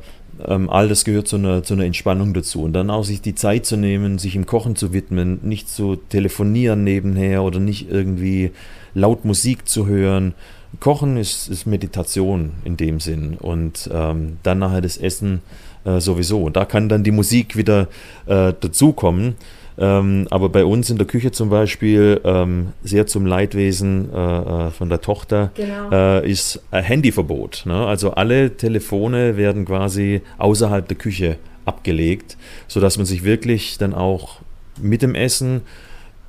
ähm, 0.46 0.70
all 0.70 0.88
das 0.88 1.05
gehört 1.05 1.29
zu 1.29 1.37
einer, 1.37 1.62
zu 1.62 1.75
einer 1.75 1.85
Entspannung 1.85 2.35
dazu. 2.35 2.62
Und 2.62 2.72
dann 2.72 2.90
auch 2.90 3.05
sich 3.05 3.20
die 3.20 3.35
Zeit 3.35 3.66
zu 3.66 3.77
nehmen, 3.77 4.18
sich 4.18 4.37
im 4.37 4.46
Kochen 4.46 4.77
zu 4.77 4.92
widmen, 4.92 5.40
nicht 5.42 5.69
zu 5.69 5.96
telefonieren 5.96 6.85
nebenher 6.85 7.42
oder 7.42 7.60
nicht 7.60 7.90
irgendwie 7.90 8.50
laut 8.94 9.25
Musik 9.25 9.69
zu 9.69 9.87
hören. 9.87 10.35
Kochen 10.81 11.17
ist, 11.17 11.48
ist 11.48 11.67
Meditation 11.67 12.52
in 12.65 12.77
dem 12.77 12.98
Sinn. 12.98 13.37
Und 13.38 13.90
ähm, 13.92 14.38
dann 14.42 14.58
nachher 14.58 14.81
das 14.81 14.96
Essen 14.96 15.42
äh, 15.85 16.00
sowieso. 16.00 16.48
Da 16.50 16.65
kann 16.65 16.88
dann 16.88 17.04
die 17.04 17.10
Musik 17.10 17.56
wieder 17.56 17.88
äh, 18.27 18.52
dazukommen. 18.58 19.35
Ähm, 19.79 20.27
aber 20.31 20.48
bei 20.48 20.64
uns 20.64 20.90
in 20.90 20.98
der 20.98 21.06
Küche 21.06 21.33
zum 21.33 21.48
Beispiel, 21.48 22.20
ähm, 22.25 22.68
sehr 22.83 23.06
zum 23.06 23.27
Leidwesen 23.27 24.10
äh, 24.12 24.66
äh 24.66 24.70
von 24.70 24.88
der 24.88 25.00
Tochter, 25.00 25.50
genau. 25.54 25.90
äh, 25.90 26.31
ist 26.31 26.60
ein 26.70 26.85
Handyverbot. 26.85 27.64
Ne? 27.66 27.87
Also 27.87 28.12
alle 28.12 28.56
Telefone 28.56 29.37
werden 29.37 29.64
quasi 29.64 30.23
außerhalb 30.38 30.87
der 30.87 30.96
Küche 30.96 31.37
abgelegt, 31.64 32.37
sodass 32.68 32.96
man 32.96 33.06
sich 33.06 33.25
wirklich 33.25 33.79
dann 33.79 33.94
auch 33.94 34.40
mit 34.81 35.02
dem 35.02 35.14
Essen 35.14 35.62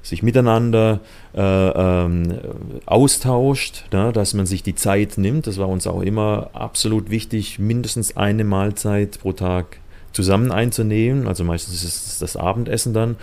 sich 0.03 0.21
miteinander 0.21 0.99
äh, 1.33 1.41
ähm, 1.41 2.37
austauscht, 2.85 3.85
ne, 3.91 4.11
dass 4.11 4.33
man 4.33 4.45
sich 4.45 4.61
die 4.61 4.75
Zeit 4.75 5.17
nimmt. 5.17 5.47
Das 5.47 5.57
war 5.57 5.69
uns 5.69 5.87
auch 5.87 6.01
immer 6.01 6.49
absolut 6.53 7.09
wichtig, 7.09 7.57
mindestens 7.57 8.17
eine 8.17 8.43
Mahlzeit 8.43 9.19
pro 9.19 9.31
Tag 9.31 9.77
zusammen 10.13 10.51
einzunehmen. 10.51 11.27
Also 11.27 11.43
meistens 11.43 11.83
ist 11.83 12.07
es 12.07 12.19
das 12.19 12.37
Abendessen 12.37 12.93
dann, 12.93 13.17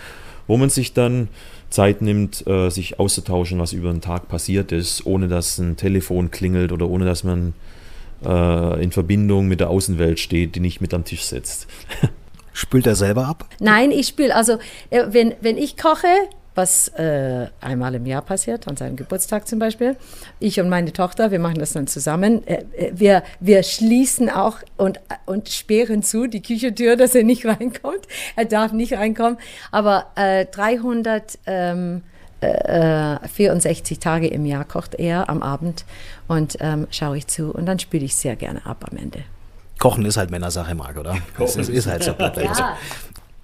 wo 0.47 0.57
man 0.57 0.69
sich 0.69 0.93
dann 0.93 1.29
Zeit 1.69 2.01
nimmt, 2.01 2.45
äh, 2.47 2.69
sich 2.69 2.99
auszutauschen, 2.99 3.57
was 3.59 3.73
über 3.73 3.91
den 3.91 4.01
Tag 4.01 4.27
passiert 4.27 4.71
ist, 4.71 5.05
ohne 5.05 5.27
dass 5.27 5.57
ein 5.57 5.77
Telefon 5.77 6.29
klingelt 6.29 6.71
oder 6.71 6.89
ohne 6.89 7.05
dass 7.05 7.23
man 7.23 7.53
äh, 8.25 8.83
in 8.83 8.91
Verbindung 8.91 9.47
mit 9.47 9.59
der 9.59 9.69
Außenwelt 9.69 10.19
steht, 10.19 10.55
die 10.55 10.59
nicht 10.59 10.81
mit 10.81 10.93
am 10.93 11.05
Tisch 11.05 11.23
sitzt. 11.23 11.67
Spült 12.53 12.85
er 12.85 12.95
selber 12.95 13.27
ab? 13.27 13.47
Nein, 13.59 13.91
ich 13.91 14.07
spüle. 14.07 14.35
Also, 14.35 14.57
äh, 14.89 15.05
wenn, 15.11 15.33
wenn 15.39 15.57
ich 15.57 15.77
koche, 15.77 16.07
was 16.55 16.89
äh, 16.89 17.47
einmal 17.61 17.95
im 17.95 18.05
Jahr 18.05 18.21
passiert, 18.21 18.67
an 18.67 18.75
seinem 18.75 18.95
Geburtstag 18.95 19.47
zum 19.47 19.59
Beispiel. 19.59 19.95
Ich 20.39 20.59
und 20.59 20.69
meine 20.69 20.91
Tochter, 20.91 21.31
wir 21.31 21.39
machen 21.39 21.59
das 21.59 21.73
dann 21.73 21.87
zusammen. 21.87 22.45
Äh, 22.45 22.65
äh 22.75 22.91
wir, 22.93 23.23
wir 23.39 23.63
schließen 23.63 24.29
auch 24.29 24.57
und, 24.77 24.99
und 25.25 25.49
sperren 25.49 26.03
zu 26.03 26.27
die 26.27 26.41
Küchentür, 26.41 26.95
dass 26.95 27.15
er 27.15 27.23
nicht 27.23 27.45
reinkommt. 27.45 28.07
Er 28.35 28.45
darf 28.45 28.73
nicht 28.73 28.93
reinkommen. 28.93 29.37
Aber 29.71 30.07
äh, 30.15 30.45
300 30.45 31.39
ähm, 31.45 32.03
64 32.41 33.97
äh, 33.97 33.99
Tage 33.99 34.27
im 34.27 34.45
Jahr 34.45 34.65
kocht 34.65 34.95
er 34.95 35.29
am 35.29 35.43
Abend 35.43 35.85
und 36.27 36.57
ähm, 36.59 36.87
schaue 36.89 37.17
ich 37.17 37.27
zu 37.27 37.51
und 37.53 37.67
dann 37.67 37.77
spüle 37.77 38.03
ich 38.03 38.15
sehr 38.15 38.35
gerne 38.35 38.65
ab 38.65 38.85
am 38.89 38.97
Ende. 38.97 39.19
Kochen 39.77 40.05
ist 40.05 40.17
halt 40.17 40.29
Männersache, 40.29 40.75
Marc, 40.75 40.97
oder? 40.97 41.17
Kochen. 41.35 41.59
Es 41.59 41.69
ist 41.69 41.87
halt 41.87 42.03
so. 42.03 42.11
ja. 42.11 42.77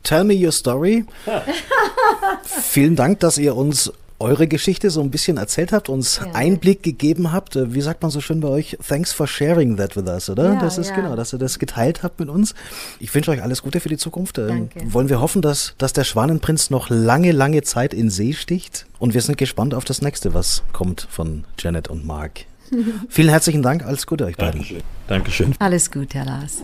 Tell 0.03 0.23
me 0.23 0.33
your 0.35 0.51
story. 0.51 1.05
Vielen 2.43 2.95
Dank, 2.95 3.19
dass 3.19 3.37
ihr 3.37 3.55
uns 3.55 3.91
eure 4.19 4.47
Geschichte 4.47 4.89
so 4.89 5.01
ein 5.01 5.11
bisschen 5.11 5.37
erzählt 5.37 5.71
habt, 5.71 5.89
uns 5.89 6.21
ja. 6.23 6.31
Einblick 6.33 6.81
gegeben 6.81 7.31
habt. 7.31 7.55
Äh, 7.55 7.73
wie 7.73 7.81
sagt 7.81 8.01
man 8.01 8.11
so 8.11 8.19
schön 8.21 8.39
bei 8.39 8.47
euch? 8.47 8.77
Thanks 8.87 9.13
for 9.13 9.27
sharing 9.27 9.77
that 9.77 9.95
with 9.95 10.07
us, 10.07 10.29
oder? 10.29 10.53
Ja, 10.53 10.59
das 10.59 10.77
ist 10.77 10.89
ja. 10.89 10.95
genau, 10.95 11.15
dass 11.15 11.33
ihr 11.33 11.39
das 11.39 11.59
geteilt 11.59 12.03
habt 12.03 12.19
mit 12.19 12.29
uns. 12.29 12.55
Ich 12.99 13.13
wünsche 13.13 13.31
euch 13.31 13.43
alles 13.43 13.61
Gute 13.61 13.79
für 13.79 13.89
die 13.89 13.97
Zukunft. 13.97 14.37
Ähm, 14.39 14.69
Danke. 14.73 14.93
Wollen 14.93 15.09
wir 15.09 15.21
hoffen, 15.21 15.41
dass, 15.41 15.75
dass 15.77 15.93
der 15.93 16.03
Schwanenprinz 16.03 16.69
noch 16.69 16.89
lange, 16.89 17.31
lange 17.31 17.61
Zeit 17.61 17.93
in 17.93 18.09
See 18.09 18.33
sticht. 18.33 18.85
Und 18.99 19.13
wir 19.13 19.21
sind 19.21 19.37
gespannt 19.37 19.73
auf 19.73 19.85
das 19.85 20.01
nächste, 20.01 20.33
was 20.33 20.63
kommt 20.73 21.07
von 21.11 21.43
Janet 21.59 21.87
und 21.87 22.05
Mark. 22.05 22.45
Vielen 23.09 23.29
herzlichen 23.29 23.61
Dank. 23.61 23.85
Alles 23.85 24.07
Gute 24.07 24.25
euch 24.25 24.35
beiden. 24.35 24.61
Dankeschön. 24.61 24.83
Dankeschön. 25.07 25.55
Alles 25.59 25.91
Gute, 25.91 26.17
Herr 26.17 26.25
Lars. 26.25 26.63